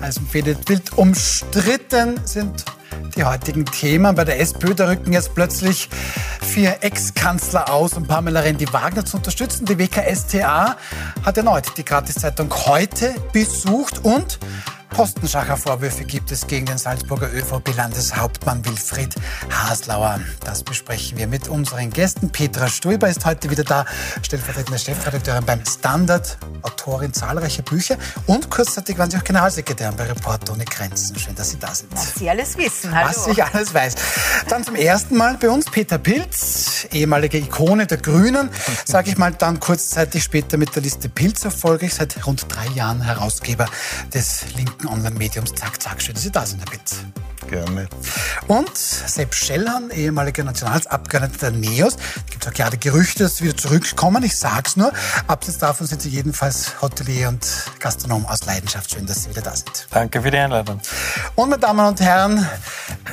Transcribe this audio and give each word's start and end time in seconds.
Also 0.00 0.20
wild 0.32 0.96
umstritten 0.96 2.20
sind 2.24 2.64
die 3.16 3.24
heutigen 3.24 3.66
Themen. 3.66 4.14
Bei 4.14 4.24
der 4.24 4.40
SPÖ, 4.40 4.74
da 4.74 4.88
rücken 4.88 5.12
jetzt 5.12 5.34
plötzlich 5.34 5.88
vier 6.40 6.78
Ex-Kanzler 6.80 7.72
aus, 7.72 7.94
um 7.94 8.06
Pamela 8.06 8.40
Rendi-Wagner 8.40 9.04
zu 9.04 9.18
unterstützen. 9.18 9.66
Die 9.66 9.78
WKStA 9.78 10.76
hat 11.24 11.36
erneut 11.36 11.76
die 11.76 11.84
Gratiszeitung 11.84 12.52
heute 12.66 13.14
besucht 13.32 14.04
und 14.04 14.38
Postenschacher 14.90 15.56
Vorwürfe 15.56 16.04
gibt 16.04 16.30
es 16.32 16.46
gegen 16.46 16.66
den 16.66 16.76
Salzburger 16.76 17.32
ÖVP-Landeshauptmann 17.32 18.64
Wilfried 18.66 19.14
Haslauer. 19.50 20.20
Das 20.44 20.62
besprechen 20.62 21.16
wir 21.16 21.26
mit 21.26 21.48
unseren 21.48 21.90
Gästen. 21.90 22.30
Petra 22.30 22.68
Stulber 22.68 23.08
ist 23.08 23.24
heute 23.24 23.50
wieder 23.50 23.64
da, 23.64 23.84
stellvertretende 24.22 24.78
Chefredakteurin 24.78 25.44
beim 25.44 25.64
Standard, 25.64 26.38
Autorin 26.62 27.12
zahlreicher 27.12 27.62
Bücher 27.62 27.96
und 28.26 28.50
kurzzeitig 28.50 28.98
waren 28.98 29.10
Sie 29.10 29.16
auch 29.16 29.24
Generalsekretärin 29.24 29.96
bei 29.96 30.04
Report 30.04 30.50
ohne 30.50 30.64
Grenzen. 30.64 31.18
Schön, 31.18 31.34
dass 31.34 31.50
Sie 31.50 31.58
da 31.58 31.74
sind. 31.74 31.92
Was 31.92 32.14
Sie 32.16 32.28
alles 32.28 32.58
wissen, 32.58 32.94
hallo. 32.94 33.08
Was 33.08 33.26
ich 33.28 33.42
alles 33.42 33.72
weiß. 33.72 33.94
Dann 34.48 34.64
zum 34.64 34.74
ersten 34.74 35.16
Mal 35.16 35.36
bei 35.38 35.48
uns 35.48 35.66
Peter 35.66 35.98
Pilz, 35.98 36.86
ehemalige 36.92 37.38
Ikone 37.38 37.86
der 37.86 37.98
Grünen, 37.98 38.50
sage 38.84 39.10
ich 39.10 39.18
mal, 39.18 39.32
dann 39.32 39.60
kurzzeitig 39.60 40.24
später 40.24 40.56
mit 40.56 40.74
der 40.74 40.82
Liste 40.82 41.08
Pilz 41.08 41.44
erfolgreich, 41.44 41.94
seit 41.94 42.26
rund 42.26 42.46
drei 42.48 42.66
Jahren 42.74 43.02
Herausgeber 43.02 43.66
des 44.12 44.44
linken 44.56 44.79
linken 44.80 44.88
Online-Mediums 44.88 45.54
Zack 45.54 45.80
Zack. 45.80 46.00
Schön, 46.00 46.14
dass 46.14 46.22
Sie 46.22 46.30
da 46.30 46.44
sind, 46.46 46.60
Herr 46.60 46.70
Bitt. 46.70 47.48
Gerne. 47.48 47.88
Und 48.46 48.76
Sepp 48.76 49.34
Schellhahn, 49.34 49.90
ehemaliger 49.90 50.44
Nationalratsabgeordneter 50.44 51.50
der 51.50 51.58
NEOS. 51.58 51.96
Es 51.96 52.30
gibt 52.30 52.46
auch 52.46 52.52
klare 52.52 52.76
Gerüchte, 52.76 53.24
dass 53.24 53.36
Sie 53.36 53.44
wieder 53.44 53.56
zurückkommen. 53.56 54.22
Ich 54.22 54.36
sag's 54.36 54.76
nur. 54.76 54.92
Abseits 55.26 55.58
davon 55.58 55.86
sind 55.86 56.02
Sie 56.02 56.10
jedenfalls 56.10 56.80
Hotelier 56.80 57.28
und 57.28 57.46
Gastronom 57.80 58.26
aus 58.26 58.46
Leidenschaft. 58.46 58.92
Schön, 58.92 59.06
dass 59.06 59.24
Sie 59.24 59.30
wieder 59.30 59.42
da 59.42 59.56
sind. 59.56 59.88
Danke 59.90 60.22
für 60.22 60.30
die 60.30 60.38
Einladung. 60.38 60.80
Und 61.34 61.50
meine 61.50 61.60
Damen 61.60 61.86
und 61.86 62.00
Herren, 62.00 62.46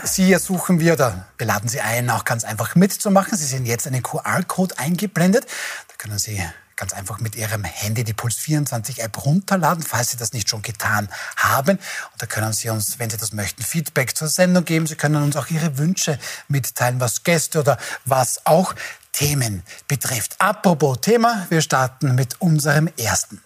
Sie 0.03 0.31
ersuchen 0.31 0.79
wir 0.79 0.93
oder 0.93 1.27
wir 1.37 1.47
laden 1.47 1.69
Sie 1.69 1.81
ein, 1.81 2.09
auch 2.09 2.25
ganz 2.25 2.43
einfach 2.43 2.75
mitzumachen. 2.75 3.37
Sie 3.37 3.45
sehen 3.45 3.65
jetzt 3.65 3.87
einen 3.87 4.03
QR-Code 4.03 4.77
eingeblendet. 4.77 5.45
Da 5.87 5.95
können 5.97 6.19
Sie 6.19 6.41
ganz 6.77 6.93
einfach 6.93 7.19
mit 7.19 7.35
Ihrem 7.35 7.63
Handy 7.63 8.03
die 8.03 8.13
Puls 8.13 8.35
24 8.35 9.01
App 9.01 9.25
runterladen, 9.25 9.83
falls 9.83 10.11
Sie 10.11 10.17
das 10.17 10.31
nicht 10.31 10.49
schon 10.49 10.61
getan 10.61 11.09
haben. 11.35 11.77
Und 11.77 12.21
da 12.21 12.25
können 12.25 12.53
Sie 12.53 12.69
uns, 12.69 12.99
wenn 12.99 13.09
Sie 13.09 13.17
das 13.17 13.33
möchten, 13.33 13.63
Feedback 13.63 14.15
zur 14.15 14.29
Sendung 14.29 14.63
geben. 14.63 14.87
Sie 14.87 14.95
können 14.95 15.21
uns 15.21 15.35
auch 15.35 15.47
Ihre 15.47 15.77
Wünsche 15.77 16.17
mitteilen, 16.47 16.99
was 16.99 17.23
Gäste 17.23 17.59
oder 17.59 17.77
was 18.05 18.45
auch 18.45 18.73
Themen 19.11 19.63
betrifft. 19.87 20.35
Apropos 20.39 21.01
Thema, 21.01 21.47
wir 21.49 21.61
starten 21.61 22.15
mit 22.15 22.39
unserem 22.39 22.87
ersten. 22.97 23.41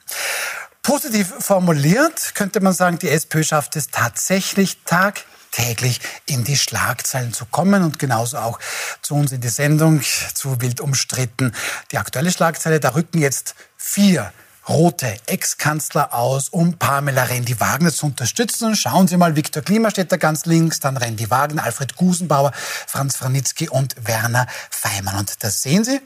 Positiv 0.83 1.33
formuliert 1.39 2.35
könnte 2.35 2.59
man 2.59 2.73
sagen, 2.73 2.99
die 2.99 3.09
SPÖ 3.09 3.43
schafft 3.43 3.75
es 3.75 3.89
tatsächlich 3.89 4.83
Tag 4.83 5.21
täglich 5.51 5.99
in 6.25 6.43
die 6.43 6.57
Schlagzeilen 6.57 7.33
zu 7.33 7.45
kommen 7.45 7.83
und 7.83 7.99
genauso 7.99 8.37
auch 8.37 8.59
zu 9.01 9.15
uns 9.15 9.31
in 9.31 9.41
die 9.41 9.49
Sendung, 9.49 10.01
zu 10.33 10.61
wild 10.61 10.81
umstritten. 10.81 11.53
Die 11.91 11.97
aktuelle 11.97 12.31
Schlagzeile, 12.31 12.79
da 12.79 12.95
rücken 12.95 13.19
jetzt 13.19 13.55
vier 13.77 14.31
rote 14.67 15.17
Ex-Kanzler 15.25 16.13
aus, 16.13 16.49
um 16.49 16.77
Pamela 16.77 17.23
Rendi-Wagner 17.23 17.91
zu 17.91 18.05
unterstützen. 18.05 18.75
Schauen 18.75 19.07
Sie 19.07 19.17
mal, 19.17 19.35
Viktor 19.35 19.63
Klima 19.63 19.89
steht 19.89 20.11
da 20.11 20.17
ganz 20.17 20.45
links, 20.45 20.79
dann 20.79 20.97
Rendi-Wagner, 20.97 21.63
Alfred 21.63 21.95
Gusenbauer, 21.95 22.51
Franz 22.87 23.15
Franitzky 23.15 23.69
und 23.69 23.95
Werner 24.05 24.47
Feimann. 24.69 25.17
Und 25.17 25.43
das 25.43 25.61
sehen 25.61 25.83
Sie. 25.83 25.99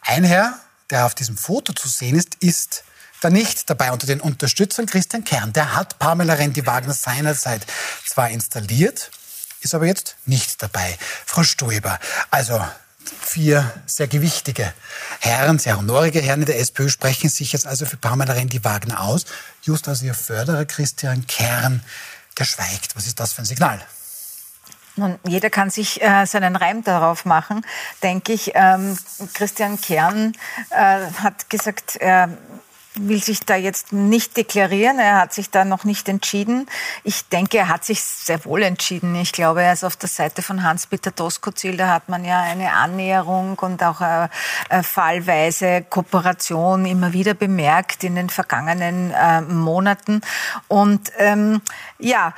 Ein 0.00 0.24
Herr, 0.24 0.58
der 0.88 1.06
auf 1.06 1.14
diesem 1.14 1.36
Foto 1.36 1.72
zu 1.72 1.88
sehen 1.88 2.16
ist, 2.16 2.36
ist 2.40 2.84
da 3.20 3.30
nicht 3.30 3.68
dabei 3.70 3.92
unter 3.92 4.06
den 4.06 4.20
Unterstützern 4.20 4.86
Christian 4.86 5.24
Kern. 5.24 5.52
Der 5.52 5.74
hat 5.74 5.98
Pamela 5.98 6.34
Rendi-Wagner 6.34 6.94
seinerzeit 6.94 7.66
zwar 8.06 8.30
installiert, 8.30 9.10
ist 9.60 9.74
aber 9.74 9.86
jetzt 9.86 10.16
nicht 10.26 10.62
dabei. 10.62 10.98
Frau 11.26 11.42
Stoiber, 11.42 11.98
also 12.30 12.60
vier 13.20 13.70
sehr 13.86 14.08
gewichtige 14.08 14.72
Herren, 15.20 15.58
sehr 15.58 15.78
honorige 15.78 16.20
Herren 16.20 16.40
in 16.40 16.46
der 16.46 16.58
SPÖ 16.58 16.88
sprechen 16.88 17.30
sich 17.30 17.52
jetzt 17.52 17.66
also 17.66 17.86
für 17.86 17.96
Pamela 17.96 18.34
Rendi-Wagner 18.34 19.00
aus. 19.00 19.26
Just 19.62 19.88
als 19.88 20.02
ihr 20.02 20.14
Förderer 20.14 20.64
Christian 20.64 21.26
Kern 21.26 21.82
geschweigt. 22.34 22.96
Was 22.96 23.06
ist 23.06 23.20
das 23.20 23.32
für 23.32 23.42
ein 23.42 23.46
Signal? 23.46 23.80
Nun, 24.96 25.18
jeder 25.26 25.50
kann 25.50 25.70
sich 25.70 26.02
äh, 26.02 26.26
seinen 26.26 26.56
Reim 26.56 26.82
darauf 26.82 27.24
machen, 27.24 27.64
denke 28.02 28.32
ich. 28.32 28.52
Ähm, 28.54 28.98
Christian 29.34 29.80
Kern 29.80 30.34
äh, 30.70 31.10
hat 31.22 31.48
gesagt, 31.48 31.96
er 31.96 32.36
will 33.08 33.22
sich 33.22 33.40
da 33.40 33.56
jetzt 33.56 33.92
nicht 33.92 34.36
deklarieren. 34.36 34.98
Er 34.98 35.20
hat 35.20 35.32
sich 35.32 35.50
da 35.50 35.64
noch 35.64 35.84
nicht 35.84 36.08
entschieden. 36.08 36.66
Ich 37.04 37.28
denke, 37.28 37.58
er 37.58 37.68
hat 37.68 37.84
sich 37.84 38.02
sehr 38.02 38.44
wohl 38.44 38.62
entschieden. 38.62 39.14
Ich 39.14 39.32
glaube, 39.32 39.62
er 39.62 39.72
ist 39.72 39.84
auf 39.84 39.96
der 39.96 40.08
Seite 40.08 40.42
von 40.42 40.62
Hans-Peter 40.62 41.10
Doskozil. 41.10 41.76
Da 41.76 41.88
hat 41.88 42.08
man 42.08 42.24
ja 42.24 42.40
eine 42.40 42.72
Annäherung 42.72 43.58
und 43.58 43.82
auch 43.82 44.00
eine, 44.00 44.24
äh, 44.24 44.28
eine 44.74 44.82
fallweise 44.82 45.82
Kooperation 45.88 46.86
immer 46.86 47.12
wieder 47.12 47.34
bemerkt 47.34 48.04
in 48.04 48.14
den 48.14 48.30
vergangenen 48.30 49.12
äh, 49.12 49.40
Monaten. 49.42 50.20
Und 50.68 51.10
ähm, 51.18 51.60
ja, 51.98 52.34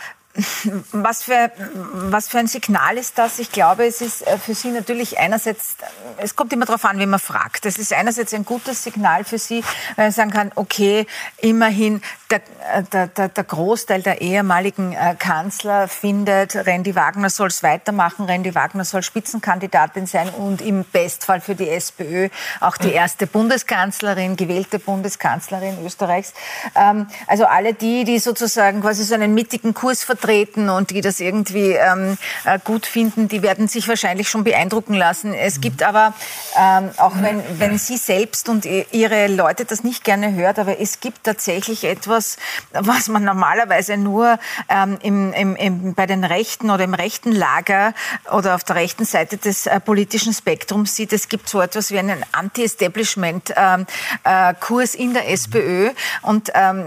was 0.93 1.25
für, 1.25 1.51
was 1.93 2.29
für 2.29 2.39
ein 2.39 2.47
Signal 2.47 2.97
ist 2.97 3.19
das? 3.19 3.39
Ich 3.39 3.53
glaube, 3.53 3.87
es 3.87 4.01
ist 4.01 4.27
äh, 4.27 4.39
für 4.39 4.55
Sie 4.55 4.69
natürlich 4.71 5.19
einerseits, 5.19 5.77
es 6.17 6.35
kommt 6.37 6.55
immer 6.55 6.65
darauf 6.65 6.87
an, 6.87 6.99
wie 6.99 7.05
man 7.05 7.21
fragt. 7.21 7.67
Es 7.67 7.77
ist 7.77 7.93
einerseits 7.93 8.33
ein 8.33 8.47
gutes 8.47 8.83
Signal 8.83 9.25
für 9.25 9.37
Sie, 9.37 9.63
weil 9.97 10.07
man 10.07 10.13
sagen 10.13 10.31
kann, 10.31 10.51
okay, 10.55 11.07
immerhin 11.37 12.01
der, 12.31 12.41
äh, 12.73 12.83
der, 12.83 13.09
der, 13.09 13.29
der 13.29 13.45
Großteil 13.45 14.01
der 14.01 14.23
ehemaligen 14.23 14.95
äh, 14.95 15.17
Kanzler 15.19 15.87
findet, 15.87 16.57
Randy 16.57 16.95
Wagner 16.95 17.29
soll 17.29 17.49
es 17.49 17.63
weitermachen, 17.63 18.25
Randy 18.25 18.55
Wagner 18.55 18.87
soll 18.87 19.03
Spitzenkandidatin 19.03 20.07
sein 20.07 20.31
und 20.31 20.63
im 20.63 20.85
Bestfall 20.85 21.43
für 21.43 21.55
die 21.55 21.69
SPÖ 21.69 22.31
auch 22.61 22.79
die 22.79 22.93
erste 22.93 23.27
Bundeskanzlerin, 23.27 24.37
gewählte 24.37 24.79
Bundeskanzlerin 24.79 25.85
Österreichs. 25.85 26.33
Ähm, 26.75 27.07
also 27.27 27.45
alle 27.45 27.75
die, 27.75 28.05
die 28.05 28.19
sozusagen 28.19 28.81
quasi 28.81 29.05
so 29.05 29.15
einen 29.15 29.35
mittigen 29.35 29.75
Kurs 29.75 30.03
vertreten, 30.03 30.22
vertreten 30.23 30.71
und 30.71 30.91
die 30.91 31.01
das 31.01 31.21
irgendwie 31.21 31.73
ähm, 31.73 32.19
äh, 32.45 32.59
gut 32.65 32.87
finden, 32.87 33.29
die 33.29 33.43
werden 33.43 33.69
sich 33.69 33.87
wahrscheinlich 33.89 34.29
schon 34.29 34.45
beeindrucken 34.45 34.95
lassen. 34.95 35.35
Es 35.35 35.61
gibt 35.61 35.83
aber, 35.83 36.15
ähm, 36.57 36.91
auch 36.97 37.15
wenn, 37.21 37.43
wenn 37.59 37.77
Sie 37.79 37.97
selbst 37.97 38.49
und 38.49 38.65
Ihre 38.65 39.27
Leute 39.27 39.65
das 39.65 39.83
nicht 39.83 40.05
gerne 40.05 40.33
hört, 40.35 40.61
aber 40.61 40.81
es 40.81 41.01
gibt 41.01 41.25
tatsächlich 41.25 41.83
etwas, 41.85 42.37
was 42.73 43.09
man 43.09 43.25
normalerweise 43.25 43.97
nur 43.97 44.39
ähm, 44.69 44.99
im, 45.03 45.33
im, 45.33 45.57
im, 45.57 45.95
bei 45.95 46.07
den 46.07 46.23
Rechten 46.25 46.71
oder 46.71 46.85
im 46.85 46.95
rechten 46.95 47.33
Lager 47.33 47.93
oder 48.31 48.55
auf 48.55 48.63
der 48.65 48.77
rechten 48.77 49.05
Seite 49.05 49.37
des 49.39 49.67
äh, 49.67 49.81
politischen 49.81 50.33
Spektrums 50.33 50.95
sieht. 50.95 51.13
Es 51.13 51.29
gibt 51.29 51.49
so 51.49 51.61
etwas 51.61 51.91
wie 51.91 51.99
einen 51.99 52.25
Anti-Establishment-Kurs 52.33 54.95
ähm, 54.95 54.97
äh, 55.01 55.03
in 55.03 55.15
der 55.15 55.29
SPÖ 55.31 55.91
und 56.23 56.53
ähm, 56.55 56.85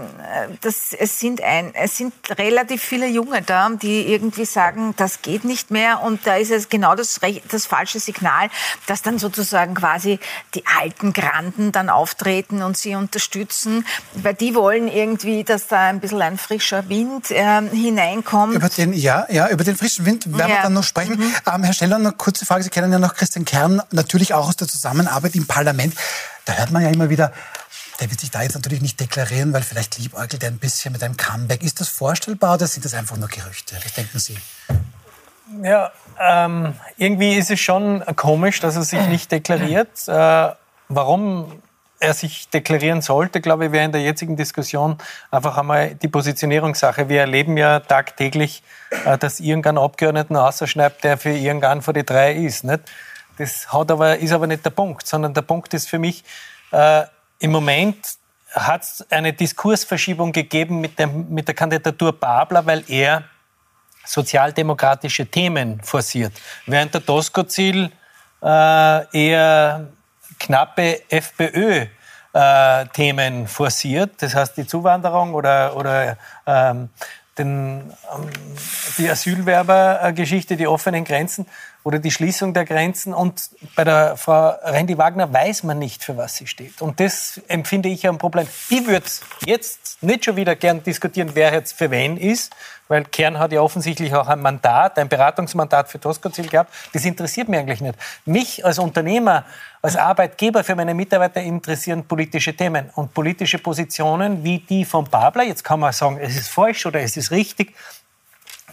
das, 0.62 0.94
es, 0.98 1.20
sind 1.20 1.42
ein, 1.42 1.74
es 1.74 1.98
sind 1.98 2.14
relativ 2.38 2.82
viele 2.82 3.06
junge 3.06 3.25
Junge 3.26 3.42
da, 3.42 3.68
die 3.70 4.12
irgendwie 4.12 4.44
sagen, 4.44 4.94
das 4.96 5.22
geht 5.22 5.44
nicht 5.44 5.70
mehr. 5.70 6.02
Und 6.02 6.26
da 6.26 6.36
ist 6.36 6.50
es 6.50 6.68
genau 6.68 6.94
das, 6.94 7.20
das 7.50 7.66
falsche 7.66 7.98
Signal, 7.98 8.48
dass 8.86 9.02
dann 9.02 9.18
sozusagen 9.18 9.74
quasi 9.74 10.20
die 10.54 10.64
alten 10.80 11.12
Granden 11.12 11.72
dann 11.72 11.90
auftreten 11.90 12.62
und 12.62 12.76
sie 12.76 12.94
unterstützen. 12.94 13.84
Weil 14.14 14.34
die 14.34 14.54
wollen 14.54 14.88
irgendwie, 14.88 15.42
dass 15.42 15.66
da 15.66 15.88
ein 15.88 16.00
bisschen 16.00 16.22
ein 16.22 16.38
frischer 16.38 16.88
Wind 16.88 17.30
äh, 17.30 17.62
hineinkommt. 17.70 18.54
Über 18.54 18.68
den, 18.68 18.92
ja, 18.92 19.26
ja, 19.28 19.48
über 19.48 19.64
den 19.64 19.76
frischen 19.76 20.06
Wind 20.06 20.26
werden 20.26 20.50
ja. 20.50 20.56
wir 20.56 20.62
dann 20.62 20.74
noch 20.74 20.84
sprechen. 20.84 21.18
Mhm. 21.18 21.34
Ähm, 21.52 21.64
Herr 21.64 21.72
Steller, 21.72 21.96
eine 21.96 22.12
kurze 22.12 22.46
Frage. 22.46 22.62
Sie 22.62 22.70
kennen 22.70 22.92
ja 22.92 22.98
noch 22.98 23.14
Christian 23.14 23.44
Kern, 23.44 23.82
natürlich 23.90 24.34
auch 24.34 24.48
aus 24.48 24.56
der 24.56 24.68
Zusammenarbeit 24.68 25.34
im 25.34 25.46
Parlament. 25.46 25.94
Da 26.44 26.52
hört 26.54 26.70
man 26.70 26.82
ja 26.82 26.90
immer 26.90 27.10
wieder, 27.10 27.32
der 28.00 28.10
wird 28.10 28.20
sich 28.20 28.30
da 28.30 28.42
jetzt 28.42 28.54
natürlich 28.54 28.82
nicht 28.82 29.00
deklarieren, 29.00 29.52
weil 29.52 29.62
vielleicht 29.62 29.98
liebäugelt 29.98 30.42
er 30.42 30.50
ein 30.50 30.58
bisschen 30.58 30.92
mit 30.92 31.02
einem 31.02 31.16
Comeback. 31.16 31.62
Ist 31.62 31.80
das 31.80 31.88
vorstellbar 31.88 32.54
oder 32.54 32.66
sind 32.66 32.84
das 32.84 32.94
einfach 32.94 33.16
nur 33.16 33.28
Gerüchte? 33.28 33.76
Was 33.82 33.94
denken 33.94 34.18
Sie? 34.18 34.36
Ja, 35.62 35.92
ähm, 36.20 36.74
irgendwie 36.96 37.34
ist 37.34 37.50
es 37.50 37.60
schon 37.60 38.04
komisch, 38.16 38.60
dass 38.60 38.76
er 38.76 38.82
sich 38.82 39.00
nicht 39.08 39.30
deklariert. 39.32 40.08
Äh, 40.08 40.52
warum 40.88 41.62
er 41.98 42.12
sich 42.12 42.48
deklarieren 42.50 43.00
sollte, 43.00 43.40
glaube 43.40 43.66
ich, 43.66 43.72
wäre 43.72 43.84
in 43.84 43.92
der 43.92 44.02
jetzigen 44.02 44.36
Diskussion 44.36 44.98
einfach 45.30 45.56
einmal 45.56 45.94
die 45.94 46.08
Positionierungssache. 46.08 47.08
Wir 47.08 47.20
erleben 47.20 47.56
ja 47.56 47.80
tagtäglich, 47.80 48.62
äh, 49.04 49.16
dass 49.16 49.40
irgendein 49.40 49.78
Abgeordneten 49.78 50.36
ausschneibt, 50.36 51.04
der 51.04 51.16
für 51.16 51.30
irgendeinen 51.30 51.82
von 51.82 51.94
die 51.94 52.04
drei 52.04 52.34
ist. 52.34 52.64
Nicht? 52.64 52.82
Das 53.38 53.72
hat 53.72 53.90
aber, 53.90 54.18
ist 54.18 54.32
aber 54.32 54.46
nicht 54.46 54.64
der 54.64 54.70
Punkt, 54.70 55.06
sondern 55.06 55.32
der 55.32 55.42
Punkt 55.42 55.72
ist 55.74 55.88
für 55.88 55.98
mich, 55.98 56.24
äh, 56.70 57.04
im 57.38 57.50
Moment 57.52 57.96
hat 58.52 58.82
es 58.82 59.06
eine 59.10 59.32
Diskursverschiebung 59.32 60.32
gegeben 60.32 60.80
mit, 60.80 60.98
dem, 60.98 61.28
mit 61.28 61.46
der 61.46 61.54
Kandidatur 61.54 62.12
Babler, 62.12 62.64
weil 62.64 62.84
er 62.88 63.24
sozialdemokratische 64.04 65.26
Themen 65.26 65.80
forciert. 65.82 66.32
Während 66.66 66.94
der 66.94 67.00
Doskozil 67.00 67.90
äh, 68.42 69.28
eher 69.28 69.88
knappe 70.38 71.02
FPÖ 71.10 71.86
äh, 72.32 72.86
Themen 72.92 73.46
forciert, 73.48 74.22
das 74.22 74.34
heißt 74.34 74.56
die 74.56 74.66
Zuwanderung 74.66 75.34
oder, 75.34 75.76
oder 75.76 76.16
ähm, 76.46 76.88
den, 77.36 77.92
ähm, 78.14 78.30
die 78.98 79.08
Asylwerbergeschichte, 79.10 80.56
die 80.56 80.66
offenen 80.66 81.04
Grenzen 81.04 81.46
oder 81.86 82.00
die 82.00 82.10
Schließung 82.10 82.52
der 82.52 82.64
Grenzen. 82.64 83.14
Und 83.14 83.48
bei 83.76 83.84
der 83.84 84.16
Frau 84.16 84.48
Randy 84.64 84.98
Wagner 84.98 85.32
weiß 85.32 85.62
man 85.62 85.78
nicht, 85.78 86.02
für 86.02 86.16
was 86.16 86.34
sie 86.34 86.48
steht. 86.48 86.82
Und 86.82 86.98
das 86.98 87.40
empfinde 87.46 87.88
ich 87.88 88.08
ein 88.08 88.18
Problem. 88.18 88.48
Ich 88.68 88.88
würde 88.88 89.06
jetzt 89.44 90.02
nicht 90.02 90.24
schon 90.24 90.34
wieder 90.34 90.56
gern 90.56 90.82
diskutieren, 90.82 91.30
wer 91.34 91.52
jetzt 91.52 91.78
für 91.78 91.92
wen 91.92 92.16
ist, 92.16 92.52
weil 92.88 93.04
Kern 93.04 93.38
hat 93.38 93.52
ja 93.52 93.60
offensichtlich 93.60 94.12
auch 94.16 94.26
ein 94.26 94.40
Mandat, 94.40 94.98
ein 94.98 95.08
Beratungsmandat 95.08 95.88
für 95.88 96.00
Tosco-Ziel 96.00 96.48
gehabt. 96.48 96.74
Das 96.92 97.04
interessiert 97.04 97.48
mich 97.48 97.60
eigentlich 97.60 97.80
nicht. 97.80 97.96
Mich 98.24 98.64
als 98.64 98.80
Unternehmer, 98.80 99.44
als 99.80 99.94
Arbeitgeber 99.94 100.64
für 100.64 100.74
meine 100.74 100.92
Mitarbeiter 100.92 101.40
interessieren 101.40 102.04
politische 102.04 102.56
Themen 102.56 102.90
und 102.96 103.14
politische 103.14 103.58
Positionen 103.58 104.42
wie 104.42 104.58
die 104.58 104.84
von 104.84 105.04
Babler. 105.04 105.44
Jetzt 105.44 105.62
kann 105.62 105.78
man 105.78 105.92
sagen, 105.92 106.18
es 106.20 106.36
ist 106.36 106.48
falsch 106.48 106.84
oder 106.84 107.00
es 107.00 107.16
ist 107.16 107.30
richtig. 107.30 107.76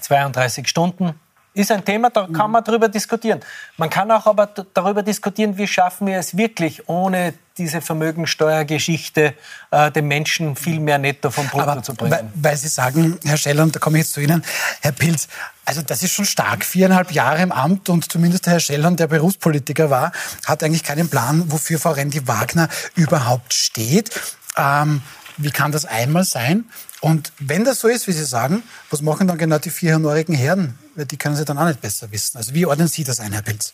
32 0.01 0.67
Stunden 0.67 1.13
ist 1.53 1.71
ein 1.71 1.85
Thema, 1.85 2.09
da 2.09 2.27
kann 2.33 2.51
man 2.51 2.63
darüber 2.63 2.89
diskutieren. 2.89 3.39
Man 3.77 3.89
kann 3.89 4.09
auch 4.11 4.25
aber 4.25 4.47
darüber 4.73 5.03
diskutieren, 5.03 5.57
wie 5.57 5.67
schaffen 5.67 6.07
wir 6.07 6.17
es 6.17 6.35
wirklich, 6.35 6.89
ohne 6.89 7.33
diese 7.57 7.81
Vermögensteuergeschichte 7.81 9.35
äh, 9.69 9.91
den 9.91 10.07
Menschen 10.07 10.55
viel 10.55 10.79
mehr 10.79 10.97
netto 10.97 11.29
vom 11.29 11.47
Brutto 11.47 11.69
aber 11.69 11.83
zu 11.83 11.93
bringen. 11.93 12.11
Weil, 12.11 12.29
weil, 12.33 12.57
Sie 12.57 12.67
sagen, 12.67 13.19
Herr 13.23 13.37
Scheller, 13.37 13.61
und 13.61 13.75
da 13.75 13.79
komme 13.79 13.99
ich 13.99 14.05
jetzt 14.05 14.13
zu 14.13 14.21
Ihnen, 14.21 14.43
Herr 14.81 14.91
Pilz, 14.91 15.27
also 15.65 15.83
das 15.83 16.01
ist 16.01 16.11
schon 16.11 16.25
stark. 16.25 16.65
Viereinhalb 16.65 17.11
Jahre 17.11 17.43
im 17.43 17.51
Amt 17.51 17.89
und 17.89 18.11
zumindest 18.11 18.47
der 18.47 18.53
Herr 18.53 18.59
Schellern, 18.59 18.95
der 18.95 19.07
Berufspolitiker 19.07 19.91
war, 19.91 20.11
hat 20.45 20.63
eigentlich 20.63 20.83
keinen 20.83 21.09
Plan, 21.09 21.51
wofür 21.51 21.77
Frau 21.77 21.91
Rendi 21.91 22.27
Wagner 22.27 22.67
überhaupt 22.95 23.53
steht. 23.53 24.09
Ähm, 24.57 25.03
wie 25.37 25.51
kann 25.51 25.71
das 25.71 25.85
einmal 25.85 26.23
sein? 26.23 26.65
Und 27.03 27.33
wenn 27.37 27.65
das 27.65 27.81
so 27.81 27.89
ist, 27.89 28.07
wie 28.07 28.13
Sie 28.13 28.23
sagen, 28.23 28.63
was 28.89 29.01
machen 29.01 29.27
dann 29.27 29.37
genau 29.37 29.57
die 29.57 29.71
vier 29.71 29.95
honorigen 29.95 30.33
Herren? 30.33 30.79
Die 30.95 31.17
können 31.17 31.35
Sie 31.35 31.43
dann 31.43 31.57
auch 31.57 31.65
nicht 31.65 31.81
besser 31.81 32.09
wissen. 32.13 32.37
Also 32.37 32.53
wie 32.53 32.65
ordnen 32.65 32.87
Sie 32.87 33.03
das 33.03 33.19
ein, 33.19 33.33
Herr 33.33 33.41
Pilz? 33.41 33.73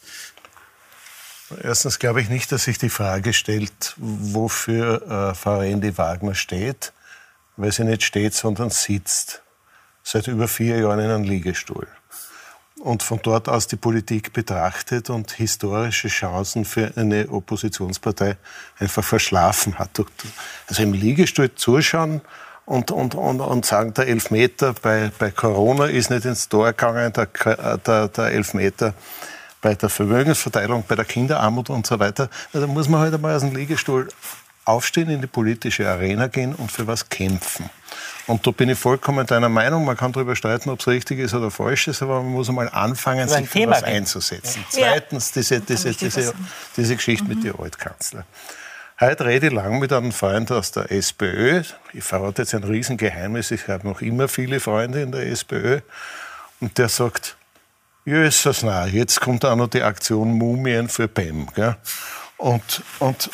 Erstens 1.62 2.00
glaube 2.00 2.22
ich 2.22 2.30
nicht, 2.30 2.52
dass 2.52 2.64
sich 2.64 2.80
die 2.80 2.90
Frage 2.90 3.34
stellt, 3.34 3.94
wofür 3.98 5.04
äh, 5.04 5.36
Frau 5.36 5.60
Randy 5.60 5.96
Wagner 5.96 6.34
steht, 6.34 6.92
weil 7.56 7.72
sie 7.72 7.84
nicht 7.84 8.02
steht, 8.02 8.34
sondern 8.34 8.72
sitzt. 8.72 9.44
Seit 10.02 10.26
über 10.26 10.48
vier 10.48 10.80
Jahren 10.80 10.98
in 10.98 11.12
einem 11.12 11.24
Liegestuhl. 11.24 11.88
Und 12.80 13.04
von 13.04 13.20
dort 13.22 13.48
aus 13.48 13.68
die 13.68 13.76
Politik 13.76 14.34
betrachtet 14.34 15.12
und 15.12 15.34
historische 15.34 16.08
Chancen 16.08 16.66
für 16.66 16.94
eine 16.96 17.30
Oppositionspartei 17.30 18.38
einfach 18.80 19.04
verschlafen 19.04 19.78
hat. 19.78 19.92
Also 20.66 20.81
im 20.81 20.94
Liegestuhl 20.94 21.54
zuschauen, 21.54 22.22
und, 22.69 22.92
und, 22.92 23.16
und, 23.16 23.42
und 23.42 23.66
sagen, 23.66 23.95
der 23.95 24.07
Elfmeter 24.07 24.75
bei, 24.80 25.12
bei 25.18 25.31
Corona 25.31 25.86
ist 25.86 26.12
nicht 26.12 26.25
ins 26.25 26.50
Tor 26.50 26.68
gegangen, 26.68 27.12
der, 27.13 27.77
der, 27.77 28.07
der 28.10 28.25
Elfmeter 28.25 28.94
bei 29.60 29.74
der 29.74 29.89
Vermögensverteilung, 29.89 30.83
bei 30.88 30.95
der 30.95 31.06
Kinderarmut 31.06 31.71
und 31.71 31.88
so 31.88 32.00
weiter. 32.00 32.30
Da 32.54 32.68
muss 32.68 32.88
man 32.88 33.01
halt 33.01 33.13
einmal 33.16 33.36
aus 33.36 33.42
dem 33.42 33.56
Liegestuhl 33.56 34.07
aufstehen, 34.66 35.10
in 35.10 35.19
die 35.19 35.27
politische 35.27 35.89
Arena 35.89 36.27
gehen 36.27 36.54
und 36.54 36.71
für 36.71 36.86
was 36.86 37.10
kämpfen. 37.10 37.71
Und 38.27 38.45
da 38.45 38.51
bin 38.51 38.69
ich 38.69 38.77
vollkommen 38.77 39.25
deiner 39.25 39.50
Meinung. 39.50 39.83
Man 39.83 39.98
kann 39.98 40.12
darüber 40.12 40.36
streiten, 40.36 40.69
ob 40.69 40.80
es 40.80 40.88
richtig 40.88 41.18
ist 41.18 41.33
oder 41.33 41.50
falsch 41.50 41.88
ist, 41.88 42.04
aber 42.04 42.21
man 42.21 42.33
muss 42.33 42.50
einmal 42.50 42.69
anfangen, 42.69 43.27
sich 43.27 43.50
für 43.50 43.60
Thema 43.60 43.77
was 43.77 43.83
einzusetzen. 43.83 44.63
Ja. 44.74 44.89
Zweitens, 44.92 45.31
diese, 45.31 45.60
diese, 45.60 45.92
diese, 45.95 46.33
diese 46.77 46.95
Geschichte 46.95 47.24
mhm. 47.24 47.30
mit 47.30 47.44
den 47.44 47.60
Altkanzler. 47.60 48.25
Heute 49.01 49.24
rede 49.24 49.48
ich 49.48 49.54
lang 49.54 49.80
mit 49.80 49.94
einem 49.94 50.12
Freund 50.12 50.51
aus 50.51 50.74
der 50.74 50.92
SPÖ. 50.92 51.63
Ich 51.94 52.04
verrate 52.04 52.42
jetzt 52.42 52.54
ein 52.54 52.66
Riesengeheimnis. 52.66 53.50
Ich 53.51 53.69
habe 53.69 53.88
noch 53.88 54.01
immer 54.01 54.28
viele 54.28 54.60
Freunde 54.60 55.01
in 55.01 55.13
der 55.13 55.25
SPÖ. 55.28 55.80
Und 56.60 56.78
der 56.78 56.90
sagt, 56.90 57.38
Jesus, 58.04 58.62
na, 58.62 58.88
jetzt 58.88 59.22
kommt 59.22 59.46
auch 59.46 59.56
noch 59.56 59.69
die 59.69 59.84
Aktion 59.84 60.34
Mumien 60.34 60.90
für 60.90 61.07
PEM. 61.07 61.48
Gell? 61.56 61.78
Und, 62.36 62.84
und 63.00 63.30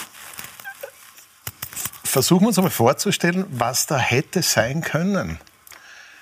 versuchen 2.04 2.44
wir 2.44 2.50
uns 2.50 2.60
einmal 2.60 2.70
vorzustellen, 2.70 3.48
was 3.50 3.88
da 3.88 3.98
hätte 3.98 4.44
sein 4.44 4.82
können. 4.82 5.40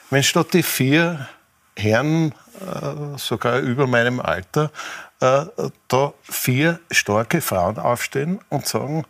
Wenn 0.10 0.24
statt 0.24 0.54
die 0.54 0.64
vier 0.64 1.28
Herren, 1.76 2.34
äh, 2.62 3.18
sogar 3.18 3.60
über 3.60 3.88
meinem 3.88 4.22
Alter, 4.22 4.72
äh, 5.20 5.48
da 5.90 6.14
vier 6.24 6.80
starke 6.92 7.42
Frauen 7.42 7.78
aufstehen 7.78 8.40
und 8.48 8.68
sagen, 8.68 9.06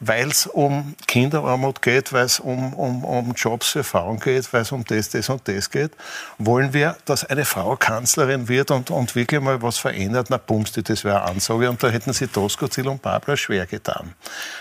weil 0.00 0.28
es 0.28 0.46
um 0.46 0.94
Kinderarmut 1.06 1.82
geht, 1.82 2.12
weil 2.12 2.24
es 2.24 2.40
um, 2.40 2.72
um, 2.72 3.04
um 3.04 3.32
Jobs 3.32 3.68
für 3.68 3.84
Frauen 3.84 4.18
geht, 4.18 4.50
weil 4.52 4.62
es 4.62 4.72
um 4.72 4.82
das, 4.84 5.10
das 5.10 5.28
und 5.28 5.46
das 5.46 5.70
geht, 5.70 5.92
wollen 6.38 6.72
wir, 6.72 6.96
dass 7.04 7.24
eine 7.24 7.44
Frau 7.44 7.76
Kanzlerin 7.76 8.48
wird 8.48 8.70
und, 8.70 8.90
und 8.90 9.14
wirklich 9.14 9.40
mal 9.40 9.60
was 9.60 9.78
verändert. 9.78 10.28
Na, 10.30 10.38
bumsti, 10.38 10.82
das 10.82 11.04
wäre 11.04 11.22
eine 11.22 11.32
Ansage. 11.32 11.68
Und 11.68 11.82
da 11.82 11.90
hätten 11.90 12.14
sie 12.14 12.26
Tosco, 12.26 12.66
Ziel 12.68 12.88
und 12.88 13.02
Babler 13.02 13.36
schwer 13.36 13.66
getan. 13.66 14.14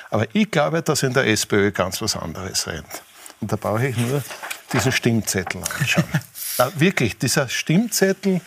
Aber 0.10 0.28
ich 0.34 0.52
glaube, 0.52 0.82
dass 0.82 1.04
in 1.04 1.14
der 1.14 1.26
SPÖ 1.28 1.72
ganz 1.72 2.02
was 2.02 2.18
anderes 2.18 2.68
rennt. 2.68 3.02
Und 3.40 3.52
da 3.52 3.56
brauche 3.56 3.88
ich 3.88 3.96
nur 3.96 4.22
diesen 4.74 4.92
Stimmzettel 4.92 5.62
anschauen. 5.80 6.04
Na, 6.58 6.70
wirklich, 6.76 7.18
dieser 7.18 7.48
Stimmzettel 7.48 8.42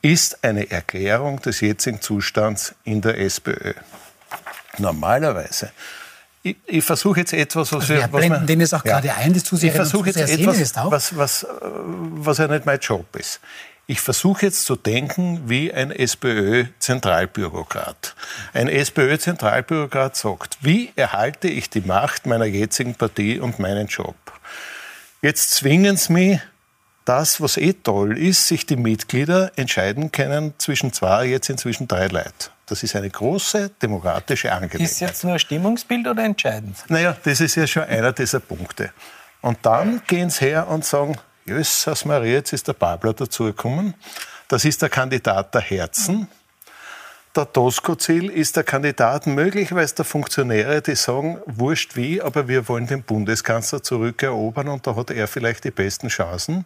ist 0.00 0.44
eine 0.44 0.70
Erklärung 0.70 1.42
des 1.42 1.60
jetzigen 1.60 2.00
Zustands 2.00 2.72
in 2.84 3.00
der 3.00 3.18
SPÖ. 3.18 3.74
Normalerweise 4.78 5.72
ich, 6.46 6.56
ich 6.66 6.84
versuche 6.84 7.20
jetzt 7.20 7.32
etwas, 7.32 7.72
was 7.72 7.90
also 7.90 7.94
wir, 7.94 8.12
was 8.12 8.28
man, 8.28 8.46
denen 8.46 8.60
ist 8.62 8.74
auch 8.74 8.84
ja. 8.84 9.00
gerade 9.00 9.14
ein, 9.14 9.32
das 9.34 9.50
Ich 9.62 9.72
versuche 9.72 10.10
jetzt 10.10 10.30
etwas, 10.30 10.74
was, 10.90 11.16
was, 11.16 11.46
was 11.60 12.38
ja 12.38 12.46
nicht 12.46 12.64
mein 12.66 12.78
Job 12.78 13.16
ist. 13.16 13.40
Ich 13.88 14.00
versuche 14.00 14.46
jetzt 14.46 14.64
zu 14.64 14.74
denken 14.74 15.48
wie 15.48 15.72
ein 15.72 15.92
SPÖ-Zentralbürokrat. 15.92 18.16
Ein 18.52 18.68
SPÖ-Zentralbürokrat 18.68 20.16
sagt, 20.16 20.58
wie 20.60 20.90
erhalte 20.96 21.46
ich 21.48 21.70
die 21.70 21.82
Macht 21.82 22.26
meiner 22.26 22.46
jetzigen 22.46 22.96
Partie 22.96 23.38
und 23.38 23.60
meinen 23.60 23.86
Job? 23.86 24.16
Jetzt 25.22 25.52
zwingen 25.52 25.96
sie 25.96 26.12
mich, 26.12 26.40
das, 27.04 27.40
was 27.40 27.56
eh 27.56 27.74
toll 27.74 28.18
ist, 28.18 28.48
sich 28.48 28.66
die 28.66 28.74
Mitglieder 28.74 29.52
entscheiden 29.54 30.10
können 30.10 30.54
zwischen 30.58 30.92
zwei, 30.92 31.26
jetzt 31.26 31.48
inzwischen 31.48 31.86
drei 31.86 32.08
Leuten. 32.08 32.55
Das 32.66 32.82
ist 32.82 32.96
eine 32.96 33.08
große 33.08 33.70
demokratische 33.80 34.52
Angelegenheit. 34.52 34.90
Ist 34.90 35.00
jetzt 35.00 35.22
nur 35.22 35.34
ein 35.34 35.38
Stimmungsbild 35.38 36.08
oder 36.08 36.24
entscheidend? 36.24 36.76
Naja, 36.88 37.16
das 37.22 37.40
ist 37.40 37.54
ja 37.54 37.66
schon 37.66 37.84
einer 37.84 38.12
dieser 38.12 38.40
Punkte. 38.40 38.90
Und 39.40 39.58
dann 39.62 40.02
gehen 40.08 40.30
sie 40.30 40.46
her 40.46 40.66
und 40.66 40.84
sagen, 40.84 41.16
Jesus 41.46 42.04
Maria, 42.04 42.32
jetzt 42.32 42.52
ist 42.52 42.66
der 42.66 42.72
Babler 42.72 43.12
dazugekommen. 43.12 43.94
Das 44.48 44.64
ist 44.64 44.82
der 44.82 44.88
Kandidat 44.88 45.54
der 45.54 45.60
Herzen. 45.60 46.26
Der 47.36 47.52
Tosco-Ziel 47.52 48.30
ist 48.30 48.56
der 48.56 48.64
Kandidat 48.64 49.26
möglicherweise 49.26 49.94
der 49.96 50.04
Funktionäre, 50.04 50.82
die 50.82 50.96
sagen, 50.96 51.38
wurscht 51.44 51.94
wie, 51.94 52.20
aber 52.20 52.48
wir 52.48 52.66
wollen 52.66 52.86
den 52.86 53.02
Bundeskanzler 53.02 53.82
zurückerobern 53.82 54.68
und 54.68 54.86
da 54.86 54.96
hat 54.96 55.10
er 55.10 55.28
vielleicht 55.28 55.64
die 55.64 55.70
besten 55.70 56.08
Chancen. 56.08 56.64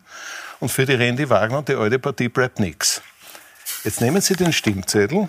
Und 0.61 0.71
für 0.71 0.87
die 0.87 0.95
Randy 0.95 1.29
Wagner 1.29 1.59
und 1.59 1.69
die 1.69 1.75
alte 1.75 1.99
Partie 1.99 2.29
bleibt 2.29 2.61
nichts. 2.61 3.03
Jetzt 3.85 4.01
nehmen 4.01 4.21
Sie 4.21 4.35
den 4.35 4.53
Stimmzettel 4.53 5.29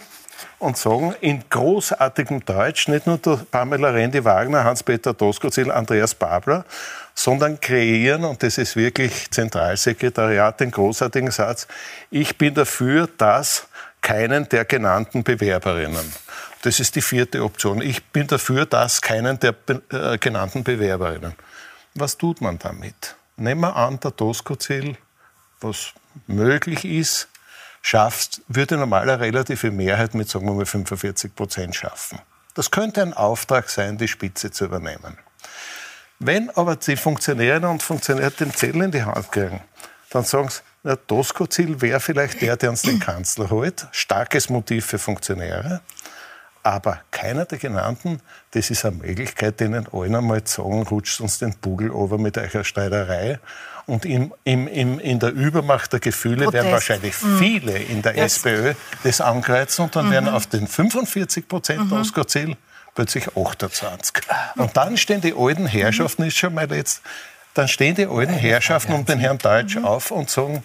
und 0.62 0.78
sagen 0.78 1.16
in 1.22 1.44
großartigem 1.50 2.46
Deutsch, 2.46 2.88
nicht 2.88 3.08
nur 3.08 3.18
der 3.18 3.40
Pamela 3.50 3.90
Rendi 3.90 4.24
Wagner, 4.24 4.64
Hans-Peter 4.64 5.14
Doskozil, 5.14 5.72
Andreas 5.72 6.14
Babler, 6.14 6.66
sondern 7.16 7.60
kreieren, 7.60 8.24
und 8.24 8.44
das 8.44 8.58
ist 8.60 8.76
wirklich 8.76 9.32
Zentralsekretariat, 9.32 10.60
den 10.60 10.70
großartigen 10.70 11.32
Satz, 11.32 11.68
ich 12.12 12.38
bin 12.38 12.54
dafür, 12.54 13.10
dass 13.18 13.68
keinen 14.02 14.48
der 14.50 14.66
genannten 14.66 15.24
Bewerberinnen. 15.24 16.14
Das 16.62 16.80
ist 16.80 16.96
die 16.96 17.02
vierte 17.02 17.44
Option. 17.44 17.82
Ich 17.82 18.04
bin 18.06 18.28
dafür, 18.28 18.68
dass 18.68 19.02
keinen 19.02 19.40
der 19.40 19.56
äh, 19.68 20.18
genannten 20.20 20.64
Bewerberinnen. 20.64 21.34
Was 21.96 22.18
tut 22.18 22.40
man 22.40 22.60
damit? 22.60 23.16
Nehmen 23.36 23.62
wir 23.62 23.76
an, 23.76 24.00
der 24.00 24.12
Doskozil, 24.12 24.96
was 25.60 25.94
möglich 26.28 26.86
ist, 26.86 27.28
schaffst, 27.82 28.42
würde 28.48 28.78
normaler 28.78 29.20
relative 29.20 29.72
Mehrheit 29.72 30.14
mit, 30.14 30.30
sagen 30.30 30.46
wir 30.46 30.54
mal, 30.54 30.66
45 30.66 31.36
Prozent 31.36 31.76
schaffen. 31.76 32.20
Das 32.54 32.70
könnte 32.72 33.02
ein 33.02 33.14
Auftrag 33.14 33.70
sein, 33.70 33.98
die 33.98 34.08
Spitze 34.08 34.52
zu 34.52 34.66
übernehmen. 34.66 35.18
Wenn 36.20 36.50
aber 36.52 36.76
die 36.76 36.96
Funktionärinnen 36.96 37.70
und 37.70 37.82
Funktionäre 37.82 38.32
den 38.32 38.54
Zettel 38.54 38.84
in 38.84 38.92
die 38.92 39.04
Hand 39.04 39.32
kriegen, 39.32 39.62
dann 40.12 40.24
sagen 40.24 40.50
sie, 40.50 40.62
der 40.84 41.08
Tosco-Ziel 41.08 41.80
wäre 41.82 42.00
vielleicht 42.00 42.42
der, 42.42 42.58
der 42.58 42.72
uns 42.72 42.82
den 42.82 43.00
Kanzler 43.00 43.50
holt. 43.50 43.88
Starkes 43.92 44.50
Motiv 44.50 44.86
für 44.86 45.00
Funktionäre. 45.00 45.82
Aber 46.64 47.00
keiner 47.10 47.46
der 47.46 47.58
genannten, 47.58 48.22
das 48.52 48.70
ist 48.70 48.86
eine 48.86 48.98
Möglichkeit, 48.98 49.60
denen 49.60 49.88
allen 49.92 50.16
einmal 50.16 50.44
zu 50.44 50.62
sagen, 50.62 50.84
rutscht 50.84 51.20
uns 51.22 51.40
den 51.40 51.56
Bugel 51.56 51.92
over 51.92 52.18
mit 52.18 52.38
eurer 52.38 52.64
Steiderei 52.64 53.40
und 53.88 54.06
im, 54.06 54.34
im, 54.44 54.68
im, 54.68 55.00
in 55.00 55.20
der 55.20 55.32
Übermacht 55.32 55.92
der 55.94 56.00
Gefühle 56.00 56.46
Protest. 56.46 56.54
werden 56.54 56.72
wahrscheinlich 56.72 57.22
mhm. 57.22 57.38
viele 57.40 57.78
in 57.78 58.02
der 58.02 58.16
yes. 58.16 58.38
SPÖ 58.38 58.74
das 59.04 59.22
ankreuzen 59.22 59.86
und 59.86 59.96
dann 59.96 60.08
mhm. 60.08 60.12
werden 60.12 60.30
auf 60.30 60.48
den 60.48 60.68
45 60.68 61.48
Prozent 61.48 61.90
mhm. 61.90 61.98
Oscar-Ziel 61.98 62.58
plötzlich 62.94 63.36
28. 63.36 64.14
Und 64.58 64.78
dann 64.78 64.98
stehen 64.98 65.22
die 65.22 65.34
alten 65.36 65.66
Herrschaften, 65.66 66.24
ist 66.24 66.38
schon 66.38 66.54
mal 66.54 66.72
jetzt 66.72 67.02
dann 67.54 67.68
stehen 67.68 67.96
die 67.96 68.06
alten 68.06 68.34
Herrschaften 68.34 68.94
um 68.94 69.06
den 69.06 69.20
Herrn 69.20 69.38
Deutsch 69.38 69.78
auf 69.78 70.12
und 70.12 70.30
sagen, 70.30 70.64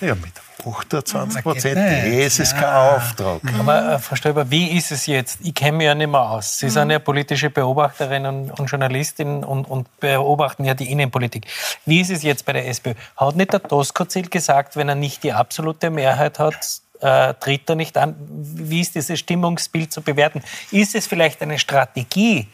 ja, 0.00 0.14
mit 0.14 0.32
28 0.66 1.42
Prozent, 1.42 1.76
das 1.76 2.38
ist 2.38 2.54
kein 2.54 2.64
Auftrag. 2.64 3.40
Aber 3.58 3.94
äh, 3.94 3.98
Frau 3.98 4.16
Stöber, 4.16 4.50
wie 4.50 4.76
ist 4.76 4.92
es 4.92 5.06
jetzt? 5.06 5.38
Ich 5.42 5.54
kenne 5.54 5.78
mich 5.78 5.86
ja 5.86 5.94
nicht 5.94 6.10
mehr 6.10 6.20
aus. 6.20 6.58
Sie 6.58 6.70
sind 6.70 6.90
ja 6.90 6.98
politische 6.98 7.50
Beobachterin 7.50 8.26
und, 8.26 8.50
und 8.58 8.66
Journalistin 8.70 9.44
und, 9.44 9.64
und, 9.64 9.88
beobachten 10.00 10.64
ja 10.64 10.74
die 10.74 10.90
Innenpolitik. 10.90 11.46
Wie 11.86 12.00
ist 12.00 12.10
es 12.10 12.22
jetzt 12.22 12.44
bei 12.44 12.52
der 12.52 12.68
SPÖ? 12.68 12.94
Hat 13.16 13.36
nicht 13.36 13.52
der 13.52 13.60
Doskozil 13.60 14.28
gesagt, 14.28 14.76
wenn 14.76 14.88
er 14.88 14.94
nicht 14.94 15.22
die 15.22 15.32
absolute 15.32 15.90
Mehrheit 15.90 16.38
hat, 16.38 16.80
äh, 17.00 17.34
tritt 17.34 17.68
er 17.68 17.76
nicht 17.76 17.98
an? 17.98 18.16
Wie 18.28 18.80
ist 18.80 18.94
dieses 18.94 19.18
Stimmungsbild 19.18 19.92
zu 19.92 20.02
bewerten? 20.02 20.42
Ist 20.70 20.94
es 20.94 21.06
vielleicht 21.06 21.42
eine 21.42 21.58
Strategie, 21.58 22.48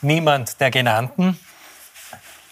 niemand 0.00 0.60
der 0.60 0.70
Genannten, 0.70 1.38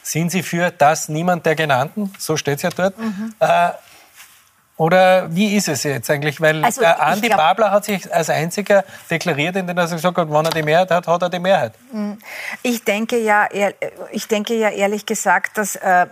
sind 0.02 0.30
Sie 0.30 0.42
für 0.42 0.70
das 0.70 1.08
Niemand 1.08 1.46
der 1.46 1.54
Genannten? 1.54 2.12
So 2.18 2.36
steht 2.36 2.56
es 2.56 2.62
ja 2.62 2.70
dort. 2.70 2.98
Mhm. 2.98 3.34
Äh, 3.38 3.70
oder 4.82 5.32
wie 5.32 5.54
ist 5.54 5.68
es 5.68 5.84
jetzt 5.84 6.10
eigentlich? 6.10 6.40
Weil 6.40 6.64
also, 6.64 6.80
der 6.80 7.00
Andi 7.00 7.28
glaub, 7.28 7.38
Babler 7.38 7.70
hat 7.70 7.84
sich 7.84 8.12
als 8.12 8.28
einziger 8.28 8.84
deklariert, 9.08 9.54
indem 9.54 9.78
er 9.78 9.86
gesagt 9.86 10.16
hat, 10.16 10.28
wenn 10.28 10.44
er 10.44 10.50
die 10.50 10.64
Mehrheit 10.64 10.90
hat, 10.90 11.06
hat 11.06 11.22
er 11.22 11.30
die 11.30 11.38
Mehrheit. 11.38 11.74
Mhm. 11.92 12.18
Ich 12.64 12.82
denke 12.82 13.16
ja, 13.18 13.46
ich 14.10 14.26
denke 14.26 14.54
ja 14.54 14.70
ehrlich 14.70 15.06
gesagt, 15.06 15.56
dass 15.56 15.76
äh, 15.76 16.06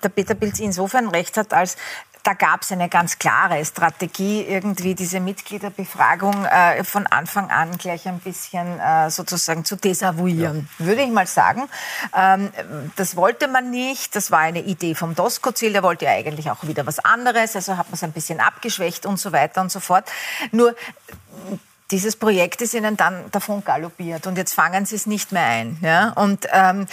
der 0.00 0.08
Peter 0.10 0.36
Pilz 0.36 0.60
insofern 0.60 1.08
recht 1.08 1.36
hat, 1.36 1.52
als 1.52 1.76
da 2.24 2.32
gab 2.32 2.62
es 2.62 2.72
eine 2.72 2.88
ganz 2.88 3.18
klare 3.18 3.62
Strategie, 3.64 4.42
irgendwie 4.42 4.94
diese 4.94 5.20
Mitgliederbefragung 5.20 6.46
äh, 6.46 6.82
von 6.82 7.06
Anfang 7.06 7.50
an 7.50 7.76
gleich 7.76 8.08
ein 8.08 8.18
bisschen 8.18 8.80
äh, 8.80 9.10
sozusagen 9.10 9.64
zu 9.64 9.76
desavouieren, 9.76 10.68
ja. 10.78 10.86
würde 10.86 11.02
ich 11.02 11.10
mal 11.10 11.26
sagen. 11.26 11.68
Ähm, 12.16 12.50
das 12.96 13.16
wollte 13.16 13.46
man 13.46 13.70
nicht. 13.70 14.16
Das 14.16 14.30
war 14.30 14.40
eine 14.40 14.62
Idee 14.62 14.94
vom 14.94 15.14
Doskozil. 15.14 15.74
Der 15.74 15.82
wollte 15.82 16.06
ja 16.06 16.12
eigentlich 16.12 16.50
auch 16.50 16.66
wieder 16.66 16.86
was 16.86 16.98
anderes. 16.98 17.54
Also 17.56 17.76
hat 17.76 17.88
man 17.88 17.94
es 17.94 18.02
ein 18.02 18.12
bisschen 18.12 18.40
abgeschwächt 18.40 19.04
und 19.04 19.20
so 19.20 19.32
weiter 19.32 19.60
und 19.60 19.70
so 19.70 19.80
fort. 19.80 20.10
Nur 20.50 20.74
dieses 21.94 22.16
Projekt 22.16 22.60
ist 22.60 22.74
ihnen 22.74 22.96
dann 22.96 23.30
davon 23.30 23.62
galoppiert 23.62 24.26
und 24.26 24.36
jetzt 24.36 24.52
fangen 24.52 24.84
sie 24.84 24.96
es 24.96 25.06
nicht 25.06 25.30
mehr 25.30 25.46
ein. 25.46 25.78
Ja? 25.80 26.08
Und 26.16 26.48
ähm, 26.52 26.88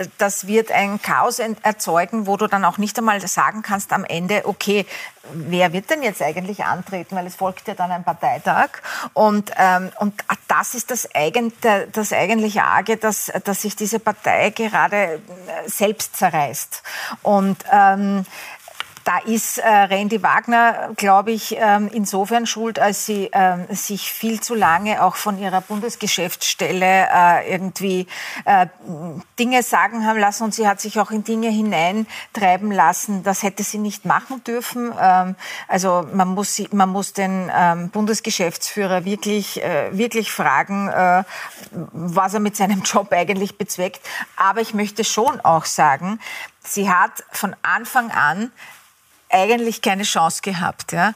äh, 0.00 0.06
das 0.18 0.48
wird 0.48 0.72
ein 0.72 1.00
Chaos 1.00 1.38
erzeugen, 1.38 2.26
wo 2.26 2.36
du 2.36 2.48
dann 2.48 2.64
auch 2.64 2.76
nicht 2.76 2.98
einmal 2.98 3.24
sagen 3.28 3.62
kannst 3.62 3.92
am 3.92 4.04
Ende, 4.04 4.42
okay, 4.46 4.86
wer 5.32 5.72
wird 5.72 5.88
denn 5.88 6.02
jetzt 6.02 6.20
eigentlich 6.20 6.64
antreten, 6.64 7.14
weil 7.14 7.28
es 7.28 7.36
folgt 7.36 7.68
ja 7.68 7.74
dann 7.74 7.92
ein 7.92 8.02
Parteitag. 8.02 8.70
Und, 9.12 9.52
ähm, 9.56 9.92
und 10.00 10.14
das 10.48 10.74
ist 10.74 10.90
das, 10.90 11.08
eigen, 11.14 11.52
das 11.92 12.12
eigentliche 12.12 12.64
Arge, 12.64 12.96
dass, 12.96 13.30
dass 13.44 13.62
sich 13.62 13.76
diese 13.76 14.00
Partei 14.00 14.50
gerade 14.50 14.96
äh, 14.96 15.20
selbst 15.66 16.16
zerreißt. 16.16 16.82
Und 17.22 17.58
ähm, 17.70 18.26
da 19.04 19.18
ist 19.18 19.58
äh, 19.58 19.66
Randy 19.66 20.22
Wagner, 20.22 20.90
glaube 20.96 21.32
ich, 21.32 21.56
ähm, 21.58 21.88
insofern 21.92 22.46
schuld, 22.46 22.78
als 22.78 23.06
sie 23.06 23.30
ähm, 23.32 23.66
sich 23.70 24.12
viel 24.12 24.40
zu 24.40 24.54
lange 24.54 25.02
auch 25.02 25.16
von 25.16 25.38
ihrer 25.38 25.60
Bundesgeschäftsstelle 25.60 27.08
äh, 27.12 27.52
irgendwie 27.52 28.06
äh, 28.44 28.66
Dinge 29.38 29.62
sagen 29.62 30.06
haben 30.06 30.18
lassen 30.18 30.44
und 30.44 30.54
sie 30.54 30.68
hat 30.68 30.80
sich 30.80 30.98
auch 31.00 31.10
in 31.10 31.24
Dinge 31.24 31.48
hineintreiben 31.48 32.70
lassen. 32.70 33.22
Das 33.22 33.42
hätte 33.42 33.62
sie 33.62 33.78
nicht 33.78 34.04
machen 34.04 34.44
dürfen. 34.44 34.92
Ähm, 35.00 35.34
also 35.66 36.06
man 36.12 36.28
muss, 36.28 36.60
man 36.72 36.90
muss 36.90 37.12
den 37.12 37.50
ähm, 37.54 37.90
Bundesgeschäftsführer 37.90 39.04
wirklich, 39.04 39.62
äh, 39.62 39.96
wirklich 39.96 40.30
fragen, 40.30 40.88
äh, 40.88 41.24
was 41.70 42.34
er 42.34 42.40
mit 42.40 42.56
seinem 42.56 42.82
Job 42.82 43.12
eigentlich 43.12 43.56
bezweckt. 43.56 44.00
Aber 44.36 44.60
ich 44.60 44.74
möchte 44.74 45.04
schon 45.04 45.40
auch 45.40 45.64
sagen, 45.64 46.20
sie 46.62 46.90
hat 46.90 47.24
von 47.32 47.56
Anfang 47.62 48.10
an 48.10 48.52
eigentlich 49.30 49.82
keine 49.82 50.02
Chance 50.02 50.42
gehabt. 50.42 50.92
Ja. 50.92 51.14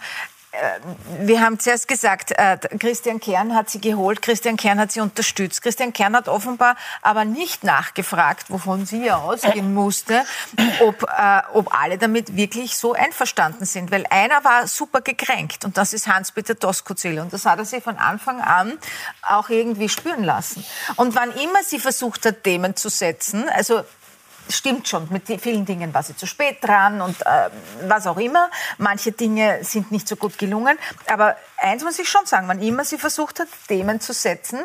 Äh, 0.55 1.27
wir 1.27 1.41
haben 1.41 1.59
zuerst 1.59 1.89
gesagt, 1.89 2.33
äh, 2.33 2.59
Christian 2.79 3.21
Kern 3.21 3.55
hat 3.55 3.71
sie 3.71 3.81
geholt, 3.81 4.23
Christian 4.23 4.57
Kern 4.57 4.79
hat 4.79 4.93
sie 4.93 5.01
unterstützt. 5.01 5.63
Christian 5.63 5.93
Kern 5.93 6.15
hat 6.15 6.29
offenbar 6.29 6.77
aber 7.03 7.25
nicht 7.25 7.65
nachgefragt, 7.65 8.51
wovon 8.51 8.87
sie 8.87 9.05
ja 9.05 9.17
ausgehen 9.17 9.75
musste, 9.75 10.25
ob, 10.81 11.03
äh, 11.03 11.43
ob 11.53 11.75
alle 11.75 11.99
damit 11.99 12.37
wirklich 12.37 12.77
so 12.77 12.93
einverstanden 12.93 13.65
sind. 13.65 13.91
Weil 13.91 14.07
einer 14.11 14.45
war 14.45 14.67
super 14.69 15.01
gekränkt 15.01 15.65
und 15.65 15.77
das 15.77 15.93
ist 15.93 16.07
Hans-Peter 16.07 16.55
Doskozil. 16.55 17.19
Und 17.19 17.33
das 17.33 17.47
hat 17.47 17.59
er 17.59 17.65
sich 17.65 17.83
von 17.83 17.97
Anfang 17.97 18.41
an 18.41 18.79
auch 19.23 19.49
irgendwie 19.49 19.89
spüren 19.89 20.25
lassen. 20.25 20.65
Und 20.97 21.15
wann 21.15 21.33
immer 21.33 21.63
sie 21.65 21.79
versucht 21.79 22.27
hat, 22.27 22.45
Themen 22.45 22.77
zu 22.77 22.89
setzen, 22.89 23.49
also 23.49 23.83
stimmt 24.49 24.89
schon, 24.89 25.09
mit 25.11 25.25
vielen 25.41 25.65
Dingen 25.65 25.93
war 25.95 26.03
sie 26.03 26.17
zu 26.17 26.27
spät 26.27 26.59
dran 26.61 27.01
und 27.01 27.21
äh, 27.23 27.51
was 27.89 28.07
auch 28.07 28.19
immer. 28.19 28.51
Manche 28.79 29.13
Dinge 29.13 29.59
sind 29.63 29.91
nicht 29.91 30.09
so 30.09 30.17
gut 30.17 30.39
gelungen. 30.39 30.79
Aber 31.07 31.37
eins 31.59 31.83
muss 31.85 31.99
ich 31.99 32.09
schon 32.09 32.27
sagen, 32.27 32.49
wann 32.49 32.61
immer 32.61 32.85
sie 32.85 32.99
versucht 32.99 33.41
hat, 33.41 33.49
Themen 33.69 34.01
zu 34.01 34.13
setzen, 34.13 34.61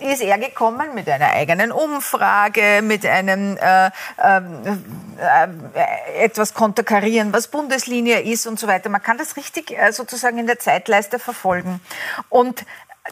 ist 0.00 0.22
er 0.22 0.38
gekommen 0.38 0.94
mit 0.94 1.08
einer 1.08 1.30
eigenen 1.30 1.72
Umfrage, 1.72 2.80
mit 2.82 3.04
einem 3.04 3.56
äh, 3.56 3.90
ähm, 4.22 4.82
äh, 5.18 6.24
etwas 6.24 6.54
konterkarieren, 6.54 7.32
was 7.32 7.48
Bundeslinie 7.48 8.20
ist 8.20 8.46
und 8.46 8.58
so 8.58 8.66
weiter. 8.66 8.88
Man 8.88 9.02
kann 9.02 9.18
das 9.18 9.36
richtig 9.36 9.70
äh, 9.70 9.92
sozusagen 9.92 10.38
in 10.38 10.46
der 10.46 10.58
Zeitleiste 10.58 11.18
verfolgen. 11.18 11.80
Und 12.28 12.64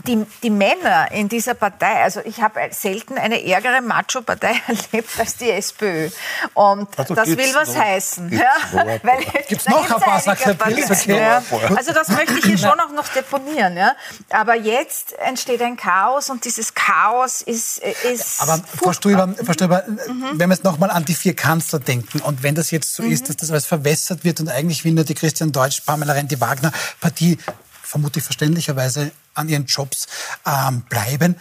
die, 0.04 0.26
die 0.42 0.50
Männer 0.50 1.10
in 1.12 1.28
dieser 1.28 1.54
Partei, 1.54 2.02
also 2.02 2.20
ich 2.24 2.40
habe 2.40 2.60
selten 2.70 3.18
eine 3.18 3.44
ärgere 3.44 3.80
Macho-Partei 3.80 4.60
erlebt 4.66 5.08
als 5.18 5.36
die 5.36 5.50
SPÖ. 5.50 6.10
Und 6.54 6.88
also 6.98 7.14
das 7.14 7.28
will 7.28 7.54
was 7.54 7.74
noch, 7.74 7.82
heißen. 7.82 8.28
Gibt's 8.28 8.44
ja, 8.72 8.98
weil 9.02 9.18
gibt's 9.48 9.68
noch 9.68 9.90
ein 9.90 10.00
paar 10.00 10.20
Sachen, 10.20 10.58
ja. 11.06 11.42
Also 11.74 11.92
das 11.92 12.08
möchte 12.08 12.34
ich 12.38 12.44
hier 12.44 12.58
schon 12.68 12.78
auch 12.78 12.92
noch 12.92 13.08
deponieren. 13.08 13.76
Ja. 13.76 13.94
Aber 14.30 14.56
jetzt 14.56 15.14
entsteht 15.18 15.62
ein 15.62 15.76
Chaos 15.76 16.30
und 16.30 16.44
dieses 16.44 16.74
Chaos 16.74 17.42
ist, 17.42 17.78
ist 17.78 18.40
Aber 18.40 18.62
Frau 18.82 18.92
Stuber, 18.92 19.28
Frau 19.44 19.52
Stuber 19.52 19.84
mhm. 19.86 20.32
wenn 20.34 20.48
wir 20.48 20.54
jetzt 20.54 20.64
nochmal 20.64 20.90
an 20.90 21.04
die 21.04 21.14
vier 21.14 21.34
Kanzler 21.34 21.78
denken 21.78 22.20
und 22.20 22.42
wenn 22.42 22.54
das 22.54 22.70
jetzt 22.70 22.94
so 22.94 23.02
mhm. 23.02 23.12
ist, 23.12 23.28
dass 23.28 23.36
das 23.36 23.50
alles 23.50 23.66
verwässert 23.66 24.24
wird 24.24 24.40
und 24.40 24.48
eigentlich 24.48 24.84
will 24.84 24.92
nur 24.92 25.04
die 25.04 25.14
Christian 25.14 25.52
Deutsch, 25.52 25.80
Pamela 25.80 26.12
Renti 26.12 26.40
Wagner 26.40 26.72
Partie 27.00 27.38
vermutlich 27.82 28.24
verständlicherweise 28.24 29.12
an 29.36 29.48
ihren 29.48 29.66
Jobs 29.66 30.06
ähm, 30.46 30.82
bleiben, 30.82 31.36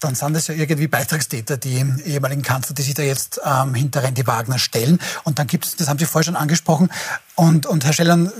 dann 0.00 0.14
sind 0.14 0.34
das 0.34 0.46
ja 0.46 0.54
irgendwie 0.54 0.88
Beitragstäter, 0.88 1.58
die 1.58 1.84
ehemaligen 2.04 2.42
Kanzler, 2.42 2.74
die 2.74 2.82
sich 2.82 2.94
da 2.94 3.02
jetzt 3.02 3.40
ähm, 3.44 3.74
hinter 3.74 4.02
Randy 4.02 4.26
Wagner 4.26 4.58
stellen. 4.58 4.98
Und 5.24 5.38
dann 5.38 5.46
gibt 5.46 5.66
es, 5.66 5.76
das 5.76 5.88
haben 5.88 5.98
Sie 5.98 6.06
vorher 6.06 6.24
schon 6.24 6.36
angesprochen, 6.36 6.90
und, 7.34 7.66
und 7.66 7.84
Herr 7.84 7.92
Schellern, 7.92 8.32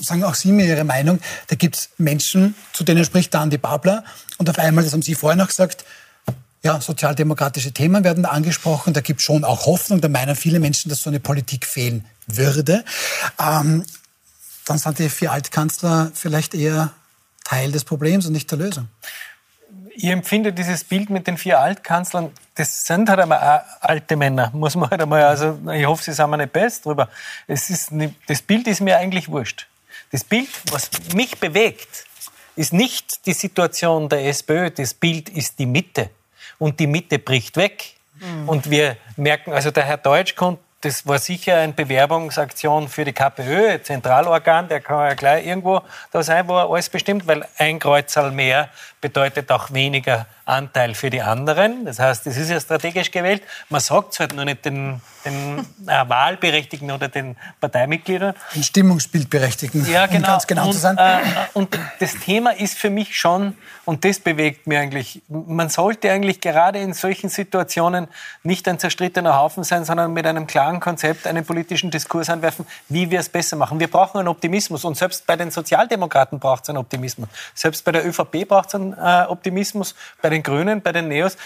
sagen 0.00 0.24
auch 0.24 0.34
Sie 0.34 0.50
mir 0.50 0.66
Ihre 0.66 0.84
Meinung, 0.84 1.20
da 1.46 1.54
gibt 1.54 1.76
es 1.76 1.88
Menschen, 1.96 2.56
zu 2.72 2.82
denen 2.82 3.04
spricht 3.04 3.34
dann 3.34 3.50
die 3.50 3.58
Babler, 3.58 4.04
und 4.38 4.50
auf 4.50 4.58
einmal, 4.58 4.84
das 4.84 4.92
haben 4.92 5.02
Sie 5.02 5.14
vorher 5.14 5.36
noch 5.36 5.48
gesagt, 5.48 5.84
ja, 6.62 6.80
sozialdemokratische 6.80 7.72
Themen 7.72 8.02
werden 8.02 8.24
da 8.24 8.30
angesprochen. 8.30 8.92
Da 8.92 9.00
gibt 9.00 9.20
es 9.20 9.26
schon 9.26 9.44
auch 9.44 9.66
Hoffnung. 9.66 10.00
Da 10.00 10.08
meinen 10.08 10.34
viele 10.34 10.58
Menschen, 10.58 10.88
dass 10.88 11.02
so 11.02 11.10
eine 11.10 11.20
Politik 11.20 11.64
fehlen 11.64 12.04
würde. 12.26 12.84
Ähm, 13.38 13.84
dann 14.64 14.78
sind 14.78 14.98
die 14.98 15.08
vier 15.08 15.32
Altkanzler 15.32 16.10
vielleicht 16.14 16.54
eher 16.54 16.92
Teil 17.48 17.72
des 17.72 17.84
Problems 17.84 18.26
und 18.26 18.32
nicht 18.32 18.50
der 18.50 18.58
Lösung. 18.58 18.88
Ich 19.94 20.04
empfinde 20.04 20.52
dieses 20.52 20.84
Bild 20.84 21.10
mit 21.10 21.26
den 21.26 21.38
vier 21.38 21.58
Altkanzlern, 21.58 22.30
das 22.54 22.86
sind 22.86 23.08
halt 23.08 23.20
einmal 23.20 23.64
alte 23.80 24.16
Männer, 24.16 24.50
muss 24.52 24.76
man 24.76 24.90
halt 24.90 25.00
einmal, 25.00 25.24
also 25.24 25.58
ich 25.72 25.86
hoffe, 25.86 26.04
sie 26.04 26.12
sind 26.12 26.30
mir 26.30 26.36
nicht 26.36 26.52
best 26.52 26.84
drüber. 26.84 27.08
Es 27.46 27.70
ist 27.70 27.90
nicht, 27.90 28.14
das 28.26 28.42
Bild 28.42 28.68
ist 28.68 28.80
mir 28.80 28.98
eigentlich 28.98 29.28
wurscht. 29.28 29.66
Das 30.12 30.24
Bild, 30.24 30.48
was 30.70 30.90
mich 31.14 31.38
bewegt, 31.38 32.06
ist 32.54 32.72
nicht 32.72 33.26
die 33.26 33.32
Situation 33.32 34.08
der 34.08 34.26
SPÖ, 34.26 34.70
das 34.70 34.94
Bild 34.94 35.28
ist 35.28 35.58
die 35.58 35.66
Mitte. 35.66 36.10
Und 36.58 36.80
die 36.80 36.86
Mitte 36.86 37.18
bricht 37.18 37.56
weg. 37.56 37.94
Mhm. 38.20 38.48
Und 38.48 38.70
wir 38.70 38.96
merken, 39.16 39.52
also 39.52 39.70
der 39.70 39.84
Herr 39.84 39.96
Deutsch 39.96 40.34
kommt 40.34 40.58
das 40.80 41.06
war 41.06 41.18
sicher 41.18 41.56
eine 41.56 41.72
Bewerbungsaktion 41.72 42.88
für 42.88 43.04
die 43.04 43.12
KPÖ, 43.12 43.82
Zentralorgan, 43.82 44.68
der 44.68 44.80
kann 44.80 45.08
ja 45.08 45.14
gleich 45.14 45.44
irgendwo 45.44 45.82
da 46.12 46.22
sein, 46.22 46.46
wo 46.46 46.56
er 46.56 46.70
alles 46.70 46.88
bestimmt, 46.88 47.26
weil 47.26 47.44
ein 47.58 47.80
Kreuzerl 47.80 48.30
mehr 48.30 48.68
bedeutet 49.00 49.50
auch 49.50 49.72
weniger 49.72 50.26
Anteil 50.44 50.94
für 50.94 51.10
die 51.10 51.20
anderen. 51.20 51.84
Das 51.84 51.98
heißt, 51.98 52.26
es 52.26 52.36
ist 52.36 52.50
ja 52.50 52.58
strategisch 52.58 53.10
gewählt. 53.10 53.42
Man 53.68 53.80
sagt 53.80 54.14
es 54.14 54.20
halt 54.20 54.34
nur 54.34 54.44
nicht 54.44 54.64
den, 54.64 55.00
den 55.24 55.58
äh, 55.86 56.08
Wahlberechtigten 56.08 56.90
oder 56.90 57.08
den 57.08 57.36
Parteimitgliedern. 57.60 58.34
Den 58.54 58.62
Stimmungsbildberechtigten, 58.62 59.88
ja, 59.90 60.06
genau. 60.06 60.18
um 60.18 60.22
ganz 60.24 60.46
genau 60.46 60.66
und, 60.66 60.72
zu 60.72 60.78
sein. 60.78 60.96
Äh, 60.96 61.20
und 61.52 61.78
das 62.00 62.14
Thema 62.14 62.50
ist 62.50 62.78
für 62.78 62.90
mich 62.90 63.18
schon, 63.18 63.56
und 63.84 64.04
das 64.04 64.20
bewegt 64.20 64.66
mir 64.66 64.80
eigentlich, 64.80 65.22
man 65.28 65.68
sollte 65.68 66.10
eigentlich 66.10 66.40
gerade 66.40 66.78
in 66.80 66.94
solchen 66.94 67.28
Situationen 67.28 68.08
nicht 68.42 68.66
ein 68.68 68.78
zerstrittener 68.78 69.36
Haufen 69.36 69.64
sein, 69.64 69.84
sondern 69.84 70.12
mit 70.12 70.26
einem 70.26 70.46
klaren 70.46 70.67
Konzept 70.78 71.26
einen 71.26 71.44
politischen 71.44 71.90
Diskurs 71.90 72.30
anwerfen, 72.30 72.66
wie 72.88 73.10
wir 73.10 73.20
es 73.20 73.28
besser 73.28 73.56
machen. 73.56 73.80
Wir 73.80 73.88
brauchen 73.88 74.18
einen 74.18 74.28
Optimismus 74.28 74.84
und 74.84 74.96
selbst 74.96 75.26
bei 75.26 75.36
den 75.36 75.50
Sozialdemokraten 75.50 76.38
braucht 76.38 76.64
es 76.64 76.68
einen 76.68 76.78
Optimismus. 76.78 77.28
Selbst 77.54 77.84
bei 77.84 77.92
der 77.92 78.06
ÖVP 78.06 78.46
braucht 78.46 78.68
es 78.68 78.74
einen 78.74 78.92
äh, 78.92 79.26
Optimismus, 79.28 79.94
bei 80.20 80.30
den 80.30 80.42
Grünen, 80.42 80.82
bei 80.82 80.92
den 80.92 81.08
Neos. 81.08 81.36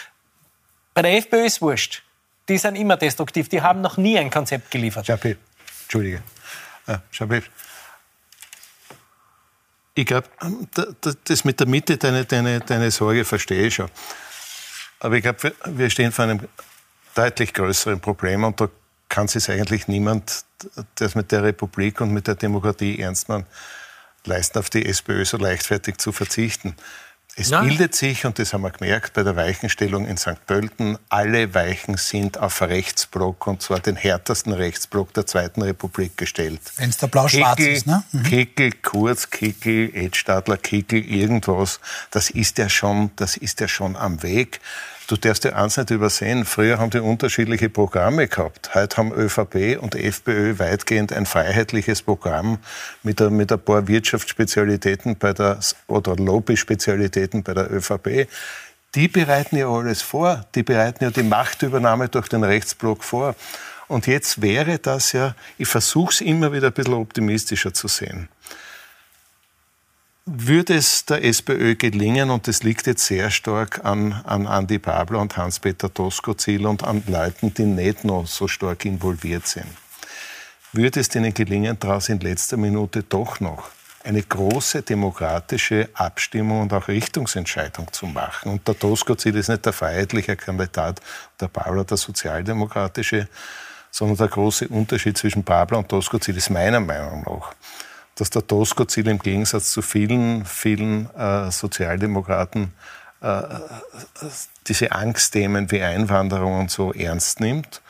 Bei 0.95 1.02
der 1.02 1.17
FPÖ 1.17 1.47
ist 1.47 1.62
wurscht. 1.62 2.02
die 2.49 2.59
sind 2.59 2.75
immer 2.76 2.97
destruktiv. 2.97 3.49
Die 3.49 3.62
haben 3.62 3.81
noch 3.81 3.97
nie 3.97 4.19
ein 4.19 4.31
Konzept 4.31 4.71
geliefert. 4.71 5.07
Chapi, 5.07 5.37
Entschuldige. 5.85 6.23
Äh, 6.87 6.99
Chapi, 7.12 7.43
ich 9.95 10.07
glaube, 10.07 10.29
das 11.25 11.45
mit 11.45 11.61
der 11.61 11.67
Mitte, 11.67 11.99
deine, 11.99 12.25
deine, 12.25 12.61
deine 12.61 12.91
Sorge 12.91 13.25
verstehe 13.25 13.67
ich 13.67 13.75
schon. 13.75 13.91
Aber 15.00 15.17
ich 15.17 15.23
glaube, 15.23 15.55
wir 15.67 15.91
stehen 15.91 16.12
vor 16.12 16.25
einem 16.25 16.49
deutlich 17.14 17.52
größeren 17.52 18.00
Problem 18.00 18.45
und 18.45 18.61
da 18.61 18.69
kann 19.12 19.28
sich 19.28 19.50
eigentlich 19.50 19.88
niemand, 19.88 20.47
der 20.99 21.07
es 21.07 21.14
mit 21.14 21.33
der 21.33 21.42
Republik 21.42 22.00
und 22.00 22.12
mit 22.12 22.26
der 22.26 22.35
Demokratie 22.35 22.99
ernst 22.99 23.28
macht, 23.28 23.45
leisten, 24.25 24.59
auf 24.59 24.71
die 24.71 24.87
SPÖ 24.87 25.26
so 25.26 25.37
leichtfertig 25.37 25.99
zu 25.99 26.12
verzichten. 26.12 26.75
Es 27.37 27.50
Nein. 27.50 27.69
bildet 27.69 27.95
sich, 27.95 28.25
und 28.25 28.38
das 28.38 28.54
haben 28.54 28.62
wir 28.62 28.71
gemerkt 28.71 29.12
bei 29.12 29.23
der 29.23 29.37
Weichenstellung 29.37 30.07
in 30.07 30.16
St. 30.16 30.47
Pölten, 30.47 30.99
alle 31.11 31.54
Weichen 31.54 31.99
sind 31.99 32.38
auf 32.38 32.62
Rechtsblock, 32.62 33.47
und 33.47 33.61
zwar 33.61 33.81
den 33.81 33.97
härtesten 33.97 34.52
Rechtsblock 34.52 35.12
der 35.12 35.26
Zweiten 35.26 35.61
Republik 35.61 36.16
gestellt. 36.16 36.61
Wenn 36.76 36.88
es 36.88 36.97
da 36.97 37.07
blau-schwarz 37.07 37.61
ist, 37.61 37.87
ne? 37.87 38.04
Mhm. 38.12 38.23
Kickel, 38.23 38.73
Kurz, 38.83 39.28
Kickel, 39.28 39.95
Edstadler, 39.95 40.57
Kickel, 40.57 41.04
irgendwas, 41.04 41.81
das 42.11 42.31
ist 42.31 42.57
ja 42.57 42.71
schon, 42.71 43.11
das 43.16 43.37
ist 43.37 43.61
ja 43.61 43.69
schon 43.69 43.97
am 43.97 44.23
Weg. 44.23 44.61
Du 45.12 45.19
darfst 45.19 45.45
ja 45.45 45.52
eins 45.52 45.76
nicht 45.76 45.90
übersehen. 45.90 46.47
Früher 46.47 46.78
haben 46.78 46.88
die 46.88 46.99
unterschiedliche 46.99 47.69
Programme 47.69 48.28
gehabt. 48.28 48.75
Heute 48.75 48.97
haben 48.97 49.12
ÖVP 49.12 49.78
und 49.78 49.95
FPÖ 49.95 50.59
weitgehend 50.59 51.12
ein 51.12 51.26
freiheitliches 51.26 52.00
Programm 52.00 52.57
mit, 53.02 53.21
ein, 53.21 53.37
mit 53.37 53.52
ein 53.52 53.61
paar 53.61 53.87
Wirtschaftsspezialitäten 53.88 55.19
bei 55.19 55.35
der, 55.35 55.59
oder 55.87 56.16
Lobby-Spezialitäten 56.16 57.42
bei 57.42 57.52
der 57.52 57.71
ÖVP. 57.71 58.26
Die 58.95 59.09
bereiten 59.09 59.59
ja 59.59 59.69
alles 59.69 60.00
vor. 60.00 60.47
Die 60.54 60.62
bereiten 60.62 61.04
ja 61.04 61.11
die 61.11 61.25
Machtübernahme 61.25 62.09
durch 62.09 62.28
den 62.28 62.42
Rechtsblock 62.42 63.04
vor. 63.04 63.35
Und 63.88 64.07
jetzt 64.07 64.40
wäre 64.40 64.78
das 64.78 65.12
ja, 65.12 65.35
ich 65.59 65.69
versuche 65.69 66.14
es 66.14 66.21
immer 66.23 66.54
wieder 66.54 66.69
ein 66.69 66.73
bisschen 66.73 66.95
optimistischer 66.95 67.75
zu 67.75 67.87
sehen. 67.87 68.31
Würde 70.25 70.76
es 70.76 71.05
der 71.05 71.25
SPÖ 71.25 71.75
gelingen, 71.75 72.31
und 72.31 72.47
das 72.47 72.62
liegt 72.62 72.87
jetzt 72.87 73.07
sehr 73.07 73.29
stark 73.33 73.85
an, 73.85 74.12
an 74.25 74.47
Andi 74.47 74.79
Pabler 74.79 75.19
und 75.19 75.37
Hans-Peter 75.37 75.88
Doskozil 75.88 76.64
und 76.64 76.85
an 76.85 77.02
Leuten, 77.09 77.52
die 77.52 77.64
nicht 77.64 78.05
noch 78.05 78.29
so 78.29 78.47
stark 78.47 78.85
involviert 78.85 79.49
sind, 79.49 79.67
würde 80.73 81.00
es 81.00 81.09
denen 81.09 81.35
gelingen, 81.35 81.76
daraus 81.81 82.09
in 82.09 82.21
letzter 82.21 82.57
Minute 82.57 83.02
doch 83.02 83.41
noch 83.41 83.71
eine 84.05 84.23
große 84.23 84.83
demokratische 84.83 85.88
Abstimmung 85.95 86.62
und 86.62 86.73
auch 86.73 86.87
Richtungsentscheidung 86.87 87.93
zu 87.93 88.07
machen. 88.07 88.52
Und 88.52 88.69
der 88.69 88.75
Doskozil 88.75 89.35
ist 89.35 89.49
nicht 89.49 89.67
der 89.67 89.73
freiheitliche 89.73 90.37
Kandidat, 90.37 91.00
der 91.41 91.49
Pabler 91.49 91.83
der 91.83 91.97
sozialdemokratische, 91.97 93.26
sondern 93.91 94.19
der 94.19 94.29
große 94.29 94.69
Unterschied 94.69 95.19
zwischen 95.19 95.43
Pabler 95.43 95.79
und 95.79 95.91
Doskozil 95.91 96.37
ist 96.37 96.50
meiner 96.50 96.81
Meinung 96.81 97.23
nach, 97.23 97.55
dass 98.14 98.31
der 98.31 98.47
Tosco-Ziel 98.47 99.09
im 99.09 99.19
Gegensatz 99.19 99.73
zu 99.73 99.83
vielen, 99.83 100.45
vielen 100.45 101.09
äh, 101.14 101.50
Sozialdemokraten 101.50 102.73
äh, 103.21 103.42
diese 104.66 104.92
Angstthemen 104.92 105.71
wie 105.71 105.83
Einwanderung 105.83 106.61
und 106.61 106.71
so 106.71 106.92
ernst 106.92 107.40
nimmt 107.40 107.81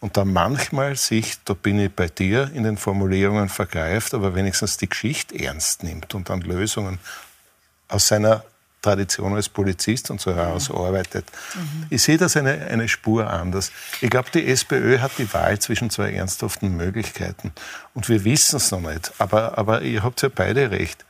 und 0.00 0.16
da 0.16 0.24
manchmal 0.24 0.96
sich, 0.96 1.42
da 1.44 1.54
bin 1.54 1.78
ich 1.78 1.94
bei 1.94 2.08
dir, 2.08 2.50
in 2.54 2.64
den 2.64 2.76
Formulierungen 2.76 3.48
vergreift, 3.48 4.14
aber 4.14 4.34
wenigstens 4.34 4.76
die 4.76 4.88
Geschichte 4.88 5.38
ernst 5.38 5.82
nimmt 5.84 6.14
und 6.14 6.28
dann 6.28 6.40
Lösungen 6.40 6.98
aus 7.88 8.08
seiner 8.08 8.44
Tradition 8.82 9.34
als 9.34 9.48
Polizist 9.48 10.10
und 10.10 10.20
so 10.20 10.34
herausarbeitet. 10.34 11.24
Mhm. 11.54 11.86
Ich 11.88 12.02
sehe 12.02 12.18
das 12.18 12.36
eine, 12.36 12.66
eine 12.66 12.88
Spur 12.88 13.30
anders. 13.30 13.70
Ich 14.00 14.10
glaube, 14.10 14.28
die 14.34 14.46
SPÖ 14.46 14.98
hat 14.98 15.12
die 15.18 15.32
Wahl 15.32 15.58
zwischen 15.60 15.88
zwei 15.88 16.12
ernsthaften 16.12 16.76
Möglichkeiten. 16.76 17.52
Und 17.94 18.08
wir 18.08 18.24
wissen 18.24 18.56
es 18.56 18.70
noch 18.72 18.80
nicht. 18.80 19.12
Aber, 19.18 19.56
aber 19.56 19.82
ihr 19.82 20.02
habt 20.02 20.20
ja 20.22 20.28
beide 20.28 20.70
recht. 20.70 21.04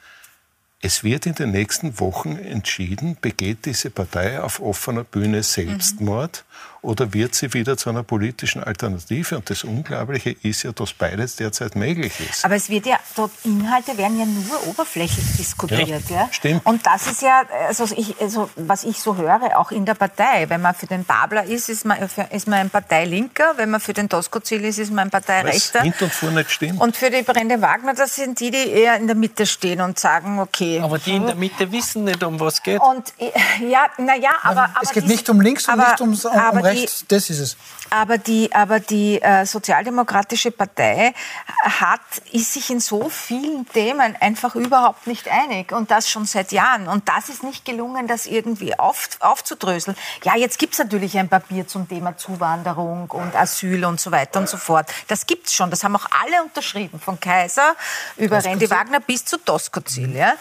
Es 0.85 1.05
wird 1.05 1.27
in 1.27 1.35
den 1.35 1.53
nächsten 1.53 2.01
Wochen 2.01 2.37
entschieden, 2.37 3.17
begeht 3.21 3.67
diese 3.67 3.89
Partei 3.91 4.41
auf 4.41 4.61
offener 4.61 5.05
Bühne 5.05 5.45
Selbstmord. 5.45 6.45
Oder 6.83 7.15
wird 7.15 7.35
sie 7.37 7.55
wieder 7.55 7.77
zu 7.77 7.91
einer 7.91 8.03
politischen 8.03 8.63
Alternative? 8.63 9.37
Und 9.37 9.49
das 9.49 9.63
Unglaubliche 9.63 10.37
ist 10.43 10.65
ja, 10.65 10.73
dass 10.73 10.93
beides 10.93 11.37
derzeit 11.37 11.77
möglich 11.77 12.13
ist. 12.29 12.45
Aber 12.45 12.57
es 12.57 12.69
wird 12.69 12.87
ja, 12.87 12.99
dort 13.15 13.31
Inhalte 13.45 13.97
werden 13.97 14.19
ja 14.19 14.27
nur 14.27 14.67
oberflächlich 14.67 15.25
diskutiert. 15.39 16.11
Ja, 16.11 16.17
ja? 16.17 16.29
Stimmt. 16.33 16.67
Und 16.67 16.85
das 16.85 17.07
ist 17.07 17.23
ja, 17.23 17.43
also, 17.69 17.85
ich, 17.97 18.21
also 18.21 18.51
was 18.57 18.83
ich 18.83 18.99
so 18.99 19.17
höre, 19.17 19.57
auch 19.57 19.71
in 19.71 19.87
der 19.87 19.95
Partei. 19.95 20.49
Wenn 20.49 20.61
man 20.61 20.75
für 20.75 20.87
den 20.87 21.05
Babler 21.05 21.45
ist, 21.45 21.69
ist 21.69 21.85
man, 21.85 21.99
ist 22.31 22.49
man 22.49 22.59
ein 22.59 22.71
Parteilinker. 22.71 23.53
Wenn 23.57 23.71
man 23.71 23.81
für 23.81 23.93
den 23.93 24.09
Tosco-Ziel 24.09 24.65
ist, 24.65 24.79
ist 24.79 24.91
man 24.91 25.07
ein 25.07 25.11
Parteirechter. 25.11 25.83
Hint 25.83 26.03
und 26.03 26.13
vor 26.13 26.31
nicht 26.33 26.51
stimmt. 26.51 26.81
Und 26.81 26.97
für 26.97 27.11
die 27.11 27.23
Brände 27.23 27.63
Wagner, 27.63 27.95
das 27.95 28.17
sind 28.17 28.41
die, 28.41 28.51
die 28.51 28.69
eher 28.69 28.97
in 28.97 29.07
der 29.07 29.15
Mitte 29.17 29.47
stehen 29.47 29.81
und 29.81 30.01
sagen, 30.01 30.41
okay, 30.41 30.81
aber 30.81 30.99
die 30.99 31.15
in 31.15 31.27
der 31.27 31.37
Mitte 31.37 31.71
wissen 31.71 32.05
nicht, 32.05 32.25
um 32.25 32.41
was 32.41 32.55
es 32.55 32.63
geht. 32.65 32.81
Und 32.81 33.15
ja, 33.61 33.87
naja, 33.99 34.31
aber, 34.43 34.65
aber 34.65 34.83
es 34.83 34.91
geht 34.91 35.07
nicht 35.07 35.29
um 35.31 35.41
links 35.41 35.69
und 35.69 35.75
aber, 35.75 35.91
nicht 35.91 36.01
um, 36.01 36.11
um 36.11 36.59
rechts. 36.59 36.72
Die, 36.75 36.89
das 37.09 37.31
ist 37.31 37.39
es. 37.39 37.57
Aber 37.91 38.19
die, 38.19 38.53
aber 38.55 38.81
die 38.81 39.21
äh, 39.21 39.45
Sozialdemokratische 39.45 40.51
Partei 40.51 41.15
hat, 41.63 42.01
ist 42.33 42.55
sich 42.55 42.71
in 42.71 42.81
so 42.81 43.09
vielen 43.09 43.67
Themen 43.69 44.17
einfach 44.21 44.55
überhaupt 44.55 45.07
nicht 45.07 45.29
einig. 45.29 45.73
Und 45.73 45.91
das 45.91 46.09
schon 46.09 46.25
seit 46.25 46.53
Jahren. 46.53 46.89
Und 46.89 47.09
das 47.09 47.29
ist 47.29 47.43
nicht 47.43 47.65
gelungen, 47.65 48.07
das 48.07 48.27
irgendwie 48.27 48.79
auf, 48.79 49.09
aufzudröseln. 49.21 49.97
Ja, 50.25 50.37
jetzt 50.37 50.59
gibt 50.59 50.73
es 50.73 50.79
natürlich 50.79 51.19
ein 51.19 51.29
Papier 51.29 51.67
zum 51.67 51.89
Thema 51.89 52.17
Zuwanderung 52.17 53.11
und 53.11 53.37
Asyl 53.37 53.85
und 53.85 54.01
so 54.01 54.11
weiter 54.11 54.41
und 54.41 54.49
so 54.49 54.57
fort. 54.57 54.91
Das 55.09 55.27
gibt 55.27 55.49
es 55.49 55.55
schon. 55.55 55.71
Das 55.71 55.85
haben 55.85 55.97
auch 55.97 56.07
alle 56.23 56.43
unterschrieben. 56.43 56.99
Von 57.01 57.21
Kaiser 57.21 57.77
über 58.17 58.43
Randy 58.43 58.71
Wagner 58.71 59.01
bis 59.01 59.25
zu 59.25 59.39
Doskozil. 59.39 60.17
Ja. 60.17 60.35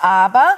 Aber 0.00 0.54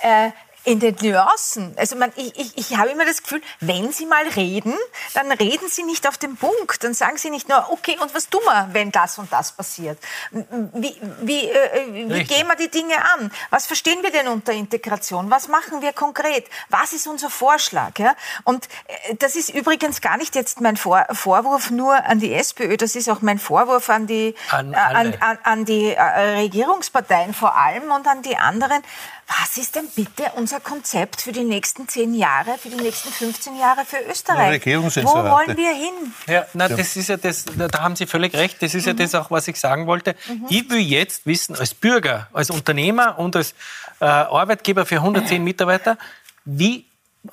äh, 0.00 0.30
in 0.64 0.80
den 0.80 0.96
Nuancen. 1.00 1.74
Also 1.76 1.96
man, 1.96 2.12
ich, 2.16 2.38
ich, 2.38 2.58
ich 2.58 2.76
habe 2.76 2.90
immer 2.90 3.04
das 3.04 3.22
Gefühl, 3.22 3.42
wenn 3.60 3.92
Sie 3.92 4.06
mal 4.06 4.26
reden, 4.28 4.74
dann 5.12 5.30
reden 5.32 5.68
Sie 5.68 5.82
nicht 5.82 6.08
auf 6.08 6.18
den 6.18 6.36
Punkt. 6.36 6.82
Dann 6.82 6.94
sagen 6.94 7.18
Sie 7.18 7.30
nicht 7.30 7.48
nur, 7.48 7.70
okay, 7.70 7.96
und 8.00 8.14
was 8.14 8.28
tun 8.28 8.40
wir, 8.44 8.68
wenn 8.72 8.90
das 8.90 9.18
und 9.18 9.32
das 9.32 9.52
passiert? 9.52 9.98
Wie, 10.30 10.96
wie, 11.20 11.48
äh, 11.48 12.08
wie 12.08 12.24
gehen 12.24 12.46
wir 12.46 12.56
die 12.56 12.70
Dinge 12.70 12.96
an? 13.14 13.30
Was 13.50 13.66
verstehen 13.66 14.02
wir 14.02 14.10
denn 14.10 14.28
unter 14.28 14.52
Integration? 14.52 15.30
Was 15.30 15.48
machen 15.48 15.82
wir 15.82 15.92
konkret? 15.92 16.46
Was 16.70 16.92
ist 16.92 17.06
unser 17.06 17.30
Vorschlag? 17.30 17.98
Ja? 17.98 18.14
Und 18.44 18.68
äh, 18.86 19.16
das 19.16 19.36
ist 19.36 19.50
übrigens 19.50 20.00
gar 20.00 20.16
nicht 20.16 20.34
jetzt 20.34 20.60
mein 20.60 20.76
Vor 20.76 21.06
Vorwurf 21.12 21.70
nur 21.70 21.94
an 22.04 22.20
die 22.20 22.32
SPÖ, 22.32 22.76
das 22.76 22.96
ist 22.96 23.08
auch 23.08 23.20
mein 23.20 23.38
Vorwurf 23.38 23.90
an 23.90 24.06
die, 24.06 24.34
an, 24.50 24.72
äh, 24.72 24.76
an, 24.76 25.14
an, 25.20 25.38
an 25.42 25.64
die 25.64 25.94
äh, 25.94 26.00
Regierungsparteien 26.00 27.34
vor 27.34 27.56
allem 27.56 27.90
und 27.90 28.06
an 28.06 28.22
die 28.22 28.36
anderen. 28.36 28.82
Was 29.26 29.56
ist 29.56 29.74
denn 29.74 29.88
bitte 29.94 30.24
unser 30.36 30.60
Konzept 30.60 31.22
für 31.22 31.32
die 31.32 31.44
nächsten 31.44 31.88
zehn 31.88 32.14
Jahre, 32.14 32.58
für 32.58 32.68
die 32.68 32.76
nächsten 32.76 33.10
15 33.10 33.56
Jahre 33.56 33.84
für 33.86 33.96
Österreich? 34.10 34.64
Wo 34.66 35.14
wollen 35.14 35.56
wir 35.56 35.74
hin? 35.74 36.14
Ja, 36.26 36.46
na, 36.52 36.68
das 36.68 36.96
ist 36.96 37.08
ja 37.08 37.16
das, 37.16 37.44
da 37.44 37.80
haben 37.80 37.96
Sie 37.96 38.06
völlig 38.06 38.34
recht. 38.34 38.62
Das 38.62 38.74
ist 38.74 38.84
mhm. 38.84 38.98
ja 38.98 39.04
das 39.04 39.14
auch, 39.14 39.30
was 39.30 39.48
ich 39.48 39.58
sagen 39.58 39.86
wollte. 39.86 40.14
Mhm. 40.28 40.46
Ich 40.50 40.68
will 40.68 40.80
jetzt 40.80 41.24
wissen, 41.26 41.56
als 41.56 41.72
Bürger, 41.72 42.28
als 42.32 42.50
Unternehmer 42.50 43.18
und 43.18 43.34
als 43.34 43.54
äh, 44.00 44.04
Arbeitgeber 44.04 44.84
für 44.84 44.96
110 44.96 45.42
Mitarbeiter, 45.44 45.96
wie, 46.44 46.84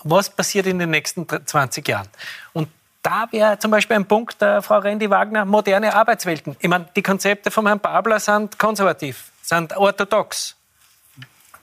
was 0.04 0.30
passiert 0.30 0.68
in 0.68 0.80
den 0.80 0.92
nächsten 0.92 1.28
20 1.28 1.88
Jahren? 1.88 2.08
Und 2.54 2.70
da 3.04 3.28
wäre 3.32 3.60
zum 3.60 3.72
Beispiel 3.72 3.98
ein 3.98 4.08
Punkt, 4.08 4.42
äh, 4.42 4.62
Frau 4.62 4.78
Rendi 4.78 5.10
Wagner, 5.10 5.44
moderne 5.44 5.94
Arbeitswelten. 5.94 6.56
Ich 6.60 6.70
meine, 6.70 6.88
die 6.96 7.02
Konzepte 7.02 7.52
von 7.52 7.66
Herrn 7.66 7.80
Babler 7.80 8.20
sind 8.20 8.58
konservativ, 8.60 9.32
sind 9.42 9.76
orthodox. 9.76 10.56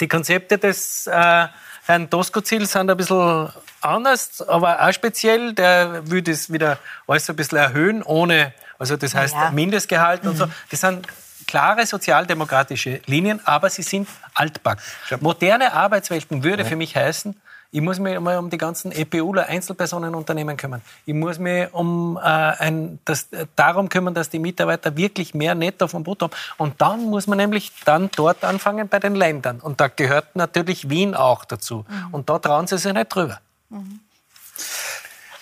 Die 0.01 0.09
Konzepte 0.09 0.59
des 0.59 1.07
äh, 1.07 1.47
Herrn 1.87 2.11
Doskozil 2.11 2.67
sind 2.67 2.91
ein 2.91 2.97
bisschen 2.97 3.49
anders, 3.81 4.47
aber 4.47 4.83
auch 4.83 4.93
speziell. 4.93 5.55
Der 5.55 6.09
will 6.11 6.23
das 6.23 6.53
wieder 6.53 6.79
alles 7.07 7.29
ein 7.31 7.37
bisschen 7.37 7.59
erhöhen, 7.59 8.03
ohne, 8.03 8.53
also 8.79 8.97
das 8.97 9.15
heißt 9.15 9.35
ja. 9.35 9.51
Mindestgehalt 9.51 10.25
mhm. 10.25 10.31
und 10.31 10.37
so. 10.37 10.47
Mhm. 10.47 10.53
Das 10.71 10.81
sind 10.81 11.07
klare 11.47 11.87
sozialdemokratische 11.87 13.01
Linien, 13.07 13.41
aber 13.45 13.71
sie 13.71 13.83
sind 13.83 14.09
altbacken. 14.35 14.85
Moderne 15.21 15.73
Arbeitswelten 15.73 16.45
würde 16.45 16.63
ja. 16.63 16.69
für 16.69 16.77
mich 16.77 16.95
heißen, 16.95 17.35
ich 17.71 17.83
muss 17.83 17.99
mich 17.99 18.19
mal 18.19 18.39
um 18.39 18.49
die 18.49 18.57
ganzen 18.57 18.93
EPUler, 18.93 19.47
Einzelpersonenunternehmen 19.47 20.57
kümmern. 20.57 20.81
Ich 21.05 21.13
muss 21.13 21.39
mich 21.39 21.73
um, 21.75 22.17
äh, 22.17 22.21
ein, 22.21 22.99
das, 23.05 23.25
äh, 23.33 23.47
darum 23.57 23.91
kümmern, 23.91 24.15
dass 24.15 24.31
die 24.31 24.39
Mitarbeiter 24.39 24.97
wirklich 24.97 25.35
mehr 25.35 25.55
Netto 25.55 25.87
vom 25.87 26.03
Brutto 26.03 26.27
haben. 26.27 26.35
Und 26.57 26.81
dann 26.81 27.05
muss 27.05 27.27
man 27.27 27.37
nämlich 27.37 27.73
dann 27.85 28.11
dort 28.17 28.43
anfangen 28.43 28.89
bei 28.89 28.99
den 28.99 29.15
Ländern. 29.15 29.61
Und 29.61 29.81
da 29.81 29.89
gehört 29.89 30.35
natürlich 30.35 30.89
Wien 30.89 31.15
auch 31.15 31.45
dazu. 31.45 31.85
Mhm. 31.89 32.15
Und 32.15 32.31
da 32.31 32.39
trauen 32.39 32.67
sie 32.67 32.79
sich 32.79 32.93
nicht 32.93 33.15
drüber. 33.15 33.39
Mhm. 33.69 34.01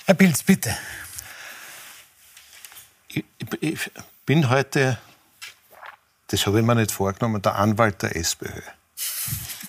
Herr 0.07 0.15
Pilz, 0.15 0.43
bitte. 0.43 0.77
Ich, 3.09 3.25
ich 3.61 3.91
bin 4.25 4.51
heute, 4.51 4.99
das 6.27 6.45
habe 6.47 6.59
ich 6.59 6.67
mir 6.67 6.75
nicht 6.75 6.91
vorgenommen, 6.91 7.41
der 7.41 7.55
Anwalt 7.55 8.03
der 8.03 8.17
SPÖ. 8.17 8.61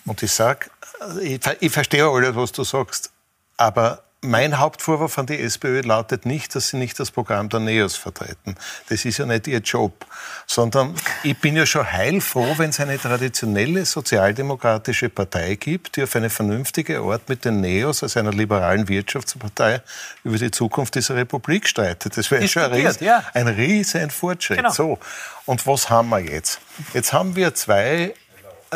Und 0.05 0.23
ich 0.23 0.31
sage, 0.31 0.71
ich, 1.21 1.39
ich 1.59 1.71
verstehe 1.71 2.07
alles, 2.07 2.35
was 2.35 2.51
du 2.51 2.63
sagst, 2.63 3.11
aber 3.57 4.03
mein 4.21 4.57
Hauptvorwurf 4.57 5.17
an 5.19 5.27
die 5.27 5.39
SPÖ 5.39 5.81
lautet 5.81 6.25
nicht, 6.25 6.55
dass 6.55 6.69
sie 6.69 6.77
nicht 6.77 6.99
das 6.99 7.11
Programm 7.11 7.49
der 7.49 7.59
NEOS 7.59 7.95
vertreten. 7.95 8.55
Das 8.89 9.05
ist 9.05 9.19
ja 9.19 9.25
nicht 9.25 9.47
ihr 9.47 9.59
Job. 9.59 10.05
Sondern 10.47 10.95
ich 11.23 11.37
bin 11.37 11.55
ja 11.55 11.65
schon 11.65 11.89
heilfroh, 11.89 12.57
wenn 12.57 12.71
es 12.71 12.79
eine 12.79 12.97
traditionelle 12.97 13.85
sozialdemokratische 13.85 15.09
Partei 15.09 15.55
gibt, 15.55 15.95
die 15.95 16.03
auf 16.03 16.15
eine 16.15 16.29
vernünftige 16.29 16.99
Art 16.99 17.29
mit 17.29 17.45
den 17.45 17.61
NEOS 17.61 18.03
als 18.03 18.17
einer 18.17 18.31
liberalen 18.31 18.87
Wirtschaftspartei 18.89 19.81
über 20.23 20.37
die 20.37 20.51
Zukunft 20.51 20.95
dieser 20.95 21.15
Republik 21.15 21.67
streitet. 21.67 22.17
Das 22.17 22.31
wäre 22.31 22.47
schon 22.47 22.63
ein, 22.63 22.71
Ries 22.71 22.99
ja. 22.99 23.23
ein 23.33 23.47
riesen 23.47 24.09
Fortschritt. 24.09 24.57
Genau. 24.57 24.71
So. 24.71 24.99
Und 25.45 25.67
was 25.67 25.89
haben 25.89 26.09
wir 26.09 26.19
jetzt? 26.19 26.59
Jetzt 26.93 27.13
haben 27.13 27.35
wir 27.35 27.53
zwei 27.53 28.13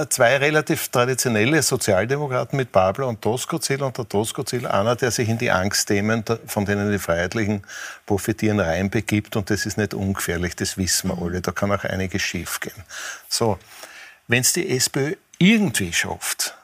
zwei 0.10 0.38
relativ 0.38 0.88
traditionelle 0.89 1.62
Sozialdemokraten 1.62 2.58
mit 2.58 2.71
Babler 2.71 3.08
und 3.08 3.23
Doskozil 3.23 3.84
und 3.84 3.97
der 3.97 4.06
Doskozil 4.06 4.65
einer, 4.65 4.95
der 4.95 5.12
sich 5.12 5.27
in 5.27 5.38
die 5.38 5.51
Angstthemen, 5.51 6.23
von 6.45 6.65
denen 6.65 6.91
die 6.91 6.99
Freiheitlichen 6.99 7.63
profitieren, 8.06 8.60
reinbegibt 8.60 9.36
und 9.36 9.49
das 9.49 9.65
ist 9.65 9.77
nicht 9.77 9.93
ungefährlich, 9.93 10.56
das 10.56 10.77
wissen 10.77 11.10
wir 11.10 11.21
alle, 11.21 11.41
da 11.41 11.51
kann 11.51 11.71
auch 11.71 11.84
einiges 11.84 12.21
schiefgehen. 12.21 12.84
So, 13.27 13.60
wenn 14.27 14.41
es 14.41 14.54
die 14.54 14.69
SPÖ 14.69 15.15
irgendwie 15.38 15.91
schafft, 15.91 16.56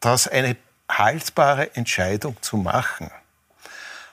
das 0.00 0.28
eine 0.28 0.56
haltbare 0.88 1.74
Entscheidung 1.74 2.36
zu 2.42 2.56
machen, 2.56 3.10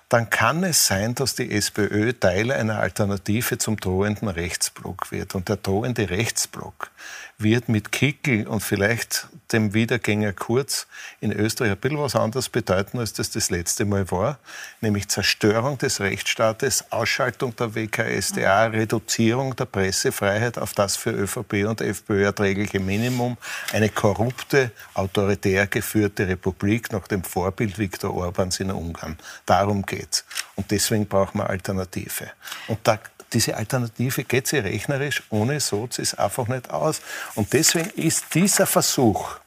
dann 0.09 0.29
kann 0.29 0.63
es 0.63 0.85
sein, 0.85 1.15
dass 1.15 1.33
die 1.33 1.51
SPÖ 1.51 2.13
Teil 2.13 2.51
einer 2.51 2.79
Alternative 2.79 3.57
zum 3.57 3.77
drohenden 3.77 4.27
Rechtsblock 4.27 5.11
wird. 5.11 5.33
Und 5.33 5.49
der 5.49 5.57
drohende 5.57 6.07
Rechtsblock 6.09 6.91
wird 7.37 7.69
mit 7.69 7.91
Kickel 7.91 8.47
und 8.47 8.61
vielleicht 8.61 9.27
dem 9.51 9.73
Wiedergänger 9.73 10.33
Kurz 10.33 10.87
in 11.19 11.31
Österreich 11.31 11.71
ein 11.71 11.77
bisschen 11.77 11.99
was 11.99 12.15
anderes 12.15 12.49
bedeuten, 12.49 12.99
als 12.99 13.13
das 13.13 13.29
das 13.29 13.49
letzte 13.49 13.85
Mal 13.85 14.09
war, 14.11 14.39
nämlich 14.81 15.09
Zerstörung 15.09 15.77
des 15.77 15.99
Rechtsstaates, 15.99 16.91
Ausschaltung 16.91 17.55
der 17.55 17.75
WKSDA, 17.75 18.67
Reduzierung 18.67 19.55
der 19.55 19.65
Pressefreiheit 19.65 20.57
auf 20.57 20.73
das 20.73 20.95
für 20.95 21.11
ÖVP 21.11 21.65
und 21.67 21.81
FPÖ 21.81 22.23
erträgliche 22.25 22.79
Minimum, 22.79 23.37
eine 23.71 23.89
korrupte, 23.89 24.71
autoritär 24.93 25.67
geführte 25.67 26.27
Republik 26.27 26.91
nach 26.91 27.07
dem 27.07 27.23
Vorbild 27.23 27.77
Viktor 27.77 28.13
Orbans 28.15 28.59
in 28.59 28.71
Ungarn. 28.71 29.17
Darum 29.45 29.85
geht's. 29.85 30.25
Und 30.55 30.71
deswegen 30.71 31.07
brauchen 31.07 31.39
wir 31.39 31.49
Alternative. 31.49 32.31
Und 32.67 32.79
da 32.83 32.99
diese 33.33 33.57
Alternative 33.57 34.23
geht 34.23 34.47
sie 34.47 34.59
rechnerisch 34.59 35.23
ohne 35.29 35.59
Sozis 35.59 36.13
einfach 36.13 36.47
nicht 36.47 36.69
aus. 36.69 37.01
Und 37.35 37.51
deswegen 37.53 37.89
ist 37.91 38.33
dieser 38.33 38.65
Versuch, 38.65 39.37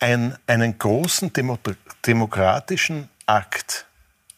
ein, 0.00 0.36
einen 0.46 0.78
großen 0.78 1.32
Demo 1.32 1.58
demokratischen 2.04 3.08
Akt 3.26 3.86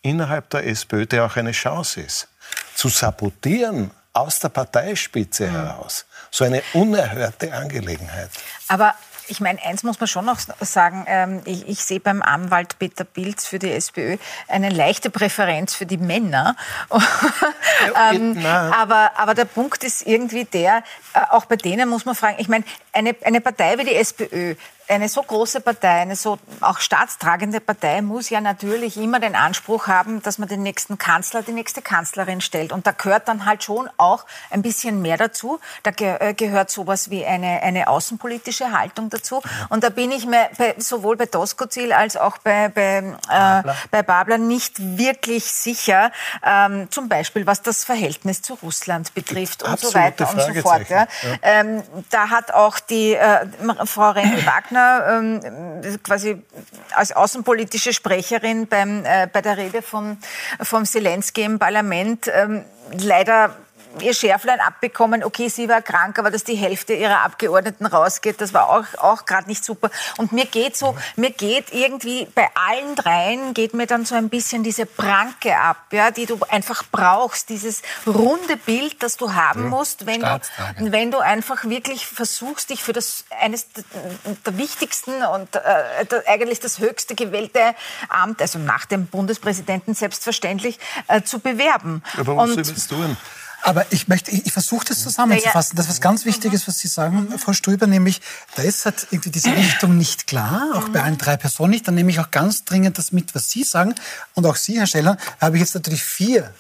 innerhalb 0.03 0.51
der 0.51 0.67
SPÖ, 0.67 1.07
der 1.07 1.25
auch 1.25 1.37
eine 1.37 1.53
Chance 1.53 2.01
ist, 2.01 2.29
zu 2.75 2.89
sabotieren 2.89 3.91
aus 4.13 4.41
der 4.41 4.49
Parteispitze 4.51 5.47
mhm. 5.47 5.53
heraus, 5.53 6.05
so 6.31 6.45
eine 6.45 6.63
unerhörte 6.75 7.53
Angelegenheit. 7.53 8.31
Aber 8.69 8.95
ich 9.29 9.41
meine, 9.41 9.63
eins 9.63 9.83
muss 9.83 10.01
man 10.01 10.07
schon 10.07 10.25
noch 10.25 10.39
sagen. 10.61 11.05
Ähm, 11.09 11.43
ich, 11.45 11.69
ich, 11.69 11.85
sehe 11.85 12.01
beim 12.01 12.23
Anwalt 12.23 12.79
Peter 12.79 13.05
Pilz 13.05 13.47
für 13.47 13.59
die 13.59 13.71
SPÖ 13.71 14.17
eine 14.49 14.71
leichte 14.71 15.11
Präferenz 15.11 15.75
für 15.75 15.87
die 15.87 15.99
Männer. 15.99 16.57
ähm, 18.13 18.45
aber, 18.45 19.13
aber 19.17 19.35
der 19.35 19.45
Punkt 19.45 19.85
ist 19.85 20.07
irgendwie 20.07 20.45
der, 20.45 20.83
äh, 21.15 21.21
auch 21.31 21.47
bei 21.47 21.57
denen 21.57 21.89
muss 21.89 22.05
man 22.05 22.15
fragen, 22.15 22.37
ich 22.39 22.49
meine, 22.49 22.65
eine, 22.93 23.15
eine 23.25 23.41
Partei 23.41 23.79
wie 23.79 23.85
die 23.85 23.95
SPÖ, 23.95 24.55
eine 24.93 25.09
so 25.09 25.23
große 25.23 25.61
Partei, 25.61 26.01
eine 26.03 26.17
so 26.17 26.39
auch 26.61 26.79
staatstragende 26.79 27.61
Partei 27.61 28.03
muss 28.03 28.31
ja 28.31 28.41
natürlich 28.41 28.97
immer 28.97 29.21
den 29.21 29.35
Anspruch 29.35 29.87
haben, 29.87 30.23
dass 30.23 30.39
man 30.39 30.49
den 30.49 30.63
nächsten 30.63 30.99
Kanzler, 30.99 31.43
die 31.43 31.53
nächste 31.53 31.83
Kanzlerin 31.83 32.41
stellt. 32.41 32.73
Und 32.73 32.87
da 32.87 32.93
gehört 32.93 33.29
dann 33.29 33.47
halt 33.47 33.65
schon 33.65 33.89
auch 33.97 34.25
ein 34.51 34.63
bisschen 34.63 35.03
mehr 35.03 35.17
dazu. 35.17 35.61
Da 35.83 35.91
ge 35.91 36.17
äh, 36.21 36.35
gehört 36.35 36.71
sowas 36.71 37.11
wie 37.11 37.25
eine, 37.25 37.63
eine 37.63 37.89
außenpolitische 37.89 38.73
Haltung 38.73 39.11
dazu. 39.11 39.43
Und 39.69 39.83
da 39.83 39.89
bin 39.89 40.11
ich 40.13 40.27
mir 40.27 40.49
bei, 40.59 40.75
sowohl 40.79 41.17
bei 41.17 41.27
Doskozil 41.27 41.93
als 41.93 42.17
auch 42.17 42.39
bei, 42.39 42.69
bei, 42.69 43.17
äh, 43.31 43.63
bei 43.91 44.03
Babler 44.03 44.39
nicht 44.39 44.99
wirklich 44.99 45.45
sicher, 45.45 46.13
ähm, 46.45 46.91
zum 46.91 47.09
Beispiel 47.09 47.47
was 47.47 47.63
das 47.63 47.85
Verhältnis 47.85 48.43
zu 48.43 48.55
Russland 48.55 49.15
betrifft 49.15 49.63
und 49.63 49.79
so 49.81 49.95
weiter 49.95 50.29
und 50.31 50.41
so 50.41 50.55
fort. 50.61 50.89
Ja. 50.89 51.07
Ja. 51.23 51.37
Ähm, 51.43 51.83
da 52.11 52.31
hat 52.31 52.53
auch 52.53 52.79
die 52.79 53.15
äh, 53.15 53.47
Frau 53.87 54.13
Rendi-Wagner 54.83 55.41
ähm, 55.83 56.03
quasi 56.03 56.43
als 56.95 57.13
außenpolitische 57.13 57.93
Sprecherin 57.93 58.67
beim, 58.67 59.05
äh, 59.05 59.29
bei 59.33 59.43
der 59.43 59.57
Rede 59.57 59.83
von, 59.83 60.19
vom 60.61 60.85
Zelensky 60.85 61.43
im 61.43 61.59
Parlament 61.59 62.31
ähm, 62.33 62.65
leider 62.99 63.57
ihr 64.01 64.15
Schärflein 64.15 64.61
abbekommen. 64.61 65.25
Okay, 65.25 65.49
sie 65.49 65.69
war 65.69 65.83
krank, 65.83 66.19
aber 66.19 66.31
dass 66.31 66.45
die 66.45 66.55
Hälfte 66.55 66.95
ihrer 66.95 67.21
Abgeordneten 67.21 67.87
rausgeht, 67.87 68.41
das 68.41 68.55
war 68.55 68.71
auch, 68.71 68.85
auch 68.99 69.25
gerade 69.27 69.49
nicht 69.49 69.65
super. 69.65 69.91
Und 70.17 70.33
mir 70.33 70.47
geht 70.47 70.77
so, 70.77 70.97
mir 71.17 71.31
geht 71.31 71.73
irgendwie 71.73 72.27
bei 72.35 72.49
allen 72.55 72.95
dreien 72.95 73.55
geht 73.55 73.75
mir 73.75 73.87
dann 73.87 74.05
so 74.05 74.15
ein 74.15 74.29
bisschen 74.29 74.63
diese 74.63 74.87
Pranke 74.87 75.57
ab, 75.57 75.87
ja, 75.93 76.11
die 76.11 76.27
du 76.27 76.39
einfach 76.49 76.85
brauchst, 76.91 77.49
dieses 77.49 77.83
runde 78.07 78.57
Bild, 78.57 79.03
das 79.03 79.17
du 79.17 79.35
haben 79.35 79.69
musst, 79.69 80.07
wenn 80.07 80.21
du, 80.21 80.41
wenn 80.79 81.11
du 81.11 81.19
einfach 81.19 81.65
wirklich 81.65 82.07
versuchst, 82.07 82.71
dich 82.71 82.83
für 82.83 82.93
das 82.93 83.25
eines 83.41 83.67
der 84.47 84.59
wichtigsten 84.59 85.23
und 85.23 85.57
äh, 85.57 86.07
eigentlich 86.27 86.61
das 86.61 86.79
höchste 86.79 87.15
gewählte 87.15 87.75
Amt, 88.09 88.41
also 88.41 88.59
nach 88.59 88.87
dem 88.87 89.07
Bundespräsidenten 89.07 89.95
selbstverständlich, 89.95 90.79
äh, 91.09 91.23
zu 91.23 91.39
bewerben. 91.39 92.03
Aber 92.19 92.37
was 92.37 92.57
willst 92.57 92.91
du 92.91 92.97
tun? 92.97 93.17
Aber 93.63 93.87
ich 93.91 94.09
möchte, 94.09 94.31
ich, 94.31 94.47
ich 94.47 94.53
versuche 94.53 94.87
das 94.87 95.03
zusammenzufassen. 95.03 95.77
Das 95.77 95.87
ist 95.87 95.93
was 95.93 96.01
ganz 96.01 96.25
Wichtiges, 96.25 96.67
was 96.67 96.79
Sie 96.79 96.89
sagen, 96.89 97.29
Frau 97.39 97.53
Strüber, 97.53 97.87
nämlich, 97.87 98.21
da 98.57 98.63
ist 98.63 98.85
halt 98.85 99.07
irgendwie 99.11 99.31
diese 99.31 99.55
Richtung 99.55 99.97
nicht 99.97 100.27
klar, 100.27 100.73
auch 100.75 100.89
bei 100.89 101.03
allen 101.03 101.19
drei 101.19 101.37
Personen 101.37 101.71
nicht. 101.71 101.87
Dann 101.87 101.95
nehme 101.95 102.11
ich 102.11 102.19
auch 102.19 102.31
ganz 102.31 102.65
dringend 102.65 102.99
das 102.99 103.13
mit, 103.13 103.35
was 103.35 103.51
Sie 103.51 103.63
sagen. 103.63 103.95
Und 104.35 104.47
auch 104.47 104.57
Sie, 104.57 104.79
Herr 104.79 104.87
Scheller, 104.87 105.17
habe 105.41 105.57
ich 105.57 105.61
jetzt 105.61 105.75
natürlich 105.75 106.03
vier 106.03 106.53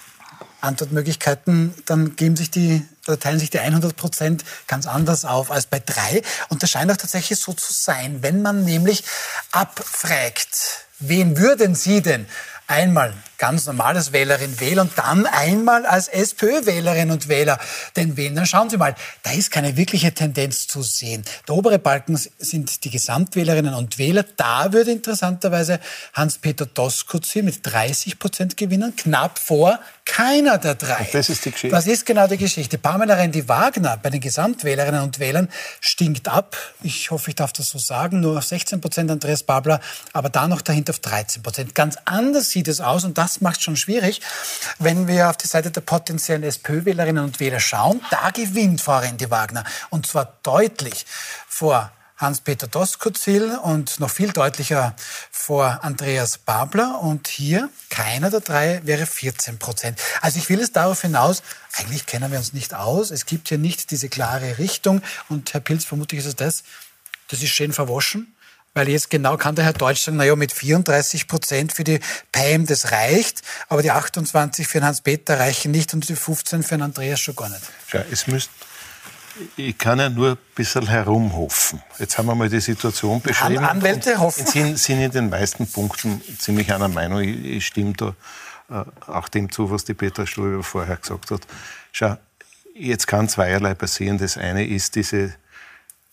Antwortmöglichkeiten, 0.60 1.74
dann 1.86 2.14
geben 2.14 2.36
sich 2.36 2.50
die, 2.50 2.86
teilen 3.20 3.40
sich 3.40 3.50
die 3.50 3.58
100 3.58 3.96
Prozent 3.96 4.44
ganz 4.68 4.86
anders 4.86 5.24
auf 5.24 5.50
als 5.50 5.66
bei 5.66 5.80
drei. 5.80 6.22
Und 6.48 6.62
das 6.62 6.70
scheint 6.70 6.90
auch 6.90 6.96
tatsächlich 6.96 7.40
so 7.40 7.52
zu 7.52 7.72
sein. 7.72 8.22
Wenn 8.22 8.42
man 8.42 8.64
nämlich 8.64 9.04
abfragt, 9.50 10.86
wen 11.00 11.36
würden 11.36 11.74
Sie 11.74 12.00
denn 12.00 12.26
einmal 12.68 13.12
ganz 13.42 13.66
normal 13.66 13.96
als 13.96 14.12
Wählerin 14.12 14.60
wählen 14.60 14.78
und 14.78 14.92
dann 14.96 15.26
einmal 15.26 15.84
als 15.84 16.06
SPÖ-Wählerin 16.06 17.10
und 17.10 17.26
Wähler 17.26 17.58
den 17.96 18.16
wählen. 18.16 18.36
Dann 18.36 18.46
schauen 18.46 18.70
Sie 18.70 18.76
mal, 18.76 18.94
da 19.24 19.32
ist 19.32 19.50
keine 19.50 19.76
wirkliche 19.76 20.14
Tendenz 20.14 20.68
zu 20.68 20.84
sehen. 20.84 21.24
Der 21.48 21.56
obere 21.56 21.80
Balken 21.80 22.16
sind 22.16 22.84
die 22.84 22.90
Gesamtwählerinnen 22.90 23.74
und 23.74 23.98
Wähler. 23.98 24.24
Da 24.36 24.72
würde 24.72 24.92
interessanterweise 24.92 25.80
Hans-Peter 26.12 26.66
Doskozil 26.66 27.42
mit 27.42 27.66
30 27.66 28.20
Prozent 28.20 28.56
gewinnen, 28.56 28.94
knapp 28.94 29.40
vor 29.40 29.80
keiner 30.04 30.58
der 30.58 30.74
drei. 30.74 31.08
das 31.12 31.28
ist 31.28 31.44
die 31.44 31.52
Geschichte. 31.52 31.74
Das 31.74 31.86
ist 31.86 32.04
genau 32.04 32.26
die 32.26 32.36
Geschichte. 32.36 32.76
Pamela 32.76 33.14
Rendi-Wagner 33.14 33.98
bei 34.02 34.10
den 34.10 34.20
Gesamtwählerinnen 34.20 35.02
und 35.02 35.18
Wählern 35.18 35.48
stinkt 35.80 36.28
ab. 36.28 36.56
Ich 36.82 37.10
hoffe, 37.10 37.30
ich 37.30 37.36
darf 37.36 37.52
das 37.52 37.70
so 37.70 37.78
sagen. 37.78 38.20
Nur 38.20 38.38
auf 38.38 38.44
16 38.44 38.80
Prozent 38.80 39.10
Andreas 39.10 39.42
Babler, 39.42 39.80
aber 40.12 40.28
da 40.28 40.48
noch 40.48 40.60
dahinter 40.60 40.90
auf 40.90 40.98
13 40.98 41.42
Prozent. 41.42 41.74
Ganz 41.74 41.96
anders 42.04 42.50
sieht 42.50 42.68
es 42.68 42.80
aus 42.80 43.04
und 43.04 43.16
das 43.16 43.31
das 43.32 43.40
macht 43.40 43.56
es 43.58 43.62
schon 43.62 43.76
schwierig. 43.76 44.20
Wenn 44.78 45.08
wir 45.08 45.30
auf 45.30 45.38
die 45.38 45.46
Seite 45.46 45.70
der 45.70 45.80
potenziellen 45.80 46.42
SPÖ-Wählerinnen 46.42 47.24
und 47.24 47.40
Wähler 47.40 47.60
schauen, 47.60 48.02
da 48.10 48.30
gewinnt 48.30 48.82
Frau 48.82 48.98
Rendi 48.98 49.30
Wagner. 49.30 49.64
Und 49.88 50.06
zwar 50.06 50.36
deutlich 50.42 51.06
vor 51.48 51.90
Hans-Peter 52.18 52.66
Doskozil 52.66 53.58
und 53.62 53.98
noch 54.00 54.10
viel 54.10 54.32
deutlicher 54.32 54.94
vor 55.30 55.80
Andreas 55.82 56.36
Babler. 56.36 57.00
Und 57.00 57.26
hier 57.26 57.70
keiner 57.88 58.28
der 58.28 58.40
drei 58.40 58.82
wäre 58.84 59.06
14 59.06 59.58
Prozent. 59.58 59.98
Also 60.20 60.38
ich 60.38 60.48
will 60.50 60.60
es 60.60 60.72
darauf 60.72 61.00
hinaus, 61.00 61.42
eigentlich 61.78 62.04
kennen 62.04 62.30
wir 62.30 62.38
uns 62.38 62.52
nicht 62.52 62.74
aus. 62.74 63.10
Es 63.10 63.24
gibt 63.24 63.48
hier 63.48 63.58
nicht 63.58 63.90
diese 63.90 64.10
klare 64.10 64.58
Richtung. 64.58 65.00
Und 65.30 65.54
Herr 65.54 65.60
Pilz, 65.60 65.86
vermutlich 65.86 66.20
ist 66.20 66.26
es 66.26 66.36
das, 66.36 66.64
das 67.28 67.42
ist 67.42 67.50
schön 67.50 67.72
verwaschen. 67.72 68.34
Weil 68.74 68.88
jetzt 68.88 69.10
genau 69.10 69.36
kann 69.36 69.54
der 69.54 69.64
Herr 69.64 69.74
Deutsch 69.74 70.02
sagen, 70.02 70.16
naja, 70.16 70.34
mit 70.34 70.50
34 70.50 71.28
Prozent 71.28 71.72
für 71.72 71.84
die 71.84 72.00
PAM, 72.32 72.64
das 72.66 72.90
reicht, 72.90 73.42
aber 73.68 73.82
die 73.82 73.90
28 73.90 74.66
für 74.66 74.78
den 74.78 74.86
Hans-Peter 74.86 75.38
reichen 75.38 75.72
nicht 75.72 75.92
und 75.92 76.08
die 76.08 76.16
15 76.16 76.62
für 76.62 76.76
den 76.76 76.82
Andreas 76.82 77.20
schon 77.20 77.36
gar 77.36 77.50
nicht. 77.50 77.62
Ja, 77.92 78.02
es 78.10 78.26
müsst, 78.26 78.50
ich 79.56 79.76
kann 79.76 79.98
ja 79.98 80.08
nur 80.08 80.32
ein 80.32 80.38
bisschen 80.54 80.86
herumhoffen. 80.86 81.82
Jetzt 81.98 82.16
haben 82.16 82.26
wir 82.26 82.34
mal 82.34 82.48
die 82.48 82.60
Situation 82.60 83.20
beschrieben. 83.20 83.58
An 83.58 83.76
Anwälte 83.76 84.18
hoffen. 84.18 84.46
Sind, 84.46 84.78
sind 84.78 85.00
in 85.00 85.10
den 85.10 85.28
meisten 85.28 85.66
Punkten 85.66 86.22
ziemlich 86.38 86.72
einer 86.72 86.88
Meinung. 86.88 87.20
Ich, 87.20 87.44
ich 87.44 87.66
stimme 87.66 87.92
da 87.92 88.14
äh, 88.70 88.84
auch 89.06 89.28
dem 89.28 89.50
zu, 89.50 89.70
was 89.70 89.84
die 89.84 89.94
Petra 89.94 90.26
Ströber 90.26 90.62
vorher 90.62 90.96
gesagt 90.96 91.30
hat. 91.30 91.42
Schau, 91.92 92.16
jetzt 92.74 93.06
kann 93.06 93.28
zweierlei 93.28 93.74
passieren. 93.74 94.18
Das 94.18 94.36
eine 94.36 94.66
ist 94.66 94.94
diese 94.96 95.34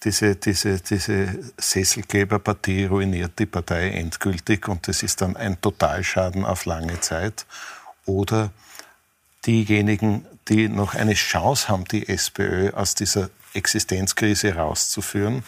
diese, 0.04 0.36
diese, 0.36 0.80
diese 0.80 1.40
Sesselgeberpartie 1.58 2.86
ruiniert 2.86 3.38
die 3.38 3.46
Partei 3.46 3.90
endgültig 3.90 4.68
und 4.68 4.88
das 4.88 5.04
ist 5.04 5.22
dann 5.22 5.36
ein 5.36 5.60
Totalschaden 5.60 6.46
auf 6.46 6.66
lange 6.66 7.02
Zeit. 7.02 7.46
Oder 8.06 8.52
diejenigen, 9.46 10.26
die 10.48 10.70
noch 10.70 10.96
eine 10.96 11.14
Chance 11.16 11.68
haben, 11.68 11.86
die 11.86 12.08
SPÖ 12.08 12.72
aus 12.72 12.96
dieser 12.96 13.30
Existenzkrise 13.54 14.56
rauszuführen, 14.56 15.44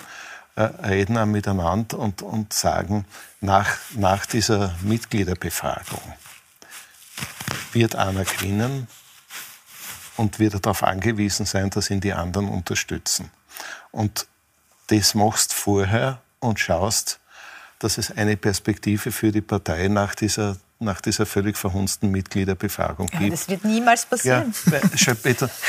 äh, 0.55 0.63
reden 0.63 1.17
auch 1.17 1.25
miteinander 1.25 1.97
und, 1.99 2.21
und 2.21 2.51
sagen, 2.51 3.05
nach, 3.39 3.77
nach 3.95 4.25
dieser 4.25 4.75
Mitgliederbefragung 4.81 6.01
wird 7.71 7.95
einer 7.95 8.25
gewinnen 8.25 8.87
und 10.17 10.39
wird 10.39 10.65
darauf 10.65 10.83
angewiesen 10.83 11.45
sein, 11.45 11.69
dass 11.69 11.89
ihn 11.89 12.01
die 12.01 12.13
anderen 12.13 12.49
unterstützen. 12.49 13.31
Und 13.91 14.27
das 14.91 15.15
machst 15.15 15.53
vorher 15.53 16.21
und 16.39 16.59
schaust, 16.59 17.19
dass 17.79 17.97
es 17.97 18.11
eine 18.11 18.35
Perspektive 18.35 19.11
für 19.11 19.31
die 19.31 19.41
Partei 19.41 19.87
nach 19.87 20.15
dieser 20.15 20.57
nach 20.81 21.01
dieser 21.01 21.25
völlig 21.25 21.57
verhunzten 21.57 22.11
Mitgliederbefragung 22.11 23.09
ja, 23.13 23.19
gibt. 23.19 23.33
Das 23.33 23.49
wird 23.49 23.63
niemals 23.63 24.05
passieren. 24.05 24.53
Ja, 24.69 24.79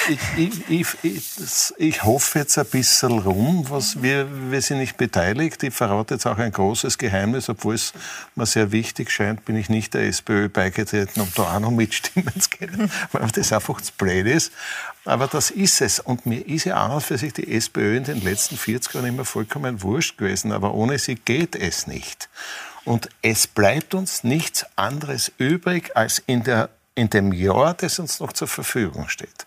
ich, 0.09 0.69
ich, 0.69 0.97
ich, 1.03 1.75
ich, 1.77 2.05
hoffe 2.05 2.41
jetzt 2.41 2.59
ein 2.59 2.67
bisschen 2.67 3.19
rum, 3.19 3.67
was 3.69 4.03
wir, 4.03 4.29
wir 4.51 4.63
sind 4.63 4.79
nicht 4.79 4.97
beteiligt. 4.97 5.63
Ich 5.63 5.75
verrate 5.75 6.15
jetzt 6.15 6.27
auch 6.27 6.39
ein 6.39 6.53
großes 6.53 6.99
Geheimnis, 6.99 7.49
obwohl 7.49 7.75
es 7.75 7.93
mir 8.35 8.47
sehr 8.47 8.73
wichtig 8.73 9.11
scheint, 9.11 9.45
bin 9.45 9.57
ich 9.57 9.69
nicht 9.69 9.95
der 9.95 10.07
SPÖ 10.07 10.49
beigetreten, 10.49 11.21
um 11.21 11.29
da 11.35 11.57
auch 11.57 11.61
noch 11.61 11.71
mitstimmen 11.71 12.33
zu 12.41 12.51
können, 12.51 12.91
weil 13.13 13.29
das 13.29 13.53
einfach 13.53 13.81
zu 13.81 13.93
blöd 13.97 14.27
ist. 14.27 14.53
Aber 15.05 15.27
das 15.27 15.51
ist 15.51 15.81
es. 15.81 15.99
Und 15.99 16.27
mir 16.27 16.47
ist 16.47 16.65
ja 16.65 16.87
auch 16.89 17.01
für 17.01 17.19
sich 17.19 17.33
die 17.33 17.53
SPÖ 17.53 17.97
in 17.97 18.05
den 18.05 18.23
letzten 18.23 18.57
40 18.57 18.95
Jahren 18.95 19.07
immer 19.07 19.25
vollkommen 19.25 19.83
wurscht 19.83 20.19
gewesen. 20.19 20.53
Aber 20.53 20.75
ohne 20.75 20.99
sie 20.99 21.17
geht 21.17 21.57
es 21.57 21.87
nicht. 21.87 22.29
Und 22.85 23.09
es 23.23 23.47
bleibt 23.47 23.95
uns 23.95 24.25
nichts 24.25 24.67
anderes 24.77 25.31
übrig, 25.39 25.97
als 25.97 26.23
in, 26.27 26.43
der, 26.43 26.71
in 26.95 27.11
dem 27.11 27.33
Jahr, 27.33 27.75
das 27.75 27.99
uns 27.99 28.21
noch 28.21 28.33
zur 28.33 28.49
Verfügung 28.49 29.09
steht, 29.09 29.47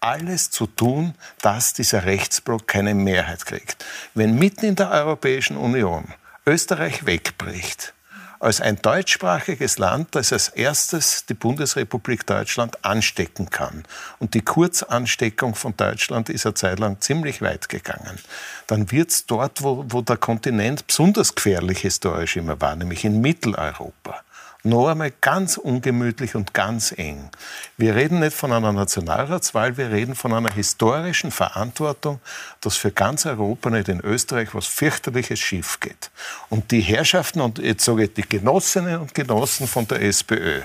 alles 0.00 0.50
zu 0.50 0.66
tun, 0.66 1.14
dass 1.42 1.72
dieser 1.72 2.04
Rechtsblock 2.04 2.68
keine 2.68 2.94
Mehrheit 2.94 3.44
kriegt. 3.46 3.84
Wenn 4.14 4.38
mitten 4.38 4.64
in 4.64 4.76
der 4.76 4.90
Europäischen 4.90 5.56
Union 5.56 6.14
Österreich 6.46 7.04
wegbricht, 7.04 7.94
als 8.40 8.60
ein 8.60 8.80
deutschsprachiges 8.80 9.78
Land, 9.78 10.14
das 10.14 10.32
als 10.32 10.48
erstes 10.48 11.26
die 11.26 11.34
Bundesrepublik 11.34 12.26
Deutschland 12.26 12.84
anstecken 12.84 13.50
kann. 13.50 13.84
Und 14.18 14.34
die 14.34 14.42
Kurzansteckung 14.42 15.54
von 15.54 15.76
Deutschland 15.76 16.28
ist 16.28 16.46
eine 16.46 16.54
Zeit 16.54 16.78
lang 16.78 17.00
ziemlich 17.00 17.42
weit 17.42 17.68
gegangen. 17.68 18.18
Dann 18.66 18.90
wird 18.90 19.10
es 19.10 19.26
dort, 19.26 19.62
wo, 19.62 19.84
wo 19.88 20.02
der 20.02 20.16
Kontinent 20.16 20.86
besonders 20.86 21.34
gefährlich 21.34 21.80
historisch 21.80 22.36
immer 22.36 22.60
war, 22.60 22.76
nämlich 22.76 23.04
in 23.04 23.20
Mitteleuropa, 23.20 24.20
noch 24.68 24.88
einmal 24.88 25.12
ganz 25.20 25.56
ungemütlich 25.56 26.34
und 26.34 26.54
ganz 26.54 26.92
eng. 26.96 27.30
Wir 27.76 27.94
reden 27.94 28.20
nicht 28.20 28.36
von 28.36 28.52
einer 28.52 28.72
Nationalratswahl, 28.72 29.76
wir 29.76 29.90
reden 29.90 30.14
von 30.14 30.32
einer 30.32 30.52
historischen 30.52 31.30
Verantwortung, 31.30 32.20
dass 32.60 32.76
für 32.76 32.92
ganz 32.92 33.26
Europa, 33.26 33.70
nicht 33.70 33.88
in 33.88 34.00
Österreich, 34.00 34.54
was 34.54 34.66
fürchterliches 34.66 35.38
schief 35.38 35.80
geht. 35.80 36.10
Und 36.48 36.70
die 36.70 36.80
Herrschaften, 36.80 37.40
und 37.40 37.58
jetzt 37.58 37.84
sage 37.84 38.04
ich 38.04 38.14
die 38.14 38.28
Genossinnen 38.28 39.00
und 39.00 39.14
Genossen 39.14 39.66
von 39.66 39.86
der 39.88 40.02
SPÖ, 40.02 40.62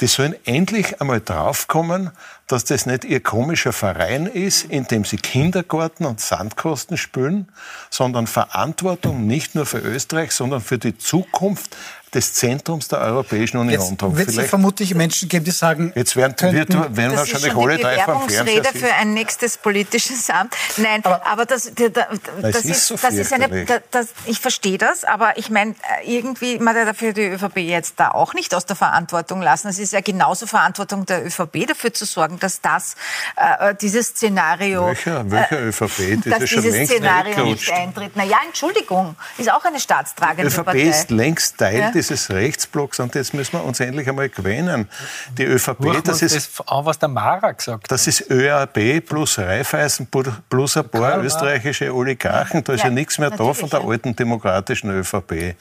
die 0.00 0.06
sollen 0.06 0.34
endlich 0.44 1.00
einmal 1.00 1.20
draufkommen, 1.20 2.10
dass 2.46 2.64
das 2.64 2.84
nicht 2.84 3.04
ihr 3.04 3.22
komischer 3.22 3.72
Verein 3.72 4.26
ist, 4.26 4.64
in 4.64 4.84
dem 4.84 5.04
sie 5.04 5.16
Kindergarten 5.16 6.04
und 6.04 6.20
Sandkosten 6.20 6.96
spülen, 6.96 7.48
sondern 7.88 8.26
Verantwortung 8.26 9.26
nicht 9.26 9.54
nur 9.54 9.64
für 9.64 9.78
Österreich, 9.78 10.32
sondern 10.32 10.60
für 10.60 10.78
die 10.78 10.98
Zukunft 10.98 11.74
des 12.14 12.32
Zentrums 12.34 12.88
der 12.88 13.00
Europäischen 13.00 13.58
Union 13.58 13.80
Jetzt 13.80 14.16
wird 14.16 14.28
es 14.28 14.48
vermutlich 14.48 14.94
Menschen 14.94 15.28
geben, 15.28 15.44
die 15.44 15.50
sagen, 15.50 15.92
jetzt 15.94 16.16
werden, 16.16 16.34
wird, 16.52 16.72
werden 16.72 17.16
das 17.16 17.32
wahrscheinlich 17.32 17.56
alle 17.56 17.78
drei 17.78 17.98
vom 17.98 18.28
Fernseher 18.28 18.64
für 18.64 18.92
ein 18.94 19.14
nächstes 19.14 19.58
politisches 19.58 20.30
Amt. 20.30 20.54
Nein, 20.76 21.04
aber, 21.04 21.26
aber 21.26 21.44
das, 21.46 21.72
das, 21.74 21.92
das, 22.40 22.56
ist, 22.64 22.70
ist, 22.70 22.86
so 22.86 22.96
das 22.96 23.14
ist 23.14 23.32
eine, 23.32 23.66
das, 23.90 24.08
ich 24.26 24.40
verstehe 24.40 24.78
das, 24.78 25.04
aber 25.04 25.36
ich 25.38 25.50
meine, 25.50 25.74
irgendwie, 26.04 26.58
man 26.58 26.74
darf 26.74 26.86
dafür 26.86 27.12
die 27.12 27.26
ÖVP 27.26 27.58
jetzt 27.58 27.94
da 27.96 28.10
auch 28.10 28.34
nicht 28.34 28.54
aus 28.54 28.66
der 28.66 28.76
Verantwortung 28.76 29.42
lassen. 29.42 29.68
Es 29.68 29.78
ist 29.78 29.92
ja 29.92 30.00
genauso 30.00 30.46
Verantwortung 30.46 31.06
der 31.06 31.26
ÖVP 31.26 31.66
dafür 31.66 31.92
zu 31.92 32.04
sorgen, 32.04 32.38
dass 32.38 32.60
das, 32.60 32.94
äh, 33.36 33.74
dieses 33.80 34.08
Szenario, 34.08 34.86
welcher, 34.86 35.30
welcher 35.30 35.60
äh, 35.60 35.68
ÖVP, 35.68 36.24
dass 36.24 36.50
dieses 36.50 36.88
Szenario 36.88 37.44
nicht 37.44 37.72
eintritt. 37.72 38.16
Naja, 38.16 38.38
Entschuldigung, 38.46 39.16
ist 39.38 39.50
auch 39.50 39.64
eine 39.64 39.80
staatstragende 39.80 40.46
ÖVP 40.46 40.64
Partei. 40.64 40.82
ist 40.82 41.10
längst 41.10 41.58
Teil 41.58 41.78
ja? 41.78 41.90
Dieses 42.10 42.30
Rechtsblocks 42.30 43.00
und 43.00 43.14
jetzt 43.14 43.34
müssen 43.34 43.54
wir 43.54 43.64
uns 43.64 43.80
endlich 43.80 44.08
einmal 44.08 44.28
gewinnen. 44.28 44.88
Die 45.36 45.44
ÖVP, 45.44 46.02
das 46.04 46.22
ist 46.22 46.34
das 46.58 46.68
an, 46.68 46.84
was 46.84 46.98
der 46.98 47.08
Mara 47.08 47.52
gesagt 47.52 47.90
Das 47.90 48.06
ist 48.06 48.30
ÖAB 48.30 49.00
plus 49.00 49.38
Raiffeisen 49.38 50.08
plus 50.48 50.76
ein 50.76 50.88
paar 50.88 51.12
Klar, 51.12 51.24
österreichische 51.24 51.94
Oligarchen. 51.94 52.64
Da 52.64 52.74
ist 52.74 52.80
ja, 52.80 52.86
ja 52.86 52.94
nichts 52.94 53.18
mehr 53.18 53.30
da 53.30 53.52
von 53.52 53.68
der 53.68 53.80
alten 53.80 54.14
demokratischen 54.16 54.90
ÖVP. 54.90 55.56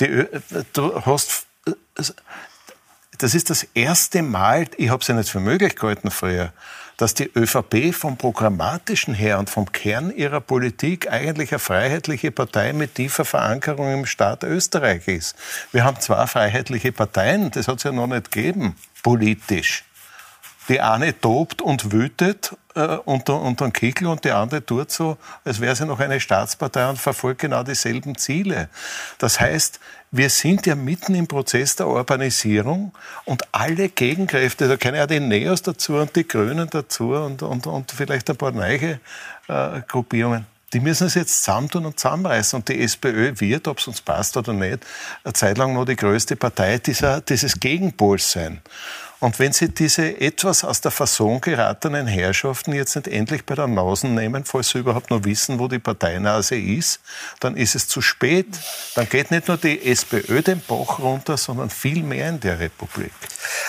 Die 0.00 0.06
Ö 0.06 0.26
du 0.72 1.04
hast 1.04 1.46
das 3.18 3.34
ist 3.34 3.50
das 3.50 3.64
erste 3.74 4.22
Mal, 4.22 4.66
ich 4.76 4.90
habe 4.90 5.00
es 5.00 5.08
ja 5.08 5.14
nicht 5.14 5.30
für 5.30 5.40
möglich 5.40 5.76
gehalten 5.76 6.10
früher, 6.10 6.52
dass 6.96 7.14
die 7.14 7.30
ÖVP 7.34 7.94
vom 7.94 8.16
Programmatischen 8.16 9.14
her 9.14 9.38
und 9.38 9.50
vom 9.50 9.70
Kern 9.72 10.10
ihrer 10.14 10.40
Politik 10.40 11.10
eigentlich 11.10 11.52
eine 11.52 11.58
freiheitliche 11.58 12.30
Partei 12.30 12.72
mit 12.72 12.94
tiefer 12.94 13.24
Verankerung 13.24 13.92
im 13.92 14.06
Staat 14.06 14.44
Österreich 14.44 15.08
ist. 15.08 15.36
Wir 15.72 15.84
haben 15.84 16.00
zwei 16.00 16.26
freiheitliche 16.26 16.92
Parteien, 16.92 17.50
das 17.50 17.68
hat 17.68 17.78
es 17.78 17.84
ja 17.84 17.92
noch 17.92 18.06
nicht 18.06 18.30
gegeben, 18.30 18.76
politisch. 19.02 19.84
Die 20.68 20.80
eine 20.80 21.18
tobt 21.20 21.60
und 21.60 21.92
wütet 21.92 22.56
äh, 22.74 22.96
unter, 23.04 23.40
unter 23.40 23.66
den 23.66 23.72
Kickel 23.72 24.06
und 24.06 24.24
die 24.24 24.30
andere 24.30 24.64
tut 24.64 24.90
so, 24.90 25.18
als 25.44 25.60
wäre 25.60 25.76
sie 25.76 25.84
noch 25.84 26.00
eine 26.00 26.20
Staatspartei 26.20 26.88
und 26.88 26.98
verfolgt 26.98 27.42
genau 27.42 27.62
dieselben 27.62 28.16
Ziele. 28.16 28.70
Das 29.18 29.40
heißt, 29.40 29.78
wir 30.16 30.30
sind 30.30 30.64
ja 30.66 30.76
mitten 30.76 31.16
im 31.16 31.26
Prozess 31.26 31.74
der 31.74 31.88
Urbanisierung 31.88 32.92
und 33.24 33.42
alle 33.50 33.88
Gegenkräfte, 33.88 34.68
da 34.68 34.76
kennen 34.76 34.96
ja 34.96 35.08
die 35.08 35.18
Neos 35.18 35.60
dazu 35.62 35.94
und 35.94 36.14
die 36.14 36.26
Grünen 36.26 36.70
dazu 36.70 37.14
und, 37.14 37.42
und, 37.42 37.66
und 37.66 37.90
vielleicht 37.90 38.30
ein 38.30 38.36
paar 38.36 38.52
neue 38.52 39.00
äh, 39.48 39.80
Gruppierungen. 39.88 40.46
Die 40.72 40.78
müssen 40.78 41.08
es 41.08 41.14
jetzt 41.14 41.42
zusammentun 41.42 41.86
und 41.86 41.98
zusammenreißen. 41.98 42.58
Und 42.58 42.68
die 42.68 42.80
SPÖ 42.80 43.32
wird, 43.40 43.66
ob 43.68 43.78
es 43.78 43.88
uns 43.88 44.00
passt 44.00 44.36
oder 44.36 44.52
nicht, 44.52 44.80
eine 45.22 45.32
Zeit 45.32 45.58
lang 45.58 45.74
noch 45.74 45.84
die 45.84 45.96
größte 45.96 46.36
Partei 46.36 46.78
dieser, 46.78 47.20
dieses 47.20 47.58
Gegenpols 47.58 48.32
sein. 48.32 48.60
Und 49.24 49.38
wenn 49.38 49.54
Sie 49.54 49.70
diese 49.70 50.20
etwas 50.20 50.64
aus 50.64 50.82
der 50.82 50.90
Fasson 50.90 51.40
geratenen 51.40 52.06
Herrschaften 52.06 52.74
jetzt 52.74 52.94
nicht 52.94 53.08
endlich 53.08 53.46
bei 53.46 53.54
der 53.54 53.66
Nase 53.66 54.06
nehmen, 54.06 54.44
falls 54.44 54.68
Sie 54.68 54.80
überhaupt 54.80 55.08
noch 55.08 55.24
wissen, 55.24 55.58
wo 55.58 55.66
die 55.66 55.78
Parteinase 55.78 56.56
ist, 56.56 57.00
dann 57.40 57.56
ist 57.56 57.74
es 57.74 57.88
zu 57.88 58.02
spät. 58.02 58.48
Dann 58.94 59.08
geht 59.08 59.30
nicht 59.30 59.48
nur 59.48 59.56
die 59.56 59.82
SPÖ 59.90 60.42
den 60.42 60.60
Bach 60.60 60.98
runter, 60.98 61.38
sondern 61.38 61.70
viel 61.70 62.02
mehr 62.02 62.28
in 62.28 62.40
der 62.40 62.58
Republik. 62.58 63.12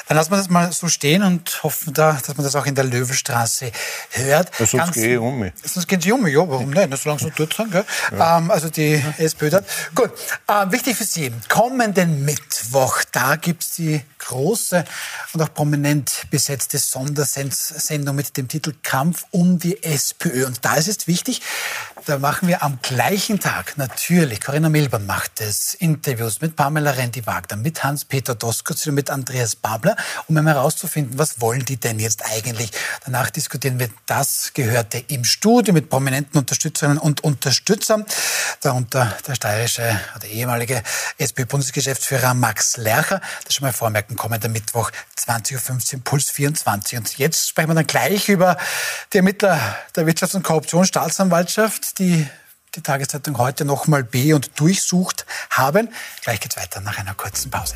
Dann 0.10 0.18
lassen 0.18 0.32
wir 0.32 0.38
das 0.40 0.50
mal 0.50 0.70
so 0.74 0.90
stehen 0.90 1.24
und 1.24 1.64
hoffen, 1.64 1.94
da, 1.94 2.12
dass 2.12 2.36
man 2.36 2.44
das 2.44 2.58
auch 2.58 2.66
in 2.66 2.76
der 2.76 2.84
Löwenstraße 2.84 3.72
hört. 4.12 4.52
Ja, 4.60 4.66
sonst 4.66 4.92
gehe 4.92 5.14
ich 5.14 5.20
um 5.20 5.40
mich. 5.40 5.54
Sonst 5.64 5.88
gehen 5.88 6.02
Sie 6.02 6.12
um 6.12 6.22
mich, 6.22 6.34
ja, 6.34 6.40
warum 6.50 6.70
nicht? 6.70 6.98
Solange 6.98 7.22
Sie 7.22 7.32
dort 7.34 7.54
sind, 7.54 7.72
gell? 7.72 7.86
Ja. 8.12 8.40
Ähm, 8.40 8.52
also 8.52 8.70
die 8.70 9.02
SPÖ 9.18 9.52
dort. 9.52 9.66
Gut, 9.96 10.12
ähm, 10.50 10.70
wichtig 10.74 10.98
für 10.98 11.06
Sie, 11.06 11.32
kommenden 11.48 12.26
Mittwoch, 12.26 13.04
da 13.14 13.38
gibt 13.38 13.64
es 13.64 13.72
die 13.76 14.02
große 14.20 14.84
und 15.34 15.45
auch 15.46 15.54
prominent 15.54 16.26
besetzte 16.32 16.80
Sondersendung 16.80 18.16
mit 18.16 18.36
dem 18.36 18.48
Titel 18.48 18.74
Kampf 18.82 19.26
um 19.32 19.60
die 19.60 19.84
SPÖ. 19.84 20.46
Und 20.46 20.66
da 20.66 20.76
ist 20.76 20.88
es 20.88 21.08
wichtig, 21.08 21.42
da 22.06 22.20
machen 22.20 22.48
wir 22.48 22.64
am 22.64 22.80
gleichen 22.82 23.40
Tag 23.40 23.78
natürlich, 23.78 24.42
Corinna 24.42 24.70
Milborn 24.70 25.06
macht 25.06 25.42
es, 25.42 25.74
Interviews 25.76 26.42
mit 26.42 26.56
Pamela 26.56 26.92
Rendi-Wagner, 26.92 27.58
mit 27.58 27.84
Hans-Peter 27.84 28.36
Doskozil 28.36 28.92
mit 28.92 29.10
Andreas 29.10 29.56
Babler, 29.56 29.96
um 30.28 30.36
herauszufinden, 30.46 31.18
was 31.18 31.42
wollen 31.42 31.66
die 31.66 31.78
denn 31.78 32.00
jetzt 32.00 32.24
eigentlich. 32.26 32.72
Danach 33.06 33.30
diskutieren 33.30 33.80
wir 33.80 33.90
das 34.06 34.52
Gehörte 34.54 35.04
im 35.08 35.24
Studio 35.24 35.74
mit 35.74 35.90
prominenten 35.90 36.38
Unterstützerinnen 36.40 36.98
und 36.98 37.24
Unterstützern, 37.24 38.06
darunter 38.62 39.16
der 39.28 39.36
steirische 39.36 40.00
oder 40.16 40.28
ehemalige 40.28 40.84
SPÖ-Bundesgeschäftsführer 41.18 42.34
Max 42.34 42.78
Lercher, 42.78 43.22
das 43.44 43.56
schon 43.56 43.66
mal 43.66 43.74
vormerken, 43.74 44.16
kommender 44.16 44.50
Mittwoch 44.50 44.92
20.15 45.44 45.96
Uhr, 45.96 46.02
Puls 46.04 46.32
24. 46.32 46.98
Und 46.98 47.18
jetzt 47.18 47.50
sprechen 47.50 47.70
wir 47.70 47.76
dann 47.76 47.88
gleich 47.88 48.30
über 48.30 48.58
die 49.14 49.18
Ermittler 49.18 49.60
der 49.96 50.06
Wirtschafts- 50.06 50.36
und 50.36 50.44
Korruptionsstaatsanwaltschaft, 50.44 52.00
die 52.00 52.28
die 52.76 52.82
Tageszeitung 52.82 53.38
heute 53.38 53.64
nochmal 53.66 54.04
B 54.04 54.34
und 54.34 54.60
durchsucht 54.60 55.26
haben. 55.50 55.90
Gleich 56.22 56.40
geht's 56.42 56.58
weiter 56.58 56.82
nach 56.82 56.98
einer 56.98 57.14
kurzen 57.14 57.50
Pause. 57.50 57.76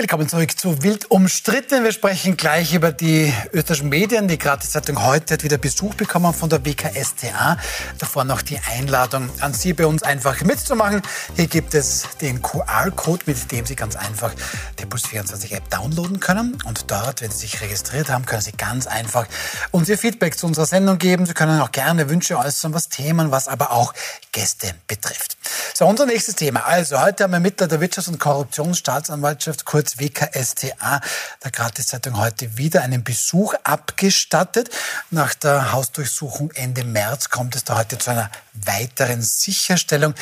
Willkommen 0.00 0.30
zurück 0.30 0.58
zu 0.58 0.82
Wild 0.82 1.10
umstritten. 1.10 1.84
Wir 1.84 1.92
sprechen 1.92 2.38
gleich 2.38 2.72
über 2.72 2.90
die 2.90 3.34
österreichischen 3.52 3.90
Medien. 3.90 4.28
Die 4.28 4.38
Gratiszeitung 4.38 5.04
heute 5.04 5.34
hat 5.34 5.44
wieder 5.44 5.58
Besuch 5.58 5.92
bekommen 5.92 6.32
von 6.32 6.48
der 6.48 6.64
WKSTA. 6.64 7.58
Davor 7.98 8.24
noch 8.24 8.40
die 8.40 8.58
Einladung 8.60 9.28
an 9.40 9.52
Sie, 9.52 9.74
bei 9.74 9.84
uns 9.84 10.02
einfach 10.02 10.40
mitzumachen. 10.40 11.02
Hier 11.36 11.48
gibt 11.48 11.74
es 11.74 12.08
den 12.22 12.40
QR-Code, 12.40 13.24
mit 13.26 13.52
dem 13.52 13.66
Sie 13.66 13.76
ganz 13.76 13.94
einfach 13.94 14.32
die 14.78 14.86
Puls24-App 14.86 15.68
downloaden 15.68 16.18
können. 16.18 16.56
Und 16.64 16.90
dort, 16.90 17.20
wenn 17.20 17.30
Sie 17.30 17.40
sich 17.40 17.60
registriert 17.60 18.08
haben, 18.08 18.24
können 18.24 18.40
Sie 18.40 18.52
ganz 18.52 18.86
einfach 18.86 19.26
uns 19.70 19.90
Ihr 19.90 19.98
Feedback 19.98 20.38
zu 20.38 20.46
unserer 20.46 20.64
Sendung 20.64 20.96
geben. 20.96 21.26
Sie 21.26 21.34
können 21.34 21.60
auch 21.60 21.72
gerne 21.72 22.08
Wünsche 22.08 22.38
äußern, 22.38 22.72
was 22.72 22.88
Themen, 22.88 23.32
was 23.32 23.48
aber 23.48 23.72
auch 23.72 23.92
Gäste 24.32 24.72
betrifft. 24.86 25.36
So, 25.74 25.86
unser 25.86 26.06
nächstes 26.06 26.36
Thema. 26.36 26.64
Also, 26.64 27.00
heute 27.00 27.24
haben 27.24 27.32
Ermittler 27.32 27.66
der 27.66 27.80
Wirtschafts- 27.80 28.08
und 28.08 28.18
Korruptionsstaatsanwaltschaft, 28.18 29.66
kurz 29.66 29.89
WKStA, 29.98 31.00
der 31.42 31.50
Gratiszeitung 31.50 32.18
heute 32.18 32.56
wieder 32.56 32.82
einen 32.82 33.02
Besuch 33.02 33.54
abgestattet. 33.64 34.70
Nach 35.10 35.34
der 35.34 35.72
Hausdurchsuchung 35.72 36.50
Ende 36.52 36.84
März 36.84 37.30
kommt 37.30 37.56
es 37.56 37.64
da 37.64 37.78
heute 37.78 37.98
zu 37.98 38.10
einer 38.10 38.30
weiteren 38.52 39.22
Sicherstellung. 39.22 40.14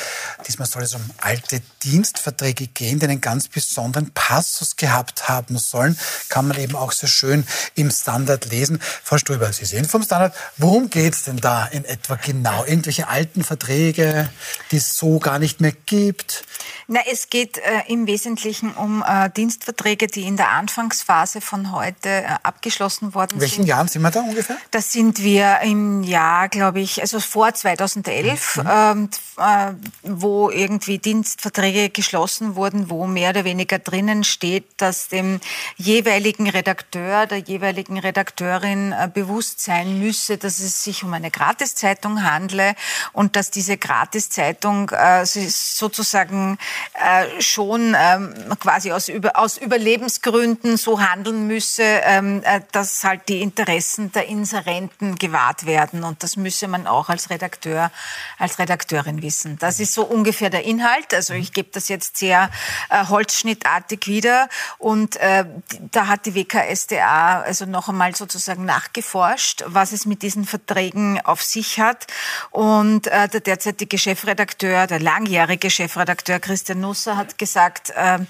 Diesmal 0.47 0.69
soll 0.69 0.83
es 0.83 0.95
um 0.95 1.03
alte 1.19 1.61
Dienstverträge 1.83 2.67
gehen, 2.67 2.99
die 2.99 3.07
einen 3.07 3.21
ganz 3.21 3.49
besonderen 3.49 4.11
Passus 4.13 4.77
gehabt 4.77 5.29
haben 5.29 5.59
sollen. 5.59 5.99
Kann 6.29 6.49
man 6.49 6.59
eben 6.59 6.77
auch 6.77 6.93
sehr 6.93 7.09
schön 7.09 7.47
im 7.75 7.91
Standard 7.91 8.47
lesen. 8.47 8.81
Frau 9.03 9.19
Ströber, 9.19 9.53
Sie 9.53 9.65
sehen 9.65 9.85
vom 9.87 10.03
Standard. 10.03 10.35
Worum 10.57 10.91
geht 10.91 11.15
es 11.15 11.25
denn 11.25 11.39
da 11.39 11.67
in 11.67 11.85
etwa 11.85 12.17
genau? 12.17 12.65
Irgendwelche 12.65 13.09
alten 13.09 13.45
Verträge, 13.45 14.29
die 14.71 14.77
es 14.77 14.97
so 14.97 15.19
gar 15.19 15.39
nicht 15.39 15.61
mehr 15.61 15.73
gibt? 15.87 16.45
Na, 16.87 17.01
es 17.11 17.29
geht 17.29 17.59
äh, 17.59 17.83
im 17.89 18.07
Wesentlichen 18.07 18.73
um 18.73 19.05
äh, 19.07 19.31
Dienstverträge, 19.31 20.07
die 20.07 20.23
in 20.23 20.37
der 20.37 20.51
Anfangsphase 20.51 21.41
von 21.41 21.73
heute 21.73 22.09
äh, 22.09 22.27
abgeschlossen 22.43 23.15
worden 23.15 23.35
In 23.35 23.41
welchen 23.43 23.57
sind. 23.57 23.67
Jahren 23.67 23.89
sind 23.89 24.03
wir 24.03 24.11
da 24.11 24.21
ungefähr? 24.21 24.57
Da 24.71 24.81
sind 24.81 25.23
wir 25.23 25.61
im 25.63 26.03
Jahr, 26.03 26.49
glaube 26.49 26.81
ich, 26.81 27.01
also 27.03 27.21
vor 27.21 27.53
2011, 27.53 28.18
Mhm. 28.25 28.69
ähm, 28.71 29.11
äh, 29.39 29.73
wo 30.03 30.51
irgendwie 30.51 30.99
Dienstverträge 30.99 31.91
geschlossen 31.91 32.57
wurden, 32.57 32.91
wo 32.91 33.07
mehr 33.07 33.31
oder 33.31 33.45
weniger 33.45 33.79
drinnen 33.79 34.25
steht, 34.25 34.65
dass 34.79 35.09
dem 35.09 35.41
jeweiligen 35.77 36.49
Redakteur, 36.49 37.27
der 37.27 37.39
jeweiligen 37.39 37.99
Redakteurin 37.99 38.93
äh, 38.93 39.09
bewusst 39.13 39.61
sein 39.61 40.01
müsse, 40.01 40.39
dass 40.39 40.59
es 40.59 40.83
sich 40.83 41.05
um 41.05 41.13
eine 41.13 41.31
Gratiszeitung 41.31 42.23
handle 42.25 42.75
und 43.13 43.37
dass 43.37 43.51
diese 43.51 43.77
Gratiszeitung 43.77 44.91
äh, 44.91 45.25
sozusagen 45.25 46.59
äh, 46.95 47.41
schon 47.41 47.95
ähm, 47.99 48.35
quasi 48.59 48.93
aus, 48.93 49.09
über, 49.09 49.39
aus 49.39 49.57
Überlebensgründen 49.57 50.77
so 50.77 51.01
handeln 51.01 51.47
müsse, 51.47 51.83
ähm, 51.85 52.43
äh, 52.45 52.61
dass 52.73 53.05
halt 53.05 53.29
die 53.29 53.43
Interessen 53.43 54.11
der 54.13 54.27
Inserenten 54.27 55.17
gewahrt 55.17 55.67
werden. 55.67 56.05
Und 56.05 56.23
das 56.23 56.37
müsse 56.37 56.69
man 56.69 56.87
auch 56.87 57.09
als 57.09 57.31
Redakteur, 57.31 57.91
als 58.39 58.59
Redakteurin 58.59 59.23
wissen. 59.23 59.59
Das 59.59 59.81
ist 59.81 59.95
so 59.95 60.05
ungefähr 60.05 60.51
der 60.51 60.65
Inhalt. 60.65 61.13
Also 61.15 61.35
ich 61.35 61.53
gebe 61.53 61.69
das 61.73 61.89
jetzt 61.89 62.17
sehr 62.17 62.51
äh, 62.91 63.07
holzschnittartig 63.07 64.07
wieder. 64.07 64.49
Und 64.79 65.17
äh, 65.17 65.45
da 65.91 66.07
hat 66.07 66.27
die 66.27 66.35
WKSDA 66.35 67.43
also 67.43 67.67
noch 67.67 67.89
einmal 67.89 68.15
sozusagen 68.15 68.65
nachgeforscht, 68.65 69.65
was 69.67 69.93
es 69.93 70.07
mit 70.07 70.23
diesen 70.23 70.45
Verträgen 70.45 71.21
auf 71.25 71.43
sich 71.43 71.81
hat. 71.81 72.07
Und 72.51 73.07
äh, 73.07 73.29
der 73.29 73.41
derzeitige 73.41 73.99
Chefredakteur, 73.99 74.87
der 74.87 75.01
langjährige 75.01 75.71
Chefredakteur 75.71 76.39
Christian 76.41 76.81
Nusser 76.81 77.17
hat 77.17 77.39
gesagt, 77.39 77.91
äh, 77.91 78.17
äh, 78.17 78.21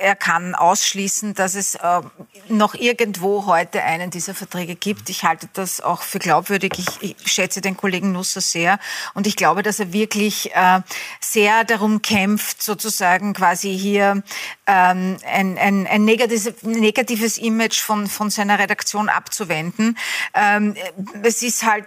er 0.00 0.16
kann 0.16 0.54
ausschließen, 0.54 1.34
dass 1.34 1.54
es 1.54 1.74
äh, 1.74 2.00
noch 2.48 2.74
irgendwo 2.74 3.46
heute 3.46 3.82
einen 3.82 4.10
dieser 4.10 4.34
Verträge 4.34 4.74
gibt. 4.74 5.10
Ich 5.10 5.24
halte 5.24 5.48
das 5.52 5.80
auch 5.80 6.02
für 6.02 6.18
glaubwürdig. 6.18 6.72
Ich, 6.78 7.16
ich 7.20 7.32
schätze 7.32 7.60
den 7.60 7.76
Kollegen 7.76 8.12
Nusser 8.12 8.40
sehr. 8.40 8.73
Und 9.14 9.26
ich 9.26 9.36
glaube, 9.36 9.62
dass 9.62 9.80
er 9.80 9.92
wirklich 9.92 10.54
äh, 10.54 10.80
sehr 11.20 11.64
darum 11.64 12.02
kämpft, 12.02 12.62
sozusagen 12.62 13.32
quasi 13.32 13.76
hier 13.76 14.22
ähm, 14.66 15.16
ein, 15.26 15.58
ein, 15.58 15.86
ein 15.86 16.04
negatives, 16.04 16.62
negatives 16.62 17.38
Image 17.38 17.80
von, 17.80 18.06
von 18.06 18.30
seiner 18.30 18.58
Redaktion 18.58 19.08
abzuwenden. 19.08 19.98
Ähm, 20.34 20.74
es 21.22 21.42
ist 21.42 21.64
halt, 21.64 21.86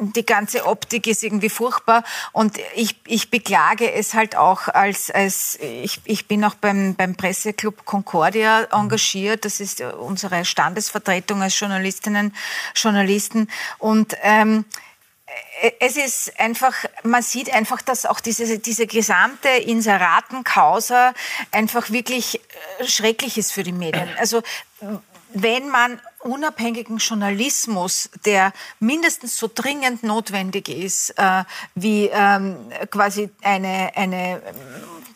die 0.00 0.24
ganze 0.24 0.66
Optik 0.66 1.06
ist 1.06 1.22
irgendwie 1.22 1.50
furchtbar 1.50 2.04
und 2.32 2.58
ich, 2.74 2.96
ich 3.06 3.30
beklage 3.30 3.92
es 3.92 4.14
halt 4.14 4.36
auch 4.36 4.68
als, 4.68 5.10
als 5.10 5.58
ich, 5.60 6.00
ich 6.04 6.26
bin 6.26 6.44
auch 6.44 6.54
beim, 6.54 6.94
beim 6.94 7.16
Presseclub 7.16 7.84
Concordia 7.84 8.64
engagiert. 8.72 9.44
Das 9.44 9.60
ist 9.60 9.80
unsere 9.80 10.44
Standesvertretung 10.44 11.42
als 11.42 11.58
Journalistinnen, 11.58 12.34
Journalisten 12.74 13.48
und 13.78 14.16
ähm, 14.22 14.64
es 15.80 15.96
ist 15.96 16.38
einfach, 16.38 16.74
man 17.02 17.22
sieht 17.22 17.52
einfach, 17.52 17.82
dass 17.82 18.06
auch 18.06 18.20
diese, 18.20 18.58
diese 18.58 18.86
gesamte 18.86 19.48
Inseratenkausa 19.48 21.14
einfach 21.50 21.90
wirklich 21.90 22.40
äh, 22.78 22.86
schrecklich 22.86 23.38
ist 23.38 23.52
für 23.52 23.62
die 23.62 23.72
Medien. 23.72 24.08
Also 24.18 24.42
wenn 25.34 25.68
man 25.68 26.00
unabhängigen 26.20 26.98
Journalismus, 26.98 28.08
der 28.24 28.52
mindestens 28.78 29.36
so 29.36 29.50
dringend 29.52 30.02
notwendig 30.02 30.68
ist, 30.68 31.10
äh, 31.18 31.44
wie 31.74 32.06
ähm, 32.06 32.56
quasi 32.90 33.30
eine, 33.42 33.90
eine 33.96 34.40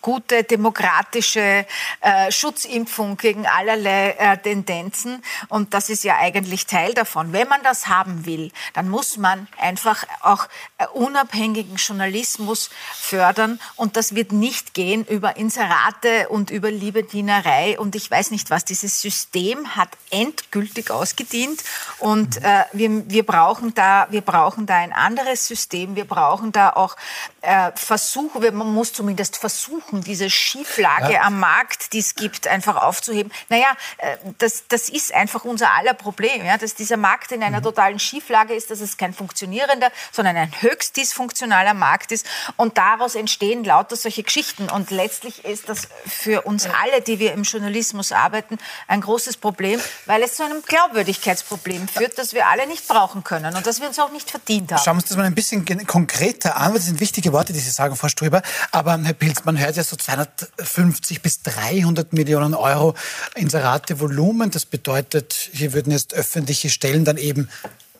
gute 0.09 0.43
demokratische 0.43 1.67
äh, 2.01 2.33
Schutzimpfung 2.33 3.19
gegen 3.19 3.47
allerlei 3.47 4.13
äh, 4.13 4.39
Tendenzen. 4.39 5.23
Und 5.49 5.75
das 5.75 5.91
ist 5.91 6.03
ja 6.03 6.17
eigentlich 6.17 6.65
Teil 6.65 6.95
davon. 6.95 7.35
Wenn 7.35 7.47
man 7.47 7.63
das 7.63 7.89
haben 7.89 8.25
will, 8.25 8.51
dann 8.73 8.89
muss 8.89 9.19
man 9.19 9.49
einfach 9.61 10.05
auch 10.23 10.47
äh, 10.79 10.87
unabhängigen 10.95 11.77
Journalismus 11.77 12.71
fördern. 12.95 13.61
Und 13.77 13.99
das 13.99 14.15
wird 14.15 14.33
nicht 14.33 14.73
gehen 14.73 15.05
über 15.05 15.37
Inserate 15.37 16.31
und 16.31 16.51
über 16.51 16.71
Liebedienerei. 16.71 17.79
Und 17.79 17.95
ich 17.95 18.11
weiß 18.11 18.31
nicht 18.31 18.49
was. 18.49 18.65
Dieses 18.65 19.03
System 19.03 19.77
hat 19.77 19.91
endgültig 20.09 20.91
ausgedient. 20.91 21.63
Und 21.99 22.39
äh, 22.39 22.65
wir, 22.73 23.11
wir, 23.11 23.27
brauchen 23.27 23.75
da, 23.75 24.07
wir 24.09 24.23
brauchen 24.23 24.65
da 24.65 24.77
ein 24.77 24.95
anderes 24.95 25.47
System. 25.47 25.97
Wir 25.97 26.07
brauchen 26.07 26.51
da 26.51 26.71
auch 26.71 26.97
äh, 27.41 27.71
Versuche. 27.75 28.53
Man 28.53 28.73
muss 28.73 28.93
zumindest 28.93 29.37
versuchen, 29.37 30.03
diese 30.03 30.31
Schieflage 30.31 31.15
ja. 31.15 31.23
am 31.23 31.39
Markt, 31.39 31.93
die 31.93 31.99
es 31.99 32.15
gibt, 32.15 32.47
einfach 32.47 32.77
aufzuheben. 32.77 33.33
Naja, 33.49 33.69
äh, 33.99 34.17
das, 34.39 34.65
das 34.69 34.89
ist 34.89 35.15
einfach 35.15 35.45
unser 35.45 35.73
aller 35.73 35.95
Problem, 35.95 36.45
ja, 36.45 36.59
dass 36.59 36.75
dieser 36.75 36.97
Markt 36.97 37.33
in 37.33 37.43
einer 37.43 37.61
mhm. 37.61 37.65
totalen 37.65 37.99
Schieflage 37.99 38.55
ist, 38.55 38.71
dass 38.71 38.81
es 38.81 38.97
kein 38.97 39.15
funktionierender, 39.15 39.91
sondern 40.13 40.37
ein 40.37 40.53
höchst 40.61 40.97
dysfunktionaler 40.97 41.75
Markt 41.75 42.13
ist. 42.13 42.27
Und 42.57 42.79
daraus 42.79 43.15
entstehen 43.15 43.65
lauter 43.65 43.97
solche 43.97 44.23
Geschichten. 44.23 44.69
Und 44.69 44.91
letztlich 44.91 45.45
ist 45.45 45.69
das 45.69 45.89
für 46.07 46.43
uns 46.43 46.67
alle, 46.67 47.01
die 47.03 47.19
wir 47.19 47.33
im 47.33 47.43
Journalismus 47.43 48.13
arbeiten, 48.13 48.59
ein 48.87 49.01
großes 49.01 49.37
Problem, 49.37 49.81
weil 50.07 50.23
es 50.23 50.35
zu 50.35 50.45
einem 50.45 50.63
Glaubwürdigkeitsproblem 50.63 51.89
führt, 51.89 52.19
das 52.19 52.33
wir 52.33 52.49
alle 52.49 52.67
nicht 52.67 52.87
brauchen 52.89 53.25
können 53.25 53.57
und 53.57 53.67
das 53.67 53.81
wir 53.81 53.89
uns 53.89 53.99
auch 53.99 54.11
nicht 54.11 54.31
verdient 54.31 54.73
haben. 54.73 54.83
Schauen 54.83 54.97
wir 54.97 55.03
uns 55.03 55.09
das 55.09 55.17
mal 55.17 55.25
ein 55.25 55.35
bisschen 55.35 55.65
konkreter 55.87 56.57
an, 56.57 56.73
weil 56.73 56.79
das 56.79 56.87
sind 56.87 57.01
wichtige 57.01 57.33
Worte, 57.39 57.53
die 57.53 57.61
Sie 57.61 57.71
sagen, 57.71 57.95
Frau 57.95 58.09
Ströber. 58.09 58.43
Aber 58.73 58.99
Herr 59.01 59.13
Pilz, 59.13 59.45
man 59.45 59.57
hört 59.57 59.77
ja 59.77 59.85
so 59.85 59.95
250 59.95 61.23
bis 61.23 61.43
300 61.43 62.13
Millionen 62.13 62.55
Euro 62.55 62.95
Inserate-Volumen. 63.37 64.51
Das 64.51 64.67
bedeutet, 64.67 65.51
hier 65.53 65.73
würden 65.73 65.93
jetzt 65.93 66.15
öffentliche 66.15 66.69
Stellen 66.69 67.05
dann 67.05 67.17
eben 67.17 67.49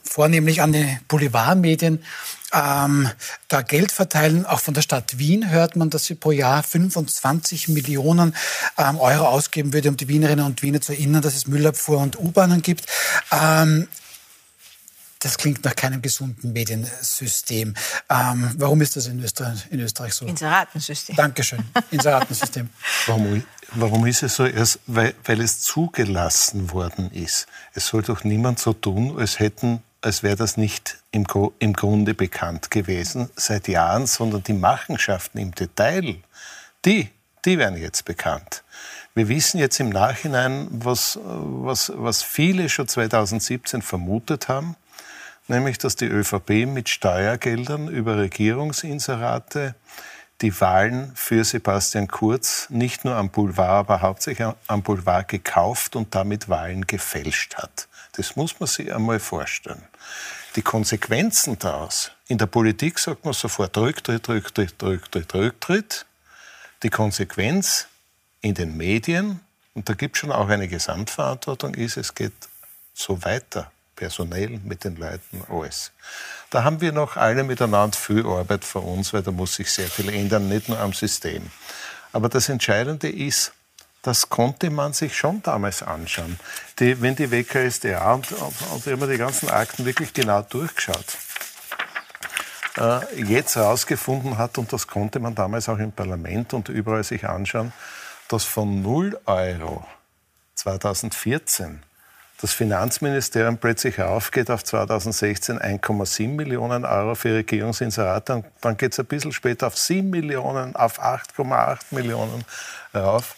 vornehmlich 0.03 0.61
an 0.61 0.73
die 0.73 0.99
Boulevardmedien 1.07 2.03
ähm, 2.53 3.09
da 3.47 3.63
Geld 3.63 3.93
verteilen. 3.93 4.45
Auch 4.45 4.59
von 4.59 4.75
der 4.75 4.83
Stadt 4.83 5.19
Wien 5.19 5.51
hört 5.51 5.77
man, 5.77 5.89
dass 5.89 6.07
sie 6.07 6.17
pro 6.17 6.33
Jahr 6.33 6.65
25 6.65 7.69
Millionen 7.69 8.35
ähm, 8.77 8.99
Euro 8.99 9.27
ausgeben 9.29 9.73
würde, 9.73 9.89
um 9.89 9.97
die 9.97 10.09
Wienerinnen 10.09 10.45
und 10.45 10.63
Wiener 10.63 10.81
zu 10.81 10.95
erinnern, 10.95 11.23
dass 11.23 11.37
es 11.37 11.47
Müllabfuhr 11.47 11.99
und 11.99 12.19
U-Bahnen 12.19 12.61
gibt. 12.61 12.87
Ähm, 13.31 13.87
das 15.21 15.37
klingt 15.37 15.65
nach 15.65 15.75
keinem 15.75 16.01
gesunden 16.01 16.53
Mediensystem. 16.53 17.75
Ähm, 18.09 18.55
warum 18.57 18.81
ist 18.81 18.97
das 18.97 19.07
in 19.07 19.23
Österreich, 19.23 19.67
in 19.71 19.81
Österreich 19.81 20.15
so? 20.15 20.27
Inseratensystem. 20.27 21.17
Dankeschön. 21.17 21.65
Inseratensystem. 21.91 22.69
warum, 23.07 23.43
warum 23.73 24.07
ist 24.07 24.23
es 24.23 24.37
so? 24.37 24.47
Erst, 24.47 24.79
weil, 24.87 25.15
weil 25.25 25.41
es 25.41 25.61
zugelassen 25.61 26.71
worden 26.73 27.11
ist. 27.13 27.47
Es 27.75 27.89
soll 27.89 28.03
doch 28.03 28.23
niemand 28.25 28.59
so 28.61 28.73
tun, 28.73 29.19
als 29.19 29.39
hätten 29.39 29.83
als 30.01 30.23
wäre 30.23 30.37
das 30.37 30.57
nicht 30.57 30.99
im, 31.11 31.27
im, 31.59 31.73
Grunde 31.73 32.15
bekannt 32.15 32.71
gewesen 32.71 33.31
seit 33.35 33.67
Jahren, 33.67 34.07
sondern 34.07 34.45
die 34.45 34.53
Machenschaften 34.53 35.39
im 35.39 35.53
Detail, 35.53 36.17
die, 36.85 37.11
die 37.45 37.59
werden 37.59 37.81
jetzt 37.81 38.05
bekannt. 38.05 38.63
Wir 39.15 39.29
wissen 39.29 39.59
jetzt 39.59 39.81
im 39.81 39.89
Nachhinein, 39.89 40.69
was, 40.71 41.19
was, 41.25 41.93
was 41.97 42.23
viele 42.23 42.69
schon 42.69 42.87
2017 42.87 43.83
vermutet 43.83 44.47
haben, 44.47 44.77
nämlich 45.49 45.79
dass 45.79 45.97
die 45.97 46.07
ÖVP 46.07 46.67
mit 46.67 46.89
Steuergeldern 46.89 47.89
über 47.89 48.19
Regierungsinserate 48.19 49.75
die 50.41 50.61
Wahlen 50.61 51.13
für 51.17 51.43
Sebastian 51.43 52.07
Kurz 52.07 52.71
nicht 52.71 53.05
nur 53.05 53.17
am 53.17 53.31
Boulevard, 53.31 53.81
aber 53.81 54.03
hauptsächlich 54.03 54.47
am 54.69 54.83
Boulevard 54.83 55.27
gekauft 55.27 55.97
und 55.97 56.15
damit 56.15 56.49
Wahlen 56.49 56.87
gefälscht 56.87 57.57
hat. 57.57 57.89
Das 58.13 58.37
muss 58.37 58.61
man 58.61 58.69
sich 58.69 58.95
einmal 58.95 59.19
vorstellen. 59.19 59.83
Die 60.55 60.63
Konsequenzen 60.63 61.59
daraus, 61.59 62.13
in 62.27 62.39
der 62.39 62.47
Politik 62.47 62.99
sagt 62.99 63.25
man 63.25 63.35
sofort 63.35 63.77
Rücktritt, 63.77 64.29
Rücktritt, 64.29 64.83
Rücktritt, 64.83 65.35
Rücktritt. 65.35 66.07
Die 66.83 66.91
Konsequenz 66.91 67.89
in 68.41 68.55
den 68.55 68.77
Medien, 68.77 69.41
und 69.75 69.89
da 69.89 69.95
gibt 69.95 70.17
es 70.17 70.21
schon 70.21 70.33
auch 70.33 70.49
eine 70.49 70.69
Gesamtverantwortung, 70.69 71.75
ist, 71.75 71.97
es 71.97 72.15
geht 72.15 72.33
so 72.95 73.23
weiter, 73.25 73.71
personell 73.99 74.61
mit 74.65 74.85
den 74.85 74.97
Leuten, 74.97 75.43
alles. 75.51 75.91
Da 76.51 76.63
haben 76.63 76.81
wir 76.81 76.93
noch 76.93 77.17
alle 77.17 77.43
miteinander 77.43 77.99
viel 77.99 78.25
Arbeit 78.25 78.65
vor 78.65 78.85
uns, 78.85 79.13
weil 79.13 79.23
da 79.23 79.33
muss 79.33 79.57
sich 79.57 79.71
sehr 79.71 79.89
viel 79.89 80.09
ändern, 80.09 80.49
nicht 80.49 80.69
nur 80.69 80.79
am 80.79 80.93
System. 80.93 81.51
Aber 82.13 82.29
das 82.29 82.49
Entscheidende 82.49 83.11
ist, 83.11 83.53
das 84.03 84.29
konnte 84.29 84.71
man 84.71 84.93
sich 84.93 85.17
schon 85.17 85.43
damals 85.43 85.83
anschauen. 85.83 86.39
Die, 86.79 87.03
wenn 87.03 87.17
die 87.17 87.31
WKSDA 87.31 88.15
und, 88.15 88.31
und, 88.31 88.55
und 88.73 88.87
immer 88.87 89.09
die 89.09 89.19
ganzen 89.19 89.51
Akten 89.51 89.85
wirklich 89.85 90.15
genau 90.15 90.43
durchgeschaut, 90.43 91.19
äh, 92.77 93.23
jetzt 93.23 93.57
herausgefunden 93.57 94.39
hat, 94.39 94.57
und 94.59 94.73
das 94.73 94.87
konnte 94.87 95.19
man 95.19 95.35
damals 95.35 95.69
auch 95.69 95.79
im 95.79 95.91
Parlament 95.91 96.55
und 96.55 96.69
überall 96.69 97.03
sich 97.03 97.29
anschauen, 97.29 97.73
dass 98.29 98.45
von 98.45 98.81
0 98.81 99.21
Euro 99.27 99.85
2014 100.55 101.83
das 102.41 102.53
Finanzministerium 102.53 103.59
plötzlich 103.59 104.01
aufgeht 104.01 104.51
auf 104.51 104.63
2016 104.65 105.59
1,7 105.59 106.29
Millionen 106.29 106.85
Euro 106.85 107.15
für 107.15 107.35
Regierungsinserate 107.35 108.37
und 108.37 108.47
dann 108.61 108.77
geht 108.77 108.93
es 108.93 109.01
ein 109.01 109.07
bisschen 109.07 109.33
später 109.33 109.67
auf 109.67 109.77
7 109.77 110.09
Millionen, 110.09 110.77
auf 110.77 111.03
8,8 111.03 111.79
Millionen 111.91 112.45
rauf, 112.95 113.35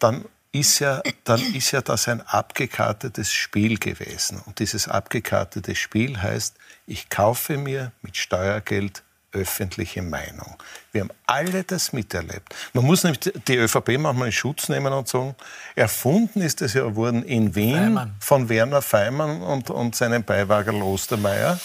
dann 0.00 0.24
ist, 0.50 0.80
ja, 0.80 1.02
dann 1.24 1.40
ist 1.54 1.70
ja 1.70 1.80
das 1.80 2.08
ein 2.08 2.20
abgekartetes 2.20 3.32
Spiel 3.32 3.78
gewesen. 3.78 4.40
Und 4.46 4.60
dieses 4.60 4.88
abgekartete 4.88 5.74
Spiel 5.74 6.20
heißt, 6.20 6.56
ich 6.86 7.08
kaufe 7.10 7.56
mir 7.56 7.92
mit 8.02 8.16
Steuergeld 8.16 9.02
öffentliche 9.34 10.02
Meinung. 10.02 10.56
Wir 10.92 11.02
haben 11.02 11.10
alle 11.26 11.64
das 11.64 11.92
miterlebt. 11.92 12.54
Man 12.72 12.84
muss 12.84 13.04
nämlich 13.04 13.20
die 13.46 13.56
ÖVP 13.56 13.98
manchmal 13.98 14.28
in 14.28 14.32
Schutz 14.32 14.68
nehmen 14.68 14.92
und 14.92 15.08
sagen, 15.08 15.34
erfunden 15.74 16.40
ist 16.40 16.62
es 16.62 16.74
ja 16.74 16.94
worden 16.94 17.24
in 17.24 17.54
Wien 17.54 17.74
Feimann. 17.74 18.14
von 18.20 18.48
Werner 18.48 18.82
Feimann 18.82 19.42
und, 19.42 19.70
und 19.70 19.94
seinem 19.94 20.22
Beiwager 20.22 20.72
Ostermeier. 20.74 21.58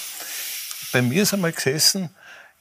Bei 0.91 1.01
mir 1.01 1.23
ist 1.23 1.33
einmal 1.33 1.51
gesessen, 1.51 2.09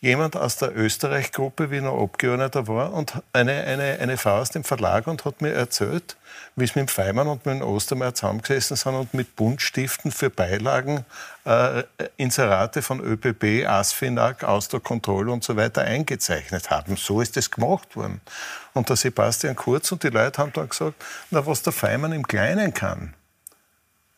jemand 0.01 0.37
aus 0.37 0.57
der 0.57 0.77
Österreich-Gruppe, 0.77 1.71
wie 1.71 1.81
noch 1.81 2.01
Abgeordneter 2.01 2.69
war, 2.69 2.93
und 2.93 3.15
eine, 3.33 3.53
eine, 3.65 3.99
eine 3.99 4.17
Frau 4.17 4.39
aus 4.39 4.51
dem 4.51 4.63
Verlag 4.63 5.07
und 5.07 5.25
hat 5.25 5.41
mir 5.43 5.53
erzählt, 5.53 6.17
wie 6.55 6.65
es 6.65 6.75
mit 6.75 6.89
dem 6.89 6.89
Feimann 6.89 7.27
und 7.27 7.45
mit 7.45 7.57
dem 7.57 7.63
Ostermeier 7.63 8.15
zusammengesessen 8.15 8.77
sind 8.77 8.95
und 8.95 9.15
mit 9.15 9.35
Buntstiften 9.35 10.13
für 10.13 10.31
Beilagen 10.31 11.05
äh, 11.45 11.83
Inserate 12.17 12.83
von 12.83 13.01
ÖPB, 13.01 13.67
ASFINAG, 13.67 14.45
Ausdruckkontrolle 14.45 15.33
und 15.33 15.43
so 15.43 15.57
weiter 15.57 15.83
eingezeichnet 15.83 16.71
haben. 16.71 16.97
So 16.97 17.21
ist 17.21 17.37
es 17.37 17.51
gemacht 17.51 17.97
worden. 17.97 18.21
Und 18.75 18.89
der 18.89 18.97
Sebastian 18.97 19.57
Kurz 19.57 19.91
und 19.91 20.03
die 20.05 20.11
Leute 20.11 20.41
haben 20.41 20.53
dann 20.53 20.69
gesagt, 20.69 21.03
na, 21.31 21.45
was 21.45 21.63
der 21.63 21.73
Feimann 21.73 22.13
im 22.13 22.27
Kleinen 22.27 22.73
kann, 22.73 23.15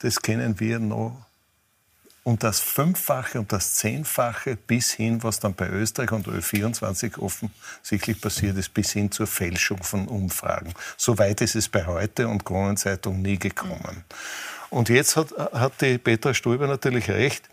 das 0.01 0.20
kennen 0.20 0.61
wir 0.61 0.78
noch 0.78 1.26
und 2.23 2.43
das 2.43 2.61
Fünffache 2.61 3.39
und 3.39 3.53
das 3.53 3.75
Zehnfache 3.75 4.57
bis 4.57 4.93
hin, 4.93 5.23
was 5.23 5.41
dann 5.41 5.55
bei 5.55 5.68
Österreich 5.68 6.12
und 6.12 6.29
Ö24 6.29 7.18
offensichtlich 7.18 8.21
passiert 8.21 8.57
ist, 8.57 8.75
bis 8.75 8.93
hin 8.93 9.11
zur 9.11 9.27
Fälschung 9.27 9.83
von 9.83 10.07
Umfragen. 10.07 10.75
So 10.97 11.18
weit 11.18 11.41
ist 11.41 11.55
es 11.55 11.68
bei 11.68 11.87
heute 11.87 12.29
und 12.29 12.45
Kronenzeitung 12.45 13.23
nie 13.23 13.39
gekommen. 13.39 14.05
Und 14.68 14.89
jetzt 14.89 15.16
hat, 15.16 15.33
hat 15.53 15.81
die 15.81 15.99
Petra 15.99 16.35
Stulber 16.35 16.66
natürlich 16.66 17.11
recht. 17.11 17.49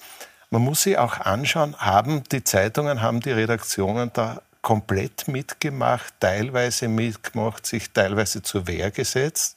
Man 0.49 0.61
muss 0.61 0.83
sich 0.83 0.97
auch 0.97 1.19
anschauen, 1.19 1.75
haben 1.77 2.23
die 2.31 2.43
Zeitungen, 2.43 3.01
haben 3.01 3.21
die 3.21 3.31
Redaktionen 3.31 4.11
da 4.13 4.41
komplett 4.67 5.29
mitgemacht, 5.29 6.13
teilweise 6.19 6.89
mitgemacht, 6.89 7.65
sich 7.65 7.89
teilweise 7.91 8.41
zur 8.41 8.67
Wehr 8.67 8.91
gesetzt. 8.91 9.55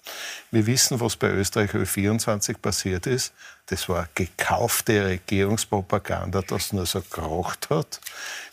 Wir 0.53 0.67
wissen, 0.67 1.01
was 1.01 1.17
bei 1.17 1.27
Österreich 1.31 1.73
Ö24 1.73 2.57
passiert 2.59 3.09
ist. 3.09 3.33
Das 3.67 3.89
war 3.89 4.09
gekaufte 4.15 5.07
Regierungspropaganda, 5.07 6.43
das 6.43 6.73
nur 6.73 6.87
so 6.87 7.03
gerocht 7.11 7.71
hat. 7.71 8.01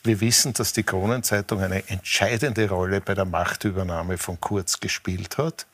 Wir 0.04 0.20
wissen, 0.20 0.54
dass 0.54 0.74
die 0.74 0.82
Kronenzeitung 0.82 1.62
eine 1.62 1.88
entscheidende 1.90 2.68
Rolle 2.68 3.02
bei 3.02 3.14
der 3.14 3.26
Machtübernahme 3.26 4.18
von 4.18 4.42
Kurz 4.42 4.80
gespielt 4.80 5.38
hat. 5.38 5.68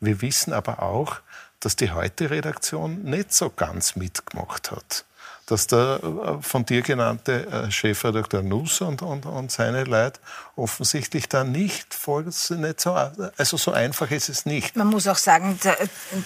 Wir 0.00 0.20
wissen 0.20 0.52
aber 0.52 0.82
auch, 0.82 1.16
dass 1.60 1.76
die 1.76 1.92
Heute-Redaktion 1.92 3.04
nicht 3.04 3.32
so 3.32 3.48
ganz 3.48 3.96
mitgemacht 3.96 4.70
hat 4.70 5.06
dass 5.46 5.66
der 5.66 6.00
äh, 6.02 6.42
von 6.42 6.64
dir 6.66 6.82
genannte 6.82 7.46
äh, 7.46 7.70
Chefredakteur 7.70 8.42
Nuss 8.42 8.80
und, 8.80 9.02
und, 9.02 9.26
und 9.26 9.50
seine 9.50 9.84
Leute 9.84 10.20
offensichtlich 10.56 11.28
da 11.28 11.44
nicht 11.44 11.92
voll, 11.92 12.24
nicht 12.24 12.80
so, 12.80 12.94
also 13.36 13.56
so 13.58 13.72
einfach 13.72 14.10
ist 14.10 14.30
es 14.30 14.46
nicht. 14.46 14.74
Man 14.74 14.86
muss 14.86 15.06
auch 15.06 15.18
sagen, 15.18 15.58
der, 15.62 15.76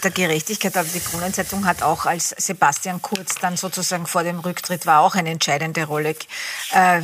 der 0.05 0.11
Gerechtigkeit, 0.13 0.77
aber 0.77 0.89
die 0.89 1.01
Kronenzeitung 1.01 1.67
hat 1.67 1.83
auch 1.83 2.07
als 2.07 2.31
Sebastian 2.39 3.03
Kurz 3.03 3.35
dann 3.41 3.57
sozusagen 3.57 4.07
vor 4.07 4.23
dem 4.23 4.39
Rücktritt 4.39 4.87
war 4.87 5.01
auch 5.01 5.17
eine 5.17 5.31
entscheidende 5.31 5.85
Rolle 5.85 6.15
äh, 6.73 7.03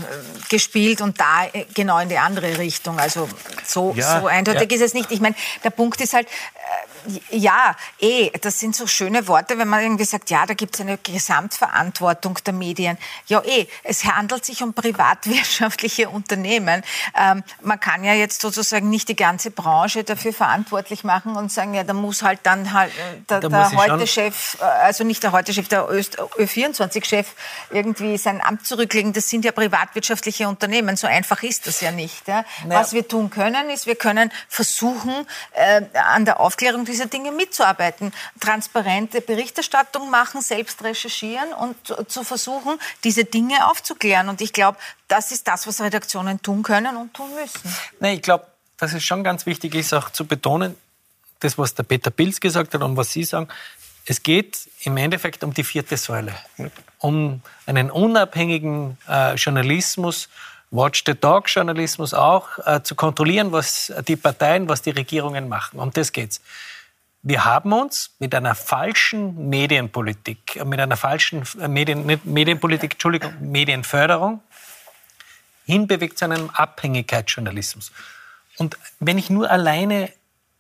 gespielt 0.48 1.00
und 1.00 1.18
da 1.20 1.46
äh, 1.52 1.66
genau 1.74 1.98
in 1.98 2.08
die 2.08 2.18
andere 2.18 2.58
Richtung. 2.58 3.00
Also 3.00 3.28
so, 3.64 3.92
ja, 3.96 4.20
so 4.20 4.28
eindeutig 4.28 4.70
ja. 4.70 4.76
ist 4.76 4.82
es 4.82 4.94
nicht. 4.94 5.10
Ich 5.10 5.20
meine, 5.20 5.34
der 5.64 5.70
Punkt 5.70 6.00
ist 6.00 6.14
halt, 6.14 6.28
ja, 7.30 7.76
eh, 8.00 8.30
das 8.40 8.60
sind 8.60 8.74
so 8.74 8.86
schöne 8.86 9.28
Worte, 9.28 9.58
wenn 9.58 9.68
man 9.68 9.82
irgendwie 9.82 10.04
sagt, 10.04 10.30
ja, 10.30 10.46
da 10.46 10.54
gibt 10.54 10.74
es 10.74 10.80
eine 10.80 10.98
Gesamtverantwortung 10.98 12.38
der 12.44 12.52
Medien. 12.52 12.98
Ja, 13.26 13.42
eh, 13.44 13.66
es 13.82 14.04
handelt 14.04 14.44
sich 14.44 14.62
um 14.62 14.74
privatwirtschaftliche 14.74 16.08
Unternehmen. 16.16 16.82
Ähm, 17.16 17.42
man 17.62 17.80
kann 17.80 18.04
ja 18.04 18.12
jetzt 18.12 18.42
sozusagen 18.42 18.90
nicht 18.90 19.08
die 19.08 19.16
ganze 19.16 19.50
Branche 19.50 20.04
dafür 20.04 20.32
verantwortlich 20.32 21.04
machen 21.04 21.36
und 21.36 21.50
sagen, 21.50 21.74
ja, 21.74 21.84
da 21.84 21.94
muss 21.94 22.22
halt 22.22 22.40
dann 22.42 22.72
halt 22.72 22.92
äh, 22.92 23.20
der, 23.28 23.40
der 23.40 23.72
Heute-Chef, 23.72 24.58
äh, 24.60 24.64
also 24.64 25.04
nicht 25.04 25.22
der 25.22 25.32
Heute-Chef, 25.32 25.68
der 25.68 25.88
Ö24-Chef 25.88 27.28
irgendwie 27.70 28.18
sein 28.18 28.42
Amt 28.42 28.66
zurücklegen. 28.66 29.12
Das 29.12 29.30
sind 29.30 29.44
ja 29.44 29.52
privatwirtschaftliche 29.52 30.48
Unternehmen. 30.48 30.96
So 30.96 31.06
einfach 31.06 31.42
ist 31.42 31.66
das 31.66 31.80
ja 31.80 31.90
nicht. 31.90 32.28
Ja? 32.28 32.44
Naja. 32.66 32.80
Was 32.80 32.92
wir 32.92 33.08
tun 33.08 33.30
können, 33.30 33.70
ist, 33.70 33.86
wir 33.86 33.96
können 33.96 34.30
versuchen, 34.48 35.14
äh, 35.52 35.82
an 35.94 36.24
der 36.24 36.40
Aufklärung 36.40 36.84
dieser 36.84 37.06
diese 37.06 37.08
Dinge 37.08 37.32
mitzuarbeiten, 37.32 38.12
transparente 38.40 39.20
Berichterstattung 39.20 40.10
machen, 40.10 40.40
selbst 40.40 40.82
recherchieren 40.82 41.52
und 41.52 41.76
zu 42.10 42.24
versuchen, 42.24 42.78
diese 43.04 43.24
Dinge 43.24 43.68
aufzuklären. 43.68 44.28
Und 44.28 44.40
ich 44.40 44.52
glaube, 44.52 44.78
das 45.09 45.32
ist 45.32 45.46
das, 45.46 45.66
was 45.66 45.80
Redaktionen 45.80 46.40
tun 46.42 46.62
können 46.62 46.96
und 46.96 47.14
tun 47.14 47.30
müssen. 47.34 47.74
Nee, 48.00 48.14
ich 48.14 48.22
glaube, 48.22 48.46
dass 48.76 48.92
es 48.92 49.04
schon 49.04 49.24
ganz 49.24 49.46
wichtig 49.46 49.74
ist, 49.74 49.92
auch 49.92 50.11
zu 50.11 50.26
betonen, 50.26 50.76
das, 51.40 51.59
was 51.59 51.74
der 51.74 51.82
Peter 51.82 52.11
Pilz 52.11 52.40
gesagt 52.40 52.74
hat 52.74 52.82
und 52.82 52.96
was 52.96 53.12
Sie 53.12 53.24
sagen, 53.24 53.48
es 54.07 54.22
geht 54.22 54.68
im 54.82 54.96
Endeffekt 54.96 55.42
um 55.44 55.52
die 55.52 55.64
vierte 55.64 55.96
Säule, 55.96 56.34
um 56.98 57.42
einen 57.66 57.90
unabhängigen 57.90 58.98
äh, 59.09 59.34
Journalismus, 59.34 60.28
Watch 60.70 61.04
the 61.07 61.14
Dog 61.14 61.48
Journalismus 61.48 62.14
auch, 62.14 62.59
äh, 62.64 62.82
zu 62.82 62.94
kontrollieren, 62.94 63.52
was 63.52 63.92
die 64.07 64.16
Parteien, 64.16 64.68
was 64.68 64.82
die 64.82 64.90
Regierungen 64.90 65.48
machen. 65.48 65.78
Um 65.78 65.90
das 65.90 66.12
geht's. 66.12 66.40
Wir 67.22 67.44
haben 67.44 67.72
uns 67.72 68.11
mit 68.20 68.34
einer 68.34 68.54
falschen 68.54 69.48
Medienpolitik, 69.48 70.64
mit 70.64 70.78
einer 70.78 70.96
falschen 70.96 71.42
Medien, 71.68 72.20
Medienpolitik, 72.24 72.92
Entschuldigung, 72.92 73.32
Medienförderung 73.40 74.40
hinbewegt 75.66 76.18
zu 76.18 76.24
einem 76.24 76.50
Abhängigkeitsjournalismus. 76.50 77.92
Und 78.56 78.78
wenn 79.00 79.18
ich 79.18 79.28
nur 79.28 79.50
alleine 79.50 80.10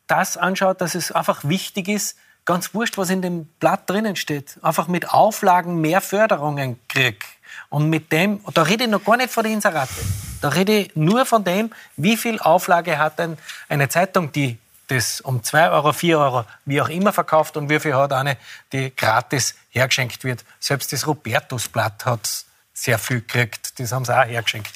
das 0.06 0.36
anschaue, 0.36 0.74
dass 0.74 0.94
es 0.94 1.12
einfach 1.12 1.44
wichtig 1.44 1.88
ist, 1.88 2.18
ganz 2.44 2.74
wurscht, 2.74 2.98
was 2.98 3.10
in 3.10 3.22
dem 3.22 3.46
Blatt 3.58 3.88
drinnen 3.88 4.16
steht, 4.16 4.58
einfach 4.62 4.88
mit 4.88 5.10
Auflagen 5.10 5.80
mehr 5.80 6.00
Förderungen 6.00 6.78
krieg. 6.88 7.24
Und 7.70 7.88
mit 7.88 8.12
dem, 8.12 8.40
da 8.54 8.62
rede 8.62 8.84
ich 8.84 8.90
noch 8.90 9.04
gar 9.04 9.16
nicht 9.16 9.30
von 9.30 9.44
den 9.44 9.54
Inserate. 9.54 9.92
Da 10.40 10.50
rede 10.50 10.80
ich 10.80 10.96
nur 10.96 11.26
von 11.26 11.42
dem, 11.42 11.70
wie 11.96 12.16
viel 12.16 12.38
Auflage 12.38 12.98
hat 12.98 13.18
denn 13.18 13.38
eine 13.68 13.88
Zeitung, 13.88 14.30
die 14.32 14.58
das 14.88 15.20
um 15.20 15.42
2 15.42 15.70
Euro, 15.70 15.92
4 15.92 16.18
Euro, 16.18 16.44
wie 16.64 16.80
auch 16.80 16.88
immer 16.88 17.12
verkauft 17.12 17.56
und 17.56 17.68
wie 17.68 17.80
viel 17.80 17.94
hat 17.94 18.12
eine, 18.12 18.36
die 18.72 18.94
gratis 18.94 19.56
hergeschenkt 19.70 20.22
wird. 20.22 20.44
Selbst 20.60 20.92
das 20.92 21.06
Robertusblatt 21.06 22.04
hat 22.04 22.45
sehr 22.76 22.98
viel 22.98 23.20
gekriegt, 23.20 23.80
das 23.80 23.90
haben 23.90 24.04
sie 24.04 24.16
auch 24.16 24.26
hergeschenkt. 24.26 24.70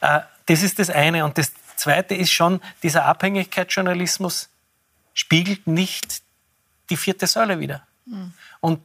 Äh, 0.00 0.20
das 0.46 0.62
ist 0.62 0.78
das 0.78 0.90
eine. 0.90 1.24
Und 1.24 1.38
das 1.38 1.52
zweite 1.76 2.14
ist 2.14 2.30
schon, 2.30 2.60
dieser 2.82 3.06
Abhängigkeitsjournalismus 3.06 4.50
spiegelt 5.14 5.66
nicht 5.66 6.22
die 6.90 6.96
vierte 6.96 7.26
Säule 7.26 7.58
wieder. 7.58 7.86
Mhm. 8.04 8.34
Und 8.60 8.82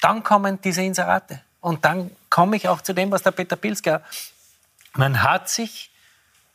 dann 0.00 0.22
kommen 0.24 0.60
diese 0.60 0.82
Inserate. 0.82 1.42
Und 1.60 1.84
dann 1.84 2.10
komme 2.28 2.56
ich 2.56 2.68
auch 2.68 2.80
zu 2.80 2.92
dem, 2.92 3.10
was 3.10 3.22
der 3.22 3.30
Peter 3.30 3.56
Pilsker, 3.56 4.02
man 4.94 5.22
hat 5.22 5.48
sich 5.48 5.90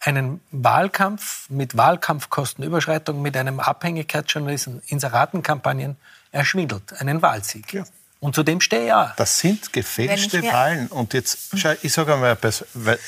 einen 0.02 0.42
Wahlkampf 0.52 1.50
mit 1.50 1.78
Wahlkampfkostenüberschreitung, 1.78 3.22
mit 3.22 3.38
einem 3.38 3.60
Abhängigkeitsjournalisten, 3.60 4.82
Inseratenkampagnen 4.88 5.96
erschwindelt, 6.32 6.94
einen 7.00 7.22
Wahlsieg. 7.22 7.72
Ja. 7.74 7.86
Und 8.20 8.34
zu 8.34 8.44
dem 8.44 8.62
stehe 8.62 8.84
ich 8.84 8.88
ja. 8.88 9.14
Das 9.18 9.40
sind 9.40 9.72
gefälschte 9.72 10.42
Wahlen. 10.44 10.88
Und 10.88 11.14
jetzt, 11.14 11.38
schau, 11.56 11.74
ich 11.82 11.94
sage 11.94 12.14
einmal, 12.14 12.38
weil 12.74 13.00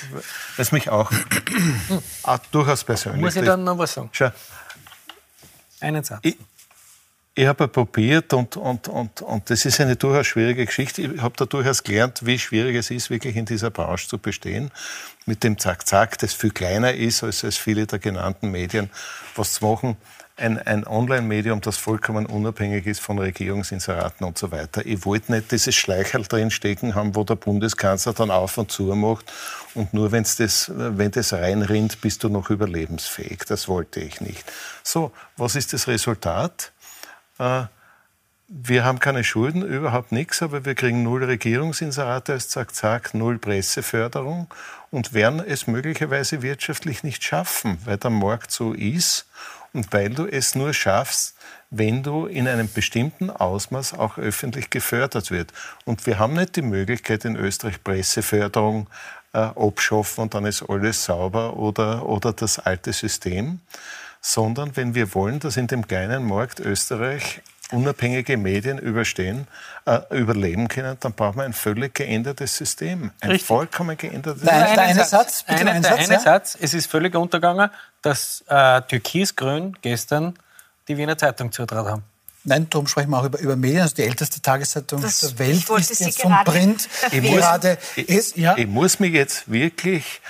es 0.57 0.71
mich 0.71 0.89
auch, 0.89 1.11
auch 2.23 2.37
durchaus 2.51 2.83
persönlich 2.83 3.21
Muss 3.21 3.35
ich 3.35 3.45
dann 3.45 3.63
noch 3.63 3.77
was 3.77 3.93
sagen? 3.93 4.09
Schau, 4.11 4.29
Einen 5.79 6.03
Satz. 6.03 6.19
Ich, 6.23 6.37
ich 7.37 7.45
habe 7.45 7.67
probiert 7.67 8.33
und, 8.33 8.57
und, 8.57 8.87
und, 8.87 9.21
und 9.21 9.49
das 9.51 9.63
ist 9.65 9.79
eine 9.79 9.95
durchaus 9.95 10.25
schwierige 10.25 10.65
Geschichte. 10.65 11.03
Ich 11.03 11.21
habe 11.21 11.35
da 11.37 11.45
durchaus 11.45 11.83
gelernt, 11.83 12.25
wie 12.25 12.39
schwierig 12.39 12.75
es 12.75 12.89
ist, 12.89 13.11
wirklich 13.11 13.35
in 13.35 13.45
dieser 13.45 13.69
Branche 13.69 14.07
zu 14.07 14.17
bestehen. 14.17 14.71
Mit 15.27 15.43
dem 15.43 15.59
Zack-Zack, 15.59 16.17
das 16.17 16.33
viel 16.33 16.49
kleiner 16.49 16.95
ist 16.95 17.23
als, 17.23 17.43
als 17.43 17.55
viele 17.55 17.85
der 17.85 17.99
genannten 17.99 18.49
Medien, 18.49 18.89
was 19.35 19.53
zu 19.53 19.65
machen 19.65 19.97
ein, 20.37 20.59
ein 20.59 20.85
Online-Medium, 20.85 21.61
das 21.61 21.77
vollkommen 21.77 22.25
unabhängig 22.27 22.85
ist 22.85 23.01
von 23.01 23.17
Regierungsinseraten 23.17 24.25
und 24.25 24.37
so 24.37 24.51
weiter. 24.51 24.85
Ich 24.85 25.05
wollte 25.05 25.31
nicht 25.31 25.51
dieses 25.51 25.75
Schleicherl 25.75 26.23
drin 26.23 26.51
stecken 26.51 26.95
haben, 26.95 27.15
wo 27.15 27.23
der 27.23 27.35
Bundeskanzler 27.35 28.13
dann 28.13 28.29
auf 28.29 28.57
und 28.57 28.71
zu 28.71 28.83
macht 28.95 29.31
und 29.73 29.93
nur 29.93 30.11
wenn's 30.11 30.35
das, 30.35 30.71
wenn 30.73 31.11
das 31.11 31.33
reinrinnt, 31.33 32.01
bist 32.01 32.23
du 32.23 32.29
noch 32.29 32.49
überlebensfähig. 32.49 33.39
Das 33.47 33.67
wollte 33.67 33.99
ich 33.99 34.21
nicht. 34.21 34.43
So, 34.83 35.11
was 35.37 35.55
ist 35.55 35.73
das 35.73 35.87
Resultat? 35.87 36.71
Äh, 37.39 37.63
wir 38.49 38.85
haben 38.85 38.99
keine 38.99 39.25
Schulden, 39.25 39.61
überhaupt 39.61 40.13
nichts, 40.13 40.41
aber 40.41 40.63
wir 40.63 40.73
kriegen 40.73 41.03
null 41.03 41.23
Regierungsinserate. 41.23 42.31
Als 42.33 42.47
Zack, 42.47 42.73
Zack, 42.73 43.13
null 43.13 43.37
Presseförderung. 43.39 44.47
Und 44.89 45.13
werden 45.13 45.43
es 45.45 45.67
möglicherweise 45.67 46.41
wirtschaftlich 46.41 47.03
nicht 47.03 47.23
schaffen, 47.23 47.77
weil 47.83 47.97
der 47.97 48.09
Markt 48.09 48.51
so 48.51 48.71
ist 48.71 49.25
und 49.73 49.91
weil 49.91 50.11
du 50.11 50.25
es 50.25 50.55
nur 50.55 50.73
schaffst, 50.73 51.35
wenn 51.69 52.03
du 52.03 52.25
in 52.25 52.47
einem 52.47 52.71
bestimmten 52.71 53.29
Ausmaß 53.29 53.95
auch 53.95 54.17
öffentlich 54.17 54.69
gefördert 54.69 55.29
wird. 55.29 55.51
Und 55.83 56.05
wir 56.05 56.17
haben 56.17 56.33
nicht 56.33 56.55
die 56.55 56.61
Möglichkeit 56.61 57.25
in 57.25 57.35
Österreich 57.35 57.83
Presseförderung 57.83 58.87
äh, 59.33 59.39
abschaffen 59.39 60.23
und 60.23 60.33
dann 60.33 60.45
ist 60.45 60.63
alles 60.63 61.03
sauber 61.03 61.57
oder, 61.57 62.05
oder 62.05 62.31
das 62.31 62.59
alte 62.59 62.93
System, 62.93 63.59
sondern 64.27 64.75
wenn 64.75 64.93
wir 64.93 65.13
wollen, 65.13 65.39
dass 65.39 65.55
in 65.55 65.67
dem 65.67 65.87
kleinen 65.87 66.25
Markt 66.25 66.59
Österreich 66.59 67.41
unabhängige 67.71 68.35
Medien 68.35 68.77
überstehen, 68.77 69.47
äh, 69.85 69.99
überleben 70.11 70.67
können, 70.67 70.97
dann 70.99 71.13
brauchen 71.13 71.37
wir 71.37 71.43
ein 71.43 71.53
völlig 71.53 71.95
geändertes 71.95 72.57
System. 72.57 73.11
Ein 73.21 73.31
Richtig. 73.31 73.47
vollkommen 73.47 73.95
geändertes 73.97 74.41
System. 74.41 74.59
Der, 74.59 74.73
der 74.75 74.83
eine 74.83 75.05
Satz, 75.05 75.43
bitte 75.43 75.61
eine, 75.61 75.71
ein 75.71 75.81
der 75.81 75.91
Satz, 75.91 75.99
eine 76.01 76.13
ja? 76.13 76.19
Satz, 76.19 76.57
es 76.59 76.73
ist 76.73 76.91
völlig 76.91 77.15
untergegangen, 77.15 77.69
dass 78.01 78.43
äh, 78.47 78.81
Türkis-Grün 78.81 79.77
gestern 79.81 80.37
die 80.89 80.97
Wiener 80.97 81.17
Zeitung 81.17 81.51
zutraut 81.53 81.87
haben. 81.87 82.03
Nein, 82.43 82.67
darum 82.69 82.87
sprechen 82.87 83.09
wir 83.11 83.19
auch 83.19 83.25
über, 83.25 83.39
über 83.39 83.55
Medien. 83.55 83.81
Also 83.81 83.95
die 83.95 84.03
älteste 84.03 84.41
Tageszeitung 84.41 85.01
das, 85.01 85.19
der 85.19 85.39
Welt 85.39 85.69
ist 85.69 85.99
jetzt 85.99 86.21
von 86.21 86.33
Print. 86.43 86.87
Ich 87.11 87.21
gerade 87.21 87.77
muss, 87.95 88.05
ist, 88.05 88.37
ja. 88.37 88.57
ich 88.57 88.67
muss 88.67 88.99
mich 88.99 89.13
jetzt 89.13 89.49
wirklich 89.49 90.21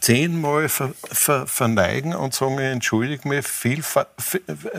zehnmal 0.00 0.68
ver, 0.68 0.92
ver, 1.10 1.46
verneigen 1.46 2.14
und 2.14 2.34
sagen, 2.34 2.58
entschuldige 2.58 3.28
mich 3.28 3.46
viel, 3.46 3.82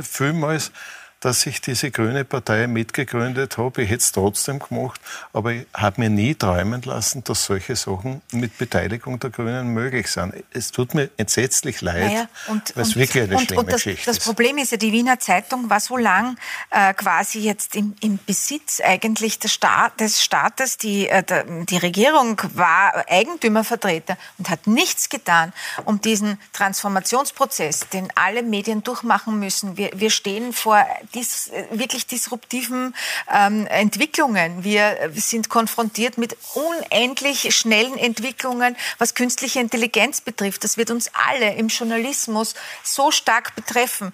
vielmals 0.02 0.72
dass 1.20 1.46
ich 1.46 1.62
diese 1.62 1.92
grüne 1.92 2.24
Partei 2.24 2.68
mitgegründet 2.68 3.58
habe. 3.58 3.84
Ich 3.84 3.90
hätte 3.90 4.02
es 4.02 4.12
trotzdem 4.12 4.60
gemacht, 4.60 5.02
aber 5.34 5.52
ich 5.52 5.68
habe 5.74 6.02
mir 6.02 6.10
nie 6.10 6.36
träumen 6.36 6.82
lassen, 6.84 7.24
dass 7.26 7.46
solche 7.46 7.76
Sachen 7.76 8.22
mit 8.32 8.58
Beteiligung 8.58 9.20
der 9.20 9.30
Grünen 9.30 9.70
möglich 9.70 10.08
sind. 10.08 10.34
Es 10.52 10.72
tut 10.72 10.94
mir 10.94 11.10
entsetzlich 11.18 11.82
leid, 11.82 12.06
naja, 12.06 12.30
weil 12.76 12.84
es 12.84 12.96
wirklich 12.96 13.24
eine 13.24 13.36
und, 13.36 13.46
schlimme 13.46 13.62
und 13.62 13.68
das, 13.68 13.76
Geschichte 13.76 14.06
das 14.06 14.18
ist. 14.18 14.26
Das 14.26 14.34
Problem 14.34 14.58
ist 14.58 14.72
ja, 14.72 14.78
die 14.78 14.94
Wiener 14.94 15.20
Zeitung 15.20 15.70
war 15.70 15.80
so 15.80 15.98
lang 15.98 16.38
äh, 16.70 16.94
quasi 16.94 17.40
jetzt 17.40 17.76
im, 17.76 17.96
im 18.02 18.20
Besitz 18.26 18.80
eigentlich 18.82 19.40
des, 19.40 19.54
Staat, 19.54 20.00
des 20.00 20.24
Staates. 20.24 20.78
Die, 20.78 21.10
äh, 21.10 21.24
der, 21.24 21.44
die 21.44 21.78
Regierung 21.78 22.42
war 22.54 23.06
Eigentümervertreter 23.10 24.18
und 24.38 24.50
hat 24.50 24.68
nichts 24.68 25.10
getan, 25.10 25.52
um 25.86 26.00
diesen 26.00 26.40
Transformationsprozess, 26.54 27.90
den 27.90 28.08
alle 28.16 28.42
Medien 28.42 28.84
durchmachen 28.84 29.40
müssen. 29.40 29.76
Wir, 29.76 29.92
wir 29.94 30.10
stehen 30.10 30.54
vor 30.54 30.86
dis, 31.16 31.50
äh, 31.50 31.66
wirklich 31.72 32.08
disruptiven 32.08 32.96
ähm, 33.34 33.68
Entwicklungen. 33.68 34.64
Wir 34.64 35.12
sind 35.16 35.50
konfrontiert 35.50 36.18
mit 36.18 36.38
unendlich 36.54 37.56
schnellen 37.56 37.98
Entwicklungen, 37.98 38.76
was 38.98 39.16
künstliche 39.16 39.60
Intelligenz 39.60 40.22
betrifft. 40.22 40.64
Das 40.64 40.78
wird 40.78 40.92
uns 40.92 41.12
alle 41.30 41.56
im 41.56 41.68
Journalismus 41.68 42.54
so 42.84 43.12
stark 43.12 43.56
betreffen. 43.56 44.14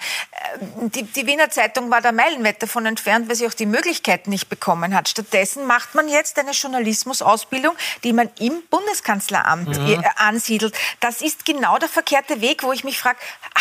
Ähm, 0.62 0.92
die, 0.92 1.04
die 1.04 1.28
Wiener 1.28 1.50
Zeitung 1.50 1.92
war 1.92 2.02
da 2.02 2.12
meilenweit 2.12 2.62
davon 2.62 2.86
entfernt, 2.86 3.28
weil 3.30 3.36
sie 3.36 3.48
auch 3.48 3.54
die 3.54 3.66
Möglichkeit 3.66 4.28
nicht 4.28 4.50
bekommen 4.50 4.96
hat. 4.96 5.10
Stattdessen 5.10 5.66
macht 5.66 5.96
man 5.96 6.08
jetzt 6.08 6.40
eine 6.40 6.52
Journalismusausbildung, 6.52 7.76
die 8.04 8.14
man 8.14 8.30
im 8.40 8.62
Bundeskanzleramt 8.70 9.78
mhm. 9.78 9.86
Äh, 9.86 10.02
ansiedelt. 10.16 10.76
Das 11.00 11.22
ist 11.22 11.46
genau 11.46 11.78
der 11.78 11.90
verkehrte 11.90 12.42
Weg, 12.42 12.64
wo 12.64 12.72
ich 12.72 12.84
mich 12.84 13.00
frage, 13.00 13.18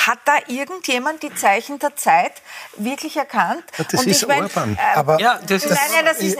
hat 0.06 0.18
da 0.24 0.34
irgendjemand 0.48 1.22
die 1.22 1.34
Zeichen 1.34 1.78
der 1.78 1.96
Zeit 1.96 2.32
wirklich 2.76 3.16
erkannt. 3.24 3.64
Ja, 3.78 3.84
das 3.90 4.00
und 4.00 4.06
ist 4.06 4.22
ich 4.22 4.28
mein, 4.28 4.42
Orban. 4.42 4.76
Äh, 4.76 4.96
aber 4.98 5.20
ja, 5.20 5.40
das, 5.46 5.62
das, 5.62 5.70
nein, 5.70 5.78
nein, 5.92 6.04
das, 6.04 6.18
ist, 6.18 6.38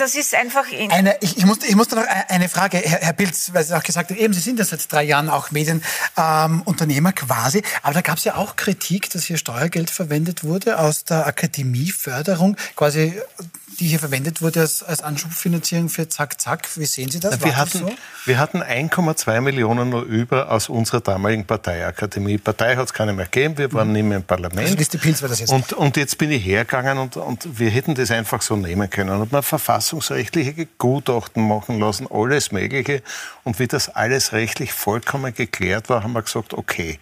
das 0.00 0.14
ist 0.14 0.34
einfach... 0.34 0.64
Eine, 0.90 1.16
ich, 1.20 1.38
ich, 1.38 1.46
musste, 1.46 1.66
ich 1.66 1.76
musste 1.76 1.96
noch 1.96 2.04
eine 2.28 2.48
Frage, 2.48 2.78
Herr, 2.78 3.00
Herr 3.00 3.12
Pilz, 3.12 3.50
weil 3.52 3.64
Sie 3.64 3.76
auch 3.76 3.82
gesagt 3.82 4.10
haben, 4.10 4.18
eben, 4.18 4.34
Sie 4.34 4.40
sind 4.40 4.58
ja 4.58 4.64
seit 4.64 4.90
drei 4.92 5.04
Jahren 5.04 5.28
auch 5.28 5.50
Medienunternehmer 5.50 7.08
ähm, 7.10 7.14
quasi, 7.14 7.62
aber 7.82 7.94
da 7.94 8.00
gab 8.00 8.18
es 8.18 8.24
ja 8.24 8.34
auch 8.36 8.56
Kritik, 8.56 9.10
dass 9.10 9.24
hier 9.24 9.38
Steuergeld 9.38 9.90
verwendet 9.90 10.44
wurde 10.44 10.78
aus 10.78 11.04
der 11.04 11.26
Akademieförderung, 11.26 12.56
quasi 12.76 13.20
die 13.80 13.86
hier 13.86 13.98
verwendet 13.98 14.42
wurde 14.42 14.60
als, 14.60 14.82
als 14.82 15.02
Anschubfinanzierung 15.02 15.88
für 15.88 16.08
Zack 16.08 16.40
Zack. 16.40 16.68
Wie 16.76 16.84
sehen 16.84 17.10
Sie 17.10 17.20
das? 17.20 17.42
Wir 17.42 17.56
hatten, 17.56 17.78
so? 17.78 17.92
wir 18.24 18.38
hatten 18.38 18.62
1,2 18.62 19.40
Millionen 19.40 19.90
nur 19.90 20.02
über 20.02 20.50
aus 20.50 20.68
unserer 20.68 21.00
damaligen 21.00 21.44
Parteiakademie. 21.44 22.38
Partei 22.38 22.76
hat 22.76 22.86
es 22.86 22.92
keine 22.92 23.12
mehr 23.12 23.26
gegeben, 23.26 23.58
wir 23.58 23.72
waren 23.72 23.88
mhm. 23.88 23.94
nicht 23.94 24.04
mehr 24.04 24.16
im 24.18 24.24
Parlament. 24.24 24.60
Also 24.60 24.76
die 24.76 24.98
Pilz 24.98 25.22
war 25.22 25.28
das 25.28 25.40
jetzt. 25.40 25.52
Und, 25.52 25.72
und 25.72 25.96
jetzt 25.96 26.18
bin 26.18 26.30
ich 26.30 26.44
hergegangen 26.44 26.98
und, 26.98 27.16
und 27.16 27.58
wir 27.58 27.70
hätten 27.70 27.94
das 27.94 28.10
einfach 28.10 28.42
so 28.42 28.56
nehmen 28.56 28.88
können 28.90 29.20
und 29.20 29.32
mal 29.32 29.42
verfassungsrechtliche 29.42 30.66
Gutachten 30.78 31.46
machen 31.46 31.80
lassen, 31.80 32.06
alles 32.10 32.52
Mögliche. 32.52 33.02
Und 33.44 33.58
wie 33.58 33.66
das 33.66 33.88
alles 33.88 34.32
rechtlich 34.32 34.72
vollkommen 34.72 35.34
geklärt 35.34 35.88
war, 35.88 36.02
haben 36.02 36.12
wir 36.12 36.22
gesagt, 36.22 36.54
okay, 36.54 36.98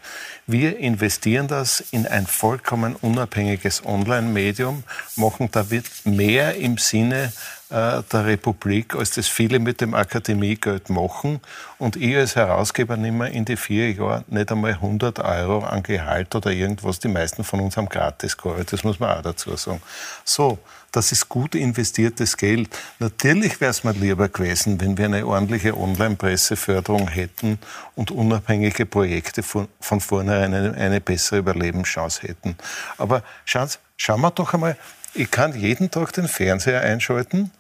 wir 0.47 0.79
investieren 0.79 1.47
das 1.47 1.83
in 1.93 2.07
ein 2.07 2.27
vollkommen 2.27 2.97
unabhängiges 2.97 3.87
Online-Medium, 3.87 4.83
machen 5.17 5.49
da 5.53 5.71
wird 5.71 5.87
mehr 6.05 6.57
im 6.63 6.79
Sinne 6.79 7.33
äh, 7.71 8.03
der 8.13 8.27
Republik, 8.27 8.95
als 8.95 9.13
das 9.13 9.29
viele 9.29 9.59
mit 9.59 9.81
dem 9.81 9.95
Akademiegeld 9.95 10.91
machen. 10.91 11.41
Und 11.79 11.97
ich 11.97 12.17
als 12.17 12.37
Herausgeber 12.37 12.97
nehme 12.97 13.31
in 13.31 13.45
die 13.45 13.57
vier 13.57 13.93
Jahre 13.93 14.25
nicht 14.29 14.53
einmal 14.53 14.73
100 14.73 15.19
Euro 15.19 15.61
an 15.65 15.83
Gehalt 15.83 16.35
oder 16.35 16.51
irgendwas. 16.51 16.99
Die 16.99 17.09
meisten 17.09 17.45
von 17.45 17.61
uns 17.61 17.77
haben 17.77 17.89
gratis 17.89 18.37
gearbeitet, 18.37 18.75
das 18.75 18.85
muss 18.85 19.01
man 19.01 19.17
auch 19.17 19.23
dazu 19.23 19.57
sagen. 19.57 19.81
So, 20.25 20.59
das 20.93 21.11
ist 21.11 21.31
gut 21.31 21.55
investiertes 21.55 22.37
Geld. 22.37 22.69
Natürlich 22.99 23.59
wäre 23.63 23.71
es 23.71 23.83
mir 23.83 23.93
lieber 23.93 24.29
gewesen, 24.29 24.79
wenn 24.79 24.99
wir 24.99 25.07
eine 25.07 25.27
ordentliche 25.27 25.75
Online-Presseförderung 25.75 27.09
hätten 27.09 27.59
und 27.95 28.11
unabhängige 28.11 28.85
Projekte 28.85 29.43
von, 29.43 29.69
von 29.81 30.01
vornherein 30.01 30.53
eine, 30.53 30.75
eine 30.75 31.01
bessere 31.01 31.39
Überlebenschance 31.39 32.29
hätten. 32.29 32.57
Aber 32.99 33.23
schauen, 33.47 33.71
schauen 33.97 34.21
wir 34.21 34.31
doch 34.31 34.53
einmal, 34.53 34.77
ich 35.15 35.31
kann 35.31 35.55
jeden 35.55 35.91
Tag 35.91 36.13
den 36.13 36.29
Fernseher 36.29 36.81
einschalten 36.81 37.51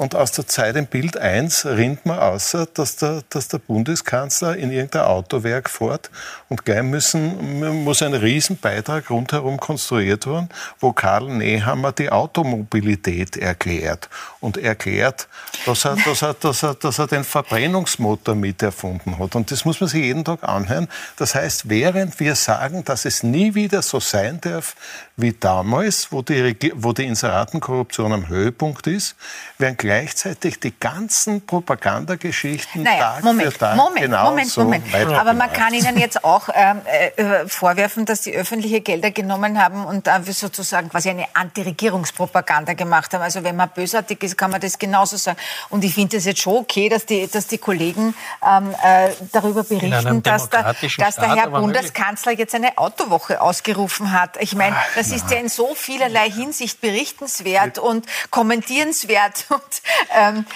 und 0.00 0.14
aus 0.14 0.32
der 0.32 0.46
Zeit 0.46 0.76
im 0.76 0.86
Bild 0.86 1.18
1 1.18 1.66
rinnt 1.66 2.06
man 2.06 2.18
außer, 2.18 2.66
dass 2.72 2.96
der, 2.96 3.22
dass 3.28 3.48
der 3.48 3.58
Bundeskanzler 3.58 4.56
in 4.56 4.70
irgendein 4.70 5.02
Autowerk 5.02 5.68
fährt 5.68 6.10
und 6.48 6.64
gleich 6.64 6.82
müssen, 6.82 7.84
muss 7.84 8.00
ein 8.00 8.14
Riesenbeitrag 8.14 9.10
rundherum 9.10 9.60
konstruiert 9.60 10.26
werden, 10.26 10.48
wo 10.78 10.94
Karl 10.94 11.28
Nehammer 11.28 11.92
die 11.92 12.08
Automobilität 12.10 13.36
erklärt 13.36 14.08
und 14.40 14.56
erklärt, 14.56 15.28
dass 15.66 15.84
er, 15.84 15.96
dass 15.96 16.22
er, 16.22 16.32
dass 16.32 16.62
er, 16.62 16.74
dass 16.76 16.98
er 16.98 17.06
den 17.06 17.22
Verbrennungsmotor 17.22 18.34
miterfunden 18.34 19.18
hat. 19.18 19.36
Und 19.36 19.50
das 19.50 19.66
muss 19.66 19.80
man 19.80 19.90
sich 19.90 20.02
jeden 20.02 20.24
Tag 20.24 20.42
anhören. 20.44 20.88
Das 21.18 21.34
heißt, 21.34 21.68
während 21.68 22.18
wir 22.20 22.36
sagen, 22.36 22.86
dass 22.86 23.04
es 23.04 23.22
nie 23.22 23.54
wieder 23.54 23.82
so 23.82 24.00
sein 24.00 24.40
darf 24.40 24.76
wie 25.20 25.34
damals, 25.38 26.10
wo 26.10 26.22
die, 26.22 26.56
wo 26.76 26.94
die 26.94 27.04
Inseratenkorruption 27.04 28.14
am 28.14 28.28
Höhepunkt 28.28 28.86
ist, 28.86 29.14
werden 29.58 29.76
gleichzeitig 29.90 30.60
die 30.60 30.78
ganzen 30.78 31.44
Propagandageschichten 31.44 32.84
naja, 32.84 33.14
Tag 33.14 33.24
Moment, 33.24 33.52
für 33.52 33.58
Tag 33.58 33.76
Moment, 33.76 34.00
genau 34.04 34.24
Moment, 34.30 34.48
so 34.48 34.62
Moment. 34.62 34.84
Aber 34.94 35.32
man 35.32 35.52
kann 35.52 35.74
Ihnen 35.74 35.98
jetzt 35.98 36.24
auch 36.24 36.48
ähm, 36.54 36.80
äh, 37.16 37.48
vorwerfen, 37.48 38.04
dass 38.04 38.22
Sie 38.22 38.32
öffentliche 38.32 38.82
Gelder 38.82 39.10
genommen 39.10 39.60
haben 39.60 39.84
und 39.84 40.06
da 40.06 40.22
sozusagen 40.22 40.90
quasi 40.90 41.10
eine 41.10 41.26
Anti-Regierungspropaganda 41.34 42.74
gemacht 42.74 43.12
haben. 43.14 43.22
Also 43.22 43.42
wenn 43.42 43.56
man 43.56 43.68
bösartig 43.70 44.22
ist, 44.22 44.38
kann 44.38 44.52
man 44.52 44.60
das 44.60 44.78
genauso 44.78 45.16
sagen. 45.16 45.38
Und 45.70 45.82
ich 45.82 45.92
finde 45.92 46.18
es 46.18 46.24
jetzt 46.24 46.40
schon 46.40 46.58
okay, 46.58 46.88
dass 46.88 47.04
die, 47.04 47.26
dass 47.26 47.48
die 47.48 47.58
Kollegen 47.58 48.14
ähm, 48.46 48.72
äh, 48.84 49.10
darüber 49.32 49.64
berichten, 49.64 50.22
dass, 50.22 50.50
der, 50.50 50.72
dass 50.98 51.16
der 51.16 51.34
Herr. 51.34 51.50
Bundeskanzler 51.50 52.30
jetzt 52.30 52.54
eine 52.54 52.78
Autowoche 52.78 53.40
ausgerufen 53.40 54.12
hat. 54.12 54.36
Ich 54.40 54.54
meine, 54.54 54.76
das 54.94 55.10
ist 55.10 55.32
ja 55.32 55.38
in 55.38 55.48
so 55.48 55.74
vielerlei 55.74 56.30
Hinsicht 56.30 56.80
berichtenswert 56.80 57.80
und 57.80 58.06
kommentierenswert 58.30 59.46
und 59.48 59.79
ähm, 60.14 60.46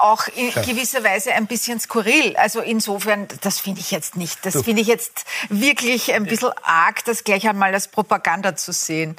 auch 0.00 0.26
in 0.28 0.52
gewisser 0.52 1.02
Weise 1.04 1.32
ein 1.32 1.46
bisschen 1.46 1.80
skurril. 1.80 2.36
Also 2.36 2.60
insofern, 2.60 3.28
das 3.40 3.60
finde 3.60 3.80
ich 3.80 3.90
jetzt 3.90 4.16
nicht. 4.16 4.44
Das 4.44 4.62
finde 4.62 4.82
ich 4.82 4.88
jetzt 4.88 5.24
wirklich 5.48 6.12
ein 6.12 6.24
bisschen 6.24 6.52
arg, 6.62 7.04
das 7.04 7.24
gleich 7.24 7.48
einmal 7.48 7.72
als 7.74 7.88
Propaganda 7.88 8.56
zu 8.56 8.72
sehen. 8.72 9.16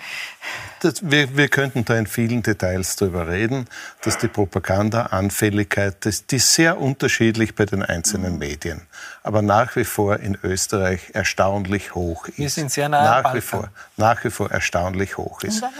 Das, 0.82 1.10
wir, 1.10 1.36
wir 1.36 1.48
könnten 1.48 1.86
da 1.86 1.96
in 1.98 2.08
vielen 2.08 2.44
Details 2.44 2.96
darüber 2.96 3.28
reden, 3.28 3.68
dass 4.02 4.18
die 4.18 4.28
Propaganda-Anfälligkeit, 4.28 5.98
die 6.30 6.36
ist 6.36 6.54
sehr 6.54 6.80
unterschiedlich 6.80 7.56
bei 7.56 7.66
den 7.66 7.82
einzelnen 7.82 8.38
Medien, 8.38 8.82
aber 9.24 9.42
nach 9.42 9.76
wie 9.76 9.86
vor 9.86 10.20
in 10.20 10.38
Österreich 10.44 11.12
erstaunlich 11.14 11.96
hoch 11.96 12.28
ist. 12.28 12.38
Wir 12.38 12.50
sind 12.50 12.72
sehr 12.72 12.90
nah 12.90 13.18
am 13.18 13.24
nach 13.24 13.34
wie 13.34 13.42
vor, 13.42 13.70
nach 13.98 14.24
wie 14.24 14.30
vor 14.30 14.52
erstaunlich 14.52 15.18
hoch 15.18 15.42
ist. 15.44 15.64
Und 15.64 15.76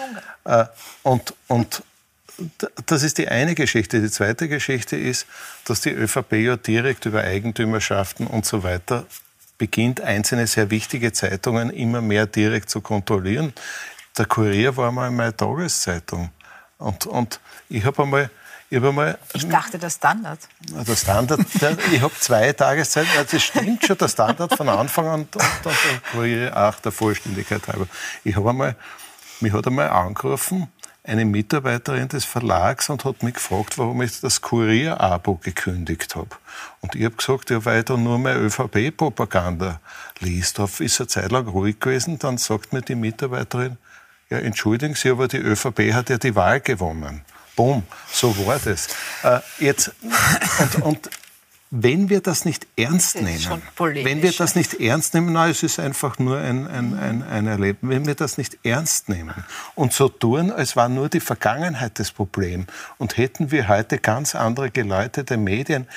Äh, 0.46 0.66
und, 1.04 1.34
und 1.48 1.84
das 2.86 3.04
ist 3.04 3.18
die 3.18 3.28
eine 3.28 3.56
Geschichte. 3.56 4.02
Die 4.02 4.10
zweite 4.10 4.48
Geschichte 4.48 4.98
ist, 4.98 5.26
dass 5.66 5.82
die 5.82 5.92
ÖVP 5.92 6.34
ja 6.34 6.58
direkt 6.58 7.06
über 7.06 7.22
Eigentümerschaften 7.22 8.28
und 8.28 8.46
so 8.46 8.64
weiter 8.64 9.06
beginnt, 9.58 10.02
einzelne 10.02 10.48
sehr 10.48 10.70
wichtige 10.70 11.14
Zeitungen 11.14 11.70
immer 11.70 12.02
mehr 12.02 12.26
direkt 12.26 12.70
zu 12.70 12.82
kontrollieren. 12.82 13.54
Der 14.18 14.26
Kurier 14.26 14.76
war 14.76 14.92
mal 14.92 15.12
meine 15.12 15.36
Tageszeitung. 15.36 16.30
Und, 16.78 17.06
und 17.06 17.40
ich 17.70 17.86
habe 17.86 18.04
einmal, 18.04 18.30
ich 18.70 18.84
einmal 18.84 19.18
Ich 19.34 19.48
dachte, 19.48 19.78
der 19.78 19.90
Standard. 19.90 20.40
Der 20.70 20.96
Standard, 20.96 21.40
ich 21.92 22.02
habe 22.02 22.14
zwei 22.20 22.52
Tageszeiten, 22.52 23.12
also 23.18 23.38
das 23.38 23.44
stimmt 23.44 23.86
schon, 23.86 23.98
der 23.98 24.08
Standard 24.10 24.56
von 24.56 24.68
Anfang 24.68 25.08
an 25.08 25.22
und, 25.22 25.36
und 25.36 25.46
der 25.64 26.02
Kurier 26.12 26.56
auch 26.56 26.76
der 26.80 26.92
Vollständigkeit 26.92 27.66
halber. 27.68 27.88
Ich 28.24 28.36
habe 28.36 28.50
einmal, 28.50 28.76
mich 29.40 29.54
hat 29.54 29.68
einmal 29.68 29.90
angerufen, 29.90 30.68
eine 31.08 31.26
Mitarbeiterin 31.26 32.08
des 32.08 32.26
Verlags 32.26 32.90
und 32.90 33.06
hat 33.06 33.24
mich 33.24 33.36
gefragt, 33.36 33.78
warum 33.78 34.02
ich 34.02 34.20
das 34.22 34.42
Kurier-Abo 34.42 35.36
gekündigt 35.36 36.16
habe. 36.16 36.30
Und 36.82 36.96
ich 36.96 37.06
habe 37.06 37.16
gesagt, 37.16 37.50
ja, 37.50 37.64
weil 37.64 37.80
ich 37.80 37.86
da 37.86 37.98
nur 37.98 38.18
mehr 38.18 38.42
ÖVP-Propaganda 38.42 39.80
liest. 40.20 40.60
Da 40.60 40.68
ist 40.80 41.00
eine 41.00 41.08
Zeit 41.08 41.32
lang 41.32 41.48
ruhig 41.48 41.80
gewesen. 41.80 42.18
Dann 42.20 42.38
sagt 42.38 42.74
mir 42.74 42.82
die 42.82 42.96
Mitarbeiterin, 42.96 43.78
ja, 44.30 44.40
entschuldigen 44.40 44.96
Sie, 44.96 45.10
aber 45.10 45.28
die 45.28 45.38
ÖVP 45.38 45.94
hat 45.94 46.10
ja 46.10 46.18
die 46.18 46.36
Wahl 46.36 46.60
gewonnen. 46.60 47.22
Bumm, 47.56 47.84
so 48.12 48.36
war 48.46 48.60
das. 48.60 48.88
Äh, 49.24 49.40
jetzt, 49.60 49.92
und, 50.02 50.82
und 50.82 51.10
wenn 51.82 52.10
wir 52.10 52.22
das 52.22 52.46
nicht 52.46 52.68
ernst 52.78 53.22
nehmen, 53.22 53.62
wenn 53.78 54.22
wir 54.22 54.32
das 54.32 54.56
nicht 54.56 54.80
ernst 54.80 55.14
nehmen, 55.14 55.34
na, 55.34 55.50
es 55.50 55.62
ist 55.62 55.80
einfach 55.80 56.18
nur 56.20 56.38
ein, 56.38 56.68
ein, 56.68 56.98
ein, 56.98 57.24
ein 57.24 57.48
Erleben, 57.48 57.90
wenn 57.90 58.06
wir 58.06 58.16
das 58.16 58.38
nicht 58.38 58.58
ernst 58.64 59.10
nehmen 59.10 59.34
und 59.76 59.92
so 59.92 60.08
tun, 60.08 60.52
als 60.52 60.76
war 60.76 60.88
nur 60.88 61.10
die 61.10 61.20
Vergangenheit 61.20 62.00
das 62.00 62.12
Problem. 62.12 62.68
Und 62.98 63.18
hätten 63.18 63.52
wir 63.52 63.68
heute 63.68 63.98
ganz 63.98 64.36
andere 64.36 64.72
geleitete 64.72 65.36
Medien, 65.38 65.88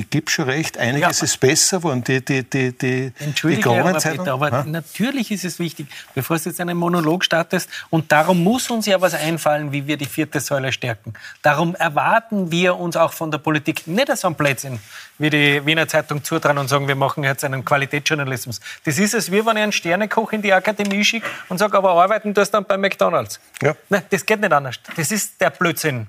ich 0.00 0.10
gebe 0.10 0.30
schon 0.30 0.44
recht, 0.46 0.78
einiges 0.78 1.20
Ja. 1.20 1.24
ist 1.24 1.40
besser 1.40 1.78
geworden. 1.78 2.04
Die, 2.04 2.24
die, 2.24 2.42
die, 2.44 2.72
die, 2.72 3.10
die 3.10 3.24
Entschuldige, 3.24 3.68
aber, 3.70 3.80
Kronenzeitung- 3.82 4.18
bitte, 4.18 4.32
aber 4.32 4.50
Ha? 4.52 4.64
natürlich 4.66 5.30
ist 5.30 5.44
es 5.44 5.58
wichtig, 5.58 5.86
bevor 6.14 6.38
du 6.38 6.48
jetzt 6.48 6.60
einen 6.60 6.76
Monolog 6.76 7.24
startest. 7.24 7.68
Und 7.90 8.10
darum 8.12 8.42
muss 8.42 8.70
uns 8.70 8.86
ja 8.86 9.00
was 9.00 9.14
einfallen, 9.14 9.72
wie 9.72 9.86
wir 9.86 9.96
die 9.96 10.06
vierte 10.06 10.40
Säule 10.40 10.72
stärken. 10.72 11.14
Darum 11.42 11.74
erwarten 11.74 12.50
wir 12.50 12.76
uns 12.76 12.96
auch 12.96 13.12
von 13.12 13.30
der 13.30 13.38
Politik 13.38 13.86
nicht 13.86 14.16
so 14.16 14.28
ein 14.28 14.34
Blödsinn, 14.34 14.78
wie 15.18 15.30
die 15.30 15.64
Wiener 15.66 15.88
Zeitung 15.88 16.22
zutrauen 16.22 16.58
und 16.58 16.68
sagen, 16.68 16.86
wir 16.88 16.94
machen 16.96 17.24
jetzt 17.24 17.44
einen 17.44 17.64
Qualitätsjournalismus. 17.64 18.60
Das 18.84 18.98
ist 18.98 19.14
es, 19.14 19.30
wie 19.32 19.44
wenn 19.44 19.56
ich 19.56 19.62
einen 19.64 19.72
Sternekoch 19.72 20.32
in 20.32 20.42
die 20.42 20.52
Akademie 20.52 21.04
schicke 21.04 21.26
und 21.48 21.58
sage, 21.58 21.76
aber 21.76 21.90
arbeiten 21.90 22.34
tust 22.34 22.52
du 22.54 22.58
dann 22.58 22.64
bei 22.64 22.76
McDonalds. 22.76 23.40
Ja. 23.62 23.74
Nein, 23.88 24.02
das 24.10 24.24
geht 24.24 24.40
nicht 24.40 24.52
anders. 24.52 24.76
Das 24.96 25.10
ist 25.10 25.40
der 25.40 25.50
Blödsinn. 25.50 26.06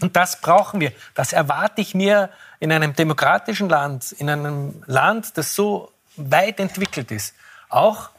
Und 0.00 0.16
das 0.16 0.40
brauchen 0.40 0.80
wir. 0.80 0.92
Das 1.14 1.32
erwarte 1.32 1.80
ich 1.80 1.94
mir 1.94 2.30
in 2.58 2.72
einem 2.72 2.94
demokratischen 2.94 3.68
Land, 3.68 4.12
in 4.12 4.28
einem 4.28 4.82
Land, 4.86 5.36
das 5.36 5.54
so 5.54 5.92
weit 6.16 6.60
entwickelt 6.60 7.10
ist. 7.10 7.34
Auch 7.68 8.10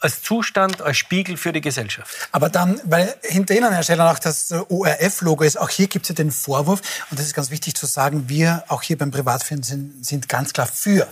als 0.00 0.22
Zustand, 0.22 0.82
als 0.82 0.98
Spiegel 0.98 1.36
für 1.36 1.52
die 1.52 1.60
Gesellschaft. 1.60 2.28
Aber 2.32 2.48
dann, 2.48 2.80
weil 2.84 3.14
hinter 3.22 3.56
Ihnen, 3.56 3.72
Herr 3.72 3.82
Scheller, 3.82 4.10
auch 4.10 4.18
das 4.18 4.52
ORF-Logo 4.52 5.42
ist, 5.42 5.58
auch 5.58 5.70
hier 5.70 5.88
gibt 5.88 6.04
es 6.04 6.10
ja 6.10 6.14
den 6.14 6.30
Vorwurf, 6.30 6.80
und 7.10 7.18
das 7.18 7.26
ist 7.26 7.34
ganz 7.34 7.50
wichtig 7.50 7.74
zu 7.76 7.86
sagen, 7.86 8.28
wir 8.28 8.64
auch 8.68 8.82
hier 8.82 8.98
beim 8.98 9.10
Privatfernsehen 9.10 10.02
sind 10.02 10.28
ganz 10.28 10.52
klar 10.52 10.66
für 10.66 11.08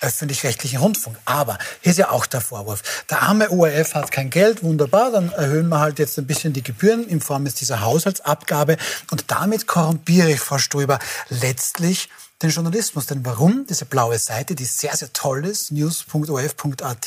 öffentlich-rechtlichen 0.00 0.78
Rundfunk. 0.78 1.16
Aber 1.24 1.58
hier 1.80 1.92
ist 1.92 1.98
ja 1.98 2.10
auch 2.10 2.26
der 2.26 2.40
Vorwurf. 2.40 3.04
Der 3.10 3.22
arme 3.22 3.50
ORF 3.50 3.94
hat 3.94 4.10
kein 4.10 4.30
Geld, 4.30 4.62
wunderbar, 4.62 5.10
dann 5.10 5.32
erhöhen 5.32 5.68
wir 5.68 5.80
halt 5.80 5.98
jetzt 5.98 6.18
ein 6.18 6.26
bisschen 6.26 6.52
die 6.52 6.62
Gebühren 6.62 7.06
in 7.06 7.20
Form 7.20 7.44
dieser 7.44 7.80
Haushaltsabgabe. 7.80 8.76
Und 9.10 9.30
damit 9.30 9.66
korrumpiere 9.66 10.32
ich, 10.32 10.40
Frau 10.40 10.58
Stoiber, 10.58 10.98
letztlich 11.28 12.08
den 12.42 12.50
Journalismus. 12.50 13.06
Denn 13.06 13.24
warum? 13.24 13.66
Diese 13.68 13.84
blaue 13.84 14.18
Seite, 14.18 14.54
die 14.54 14.64
sehr, 14.64 14.96
sehr 14.96 15.12
toll 15.12 15.44
ist, 15.44 15.72
news.orf.at, 15.72 17.06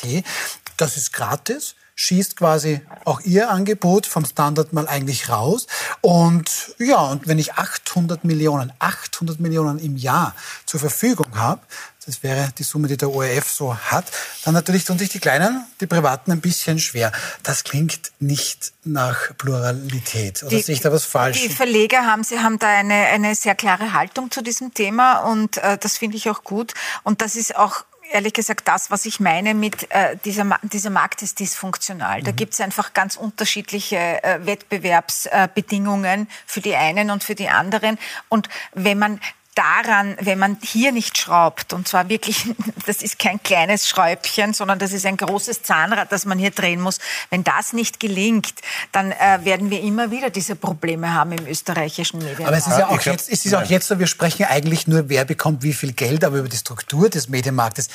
das 0.77 0.97
ist 0.97 1.13
gratis 1.13 1.75
schießt 1.99 2.37
quasi 2.37 2.79
auch 3.03 3.19
ihr 3.21 3.49
Angebot 3.49 4.05
vom 4.05 4.23
Standard 4.23 4.71
mal 4.71 4.87
eigentlich 4.87 5.27
raus. 5.27 5.67
Und 5.99 6.73
ja, 6.77 7.01
und 7.01 7.27
wenn 7.27 7.37
ich 7.39 7.55
800 7.55 8.23
Millionen, 8.23 8.71
800 8.79 9.41
Millionen 9.41 9.79
im 9.79 9.97
Jahr 9.97 10.33
zur 10.65 10.79
Verfügung 10.79 11.37
habe, 11.37 11.61
das 12.09 12.23
wäre 12.23 12.49
die 12.57 12.63
Summe, 12.63 12.87
die 12.87 12.97
der 12.97 13.11
ORF 13.11 13.51
so 13.51 13.77
hat, 13.77 14.05
dann 14.43 14.55
natürlich 14.55 14.83
tun 14.83 14.97
sich 14.97 15.09
die 15.09 15.19
Kleinen, 15.19 15.63
die 15.79 15.85
Privaten 15.85 16.31
ein 16.31 16.41
bisschen 16.41 16.79
schwer. 16.79 17.11
Das 17.43 17.63
klingt 17.63 18.11
nicht 18.19 18.73
nach 18.83 19.37
Pluralität. 19.37 20.41
Oder 20.41 20.59
sehe 20.59 20.73
ich 20.73 20.81
da 20.81 20.91
was 20.91 21.05
falsch? 21.05 21.39
Die 21.39 21.49
Verleger 21.49 22.07
haben, 22.07 22.23
sie 22.23 22.39
haben 22.39 22.57
da 22.57 22.67
eine, 22.67 22.95
eine 22.95 23.35
sehr 23.35 23.53
klare 23.53 23.93
Haltung 23.93 24.31
zu 24.31 24.41
diesem 24.41 24.73
Thema 24.73 25.19
und 25.19 25.57
äh, 25.57 25.77
das 25.77 25.97
finde 25.97 26.17
ich 26.17 26.31
auch 26.31 26.43
gut. 26.43 26.73
Und 27.03 27.21
das 27.21 27.35
ist 27.35 27.55
auch 27.55 27.85
ehrlich 28.11 28.33
gesagt 28.33 28.67
das, 28.67 28.89
was 28.89 29.05
ich 29.05 29.19
meine 29.19 29.53
mit 29.53 29.91
äh, 29.91 30.17
dieser, 30.25 30.43
Ma 30.43 30.59
dieser 30.63 30.89
Markt 30.89 31.21
ist 31.21 31.39
dysfunktional. 31.39 32.23
Da 32.23 32.31
gibt 32.31 32.53
es 32.53 32.59
einfach 32.59 32.93
ganz 32.93 33.17
unterschiedliche 33.17 33.97
äh, 34.23 34.45
Wettbewerbsbedingungen 34.47 36.27
für 36.47 36.61
die 36.61 36.75
einen 36.75 37.11
und 37.11 37.23
für 37.23 37.35
die 37.35 37.49
anderen. 37.49 37.99
Und 38.29 38.49
wenn 38.73 38.97
man 38.97 39.19
daran, 39.55 40.15
wenn 40.21 40.39
man 40.39 40.57
hier 40.61 40.91
nicht 40.91 41.17
schraubt, 41.17 41.73
und 41.73 41.87
zwar 41.87 42.09
wirklich, 42.09 42.45
das 42.85 43.01
ist 43.01 43.19
kein 43.19 43.41
kleines 43.43 43.87
Schräubchen, 43.87 44.53
sondern 44.53 44.79
das 44.79 44.93
ist 44.93 45.05
ein 45.05 45.17
großes 45.17 45.63
Zahnrad, 45.63 46.11
das 46.11 46.25
man 46.25 46.39
hier 46.39 46.51
drehen 46.51 46.79
muss. 46.81 46.99
Wenn 47.29 47.43
das 47.43 47.73
nicht 47.73 47.99
gelingt, 47.99 48.53
dann 48.91 49.11
äh, 49.11 49.39
werden 49.43 49.69
wir 49.69 49.81
immer 49.81 50.11
wieder 50.11 50.29
diese 50.29 50.55
Probleme 50.55 51.13
haben 51.13 51.33
im 51.33 51.47
österreichischen 51.47 52.19
Medienmarkt. 52.19 52.47
Aber 52.47 52.57
es 52.57 52.67
ist 52.67 52.77
ja 52.77 52.87
auch, 52.87 52.99
glaub, 52.99 53.15
jetzt, 53.15 53.29
es 53.29 53.45
ist 53.45 53.53
auch 53.53 53.63
jetzt 53.63 53.87
so, 53.87 53.99
wir 53.99 54.07
sprechen 54.07 54.45
eigentlich 54.45 54.87
nur, 54.87 55.09
wer 55.09 55.25
bekommt 55.25 55.63
wie 55.63 55.73
viel 55.73 55.93
Geld, 55.93 56.23
aber 56.23 56.37
über 56.37 56.49
die 56.49 56.57
Struktur 56.57 57.09
des 57.09 57.29
Medienmarktes, 57.29 57.89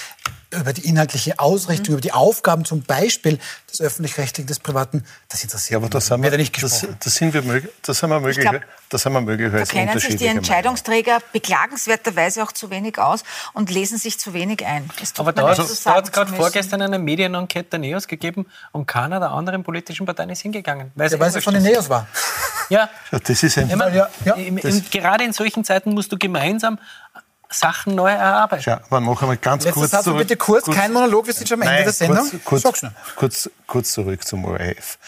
über 0.51 0.73
die 0.73 0.87
inhaltliche 0.87 1.39
Ausrichtung, 1.39 1.95
über 1.95 2.01
die 2.01 2.13
Aufgaben 2.13 2.65
zum 2.65 2.83
Beispiel 2.83 3.39
des 3.79 3.81
öffentlich-rechtlichen, 3.87 4.47
des 4.47 4.59
privaten, 4.61 5.05
das 5.29 5.43
interessiert 5.43 5.73
Ja, 5.73 5.79
aber 5.79 5.89
das 5.89 6.11
haben 6.11 6.23
wir, 6.23 6.31
ja 6.31 6.37
nicht 6.37 6.55
das, 6.63 6.73
gesprochen. 6.81 6.97
das 7.03 7.15
sind 7.15 7.35
wir, 7.35 7.43
mög- 7.43 7.69
das 7.83 8.03
haben 8.03 8.11
wir 8.11 8.21
möglich, 8.21 8.49
glaub, 8.49 8.63
das 8.89 9.05
haben 9.05 9.13
wir 9.15 9.21
Da 9.21 9.27
möglicherweise 9.27 9.73
kennen 9.73 9.99
sich 9.99 10.17
die. 10.17 10.27
Entscheidungsträger 10.27 11.19
beklagenswerterweise 11.33 12.43
auch 12.43 12.53
zu 12.53 12.71
wenig 12.71 12.99
aus 12.99 13.25
und 13.53 13.71
lesen 13.71 13.99
sich 13.99 14.19
zu 14.19 14.33
wenig 14.35 14.65
ein. 14.65 14.89
Es 15.03 15.13
tut 15.13 15.27
Aber 15.27 15.31
mir 15.43 15.55
da, 15.55 15.63
hat 15.93 16.05
es 16.07 16.13
gerade 16.13 16.33
vorgestern 16.35 16.83
eine 16.83 16.99
Medienenquete 16.99 17.71
der 17.71 17.79
Neos 17.81 18.07
gegeben 18.07 18.47
und 18.73 18.87
keiner 18.87 19.19
der 19.21 19.31
anderen 19.31 19.63
politischen 19.65 20.07
Parteien 20.07 20.31
ist 20.31 20.41
hingegangen. 20.43 20.93
Weil 20.95 21.11
Ja, 21.11 21.19
weil 21.21 21.31
sie 21.33 21.41
von 21.41 21.55
den 21.55 21.63
Neos 21.63 21.89
war. 21.89 22.07
Ja, 22.71 22.89
Ja, 23.13 23.19
das 23.19 23.43
ist 23.43 23.59
ein, 23.59 23.69
Ja, 23.69 24.09
ja. 24.25 24.35
im- 24.35 24.57
gerade 24.91 25.25
in 25.25 25.33
solchen 25.33 25.65
Zeiten 25.65 25.93
musst 25.93 26.11
du 26.13 26.17
gemeinsam 26.19 26.79
Sachen 27.59 27.95
neu 27.95 28.11
erarbeiten. 28.11 28.63
Schau, 28.63 28.73
aber 28.73 29.01
noch 29.01 29.21
einmal 29.23 29.37
ganz 29.37 29.65
Letzter 29.65 29.81
kurz 29.81 29.91
Satz, 29.91 30.05
zurück. 30.05 30.19
bitte 30.19 30.37
kurz, 30.37 30.67
kein 30.67 30.93
Monolog, 30.93 31.27
wir 31.27 31.35
sind 31.35 31.49
schon 31.49 31.63
am 31.63 31.69
Ende 31.69 31.75
Nein, 31.75 31.85
der 31.85 31.93
Sendung. 31.93 32.31
Kurz, 32.45 32.63
kurz, 32.63 32.87
kurz, 33.17 33.51
kurz 33.67 33.93
zurück 33.93 34.27
zum 34.27 34.45
ORF. 34.45 34.99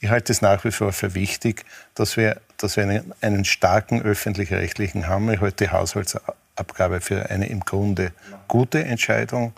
Ich 0.00 0.10
halte 0.10 0.32
es 0.32 0.42
nach 0.42 0.64
wie 0.64 0.70
vor 0.70 0.92
für 0.92 1.14
wichtig, 1.14 1.64
dass 1.94 2.16
wir, 2.16 2.40
dass 2.58 2.76
wir 2.76 2.82
einen, 2.84 3.14
einen 3.20 3.44
starken 3.44 4.02
öffentlich-rechtlichen 4.02 5.08
haben. 5.08 5.32
Ich 5.32 5.40
halte 5.40 5.64
die 5.64 5.70
Haushaltsabgabe 5.70 7.00
für 7.00 7.30
eine 7.30 7.48
im 7.48 7.60
Grunde 7.60 8.12
gute 8.46 8.84
Entscheidung. 8.84 9.54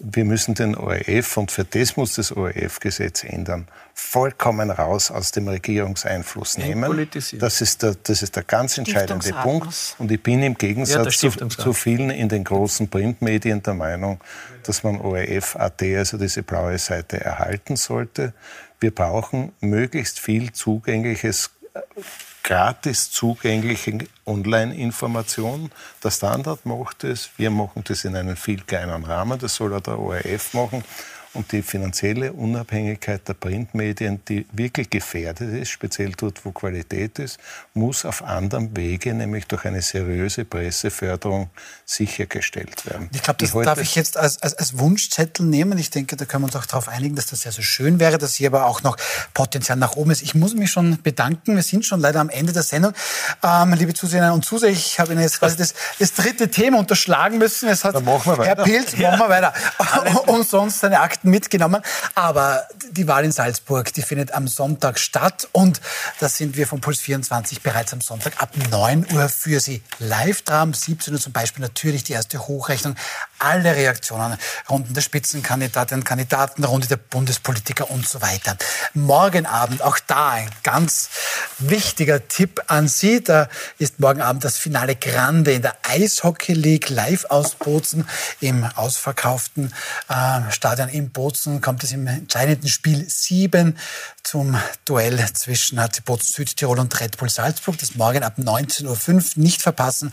Wir 0.00 0.24
müssen 0.24 0.54
den 0.54 0.74
ORF 0.74 1.36
und 1.36 1.50
für 1.52 1.64
das 1.64 1.96
muss 1.96 2.14
das 2.14 2.32
ORF-Gesetz 2.32 3.24
ändern, 3.24 3.68
vollkommen 3.94 4.70
raus 4.70 5.10
aus 5.10 5.30
dem 5.30 5.48
Regierungseinfluss 5.48 6.58
nehmen. 6.58 7.08
Das 7.38 7.60
ist 7.60 7.82
der, 7.82 7.94
das 8.02 8.22
ist 8.22 8.34
der 8.34 8.42
ganz 8.42 8.76
entscheidende 8.76 9.32
Punkt. 9.32 9.96
Und 9.98 10.10
ich 10.10 10.22
bin 10.22 10.42
im 10.42 10.54
Gegensatz 10.54 11.22
ja, 11.22 11.30
zu, 11.30 11.46
zu, 11.48 11.72
vielen 11.72 12.10
in 12.10 12.28
den 12.28 12.44
großen 12.44 12.88
Printmedien 12.88 13.62
der 13.62 13.74
Meinung, 13.74 14.20
dass 14.64 14.82
man 14.82 15.00
ORF.at, 15.00 15.82
also 15.82 16.18
diese 16.18 16.42
blaue 16.42 16.78
Seite, 16.78 17.20
erhalten 17.20 17.76
sollte. 17.76 18.32
Wir 18.80 18.92
brauchen 18.92 19.52
möglichst 19.60 20.18
viel 20.18 20.52
zugängliches 20.52 21.50
gratis 22.44 23.10
zugängliche 23.10 23.98
Online-Information. 24.26 25.72
Der 26.04 26.10
Standard 26.10 26.64
macht 26.64 27.02
es, 27.02 27.30
wir 27.36 27.50
machen 27.50 27.82
das 27.84 28.04
in 28.04 28.14
einem 28.14 28.36
viel 28.36 28.60
kleineren 28.60 29.04
Rahmen, 29.04 29.38
das 29.40 29.56
soll 29.56 29.74
auch 29.74 29.80
der 29.80 29.98
ORF 29.98 30.54
machen 30.54 30.84
und 31.34 31.52
die 31.52 31.62
finanzielle 31.62 32.32
Unabhängigkeit 32.32 33.26
der 33.28 33.34
Printmedien, 33.34 34.20
die 34.28 34.46
wirklich 34.52 34.88
gefährdet 34.88 35.52
ist, 35.60 35.70
speziell 35.70 36.12
dort, 36.16 36.44
wo 36.44 36.52
Qualität 36.52 37.18
ist, 37.18 37.38
muss 37.74 38.04
auf 38.04 38.22
anderem 38.22 38.76
Wege, 38.76 39.12
nämlich 39.14 39.46
durch 39.46 39.64
eine 39.64 39.82
seriöse 39.82 40.44
Presseförderung, 40.44 41.50
sichergestellt 41.84 42.86
werden. 42.86 43.10
Ich 43.12 43.22
glaube, 43.22 43.38
das 43.38 43.54
ich 43.54 43.64
darf 43.64 43.80
ich 43.80 43.94
jetzt 43.94 44.16
als, 44.16 44.40
als, 44.42 44.54
als, 44.54 44.78
Wunschzettel 44.78 45.44
nehmen. 45.44 45.76
Ich 45.78 45.90
denke, 45.90 46.16
da 46.16 46.24
können 46.24 46.44
wir 46.44 46.46
uns 46.46 46.56
auch 46.56 46.66
darauf 46.66 46.88
einigen, 46.88 47.14
dass 47.14 47.26
das 47.26 47.42
sehr, 47.42 47.52
sehr 47.52 47.64
schön 47.64 48.00
wäre, 48.00 48.18
dass 48.18 48.34
hier 48.34 48.48
aber 48.48 48.66
auch 48.66 48.82
noch 48.82 48.96
Potenzial 49.34 49.76
nach 49.76 49.96
oben 49.96 50.10
ist. 50.10 50.22
Ich 50.22 50.34
muss 50.34 50.54
mich 50.54 50.70
schon 50.70 51.02
bedanken. 51.02 51.56
Wir 51.56 51.62
sind 51.62 51.84
schon 51.84 52.00
leider 52.00 52.20
am 52.20 52.30
Ende 52.30 52.52
der 52.52 52.62
Sendung. 52.62 52.92
Ähm, 53.42 53.72
liebe 53.74 53.92
Zuseherinnen 53.92 54.32
und 54.34 54.44
Zuseher, 54.44 54.70
ich 54.70 54.98
habe 55.00 55.12
Ihnen 55.12 55.22
jetzt 55.22 55.40
quasi 55.40 55.56
das, 55.56 55.74
das 55.98 56.14
dritte 56.14 56.48
Thema 56.48 56.78
unterschlagen 56.78 57.38
müssen. 57.38 57.68
Es 57.68 57.84
hat. 57.84 57.94
Herr 57.94 58.56
Pilz, 58.56 58.96
machen 58.96 59.18
wir 59.18 59.28
weiter. 59.28 59.52
und 60.26 60.48
sonst 60.48 60.80
seine 60.80 61.00
Akten 61.00 61.23
mitgenommen. 61.24 61.82
Aber 62.14 62.66
die 62.90 63.08
Wahl 63.08 63.24
in 63.24 63.32
Salzburg, 63.32 63.92
die 63.92 64.02
findet 64.02 64.32
am 64.32 64.48
Sonntag 64.48 64.98
statt. 64.98 65.48
Und 65.52 65.80
da 66.20 66.28
sind 66.28 66.56
wir 66.56 66.66
von 66.66 66.80
Puls 66.80 67.00
24 67.00 67.62
bereits 67.62 67.92
am 67.92 68.00
Sonntag 68.00 68.40
ab 68.42 68.50
9 68.70 69.06
Uhr 69.12 69.28
für 69.28 69.60
Sie 69.60 69.82
live 69.98 70.42
dran. 70.42 70.72
17 70.72 71.14
Uhr 71.14 71.20
zum 71.20 71.32
Beispiel 71.32 71.62
natürlich 71.62 72.04
die 72.04 72.12
erste 72.12 72.46
Hochrechnung. 72.46 72.96
Alle 73.38 73.74
Reaktionen 73.74 74.38
runden 74.70 74.94
der 74.94 75.02
Spitzenkandidatinnen 75.02 76.04
Kandidaten, 76.04 76.64
Runde 76.64 76.88
der 76.88 76.96
Bundespolitiker 76.96 77.90
und 77.90 78.08
so 78.08 78.22
weiter. 78.22 78.56
Morgen 78.94 79.46
Abend, 79.46 79.82
auch 79.82 79.98
da 80.06 80.30
ein 80.30 80.50
ganz 80.62 81.10
wichtiger 81.58 82.26
Tipp 82.28 82.62
an 82.68 82.88
Sie. 82.88 83.22
Da 83.22 83.48
ist 83.78 84.00
morgen 84.00 84.20
Abend 84.20 84.44
das 84.44 84.56
Finale 84.56 84.96
Grande 84.96 85.52
in 85.52 85.62
der 85.62 85.76
Eishockey 85.82 86.54
League 86.54 86.88
live 86.88 87.26
aus 87.26 87.54
Bozen 87.54 88.08
im 88.40 88.64
ausverkauften 88.64 89.72
äh, 90.08 90.50
Stadion 90.50 90.88
in 90.88 91.10
Bozen 91.14 91.62
kommt 91.62 91.82
es 91.82 91.92
im 91.92 92.06
entscheidenden 92.06 92.68
Spiel 92.68 93.08
7 93.08 93.78
zum 94.22 94.58
Duell 94.84 95.18
zwischen 95.32 95.80
HC 95.80 96.02
Bozen 96.04 96.32
Südtirol 96.34 96.78
und 96.78 97.00
Red 97.00 97.16
Bull 97.16 97.30
Salzburg. 97.30 97.78
Das 97.78 97.94
morgen 97.94 98.22
ab 98.22 98.34
19.05 98.38 99.14
Uhr 99.14 99.42
nicht 99.42 99.62
verpassen. 99.62 100.12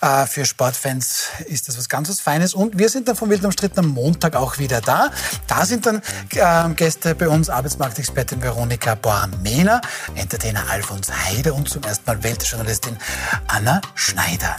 Äh, 0.00 0.26
für 0.26 0.44
Sportfans 0.44 1.24
ist 1.46 1.66
das 1.66 1.76
was 1.76 1.88
ganz 1.88 2.08
was 2.08 2.20
Feines. 2.20 2.54
Und 2.54 2.78
wir 2.78 2.88
sind 2.88 3.08
dann 3.08 3.16
vom 3.16 3.30
Wild 3.30 3.44
umstritten 3.44 3.80
am 3.80 3.88
Montag 3.88 4.36
auch 4.36 4.58
wieder 4.58 4.80
da. 4.80 5.10
Da 5.48 5.66
sind 5.66 5.86
dann 5.86 6.02
äh, 6.30 6.74
Gäste 6.74 7.16
bei 7.16 7.28
uns, 7.28 7.50
Arbeitsmarktexpertin 7.50 8.40
Veronika 8.42 8.94
Bormena, 8.94 9.80
Entertainer 10.14 10.68
Alfons 10.70 11.10
Heide 11.10 11.52
und 11.54 11.68
zum 11.68 11.82
ersten 11.82 12.04
Mal 12.06 12.22
Weltjournalistin 12.22 12.96
Anna 13.48 13.80
Schneider. 13.94 14.56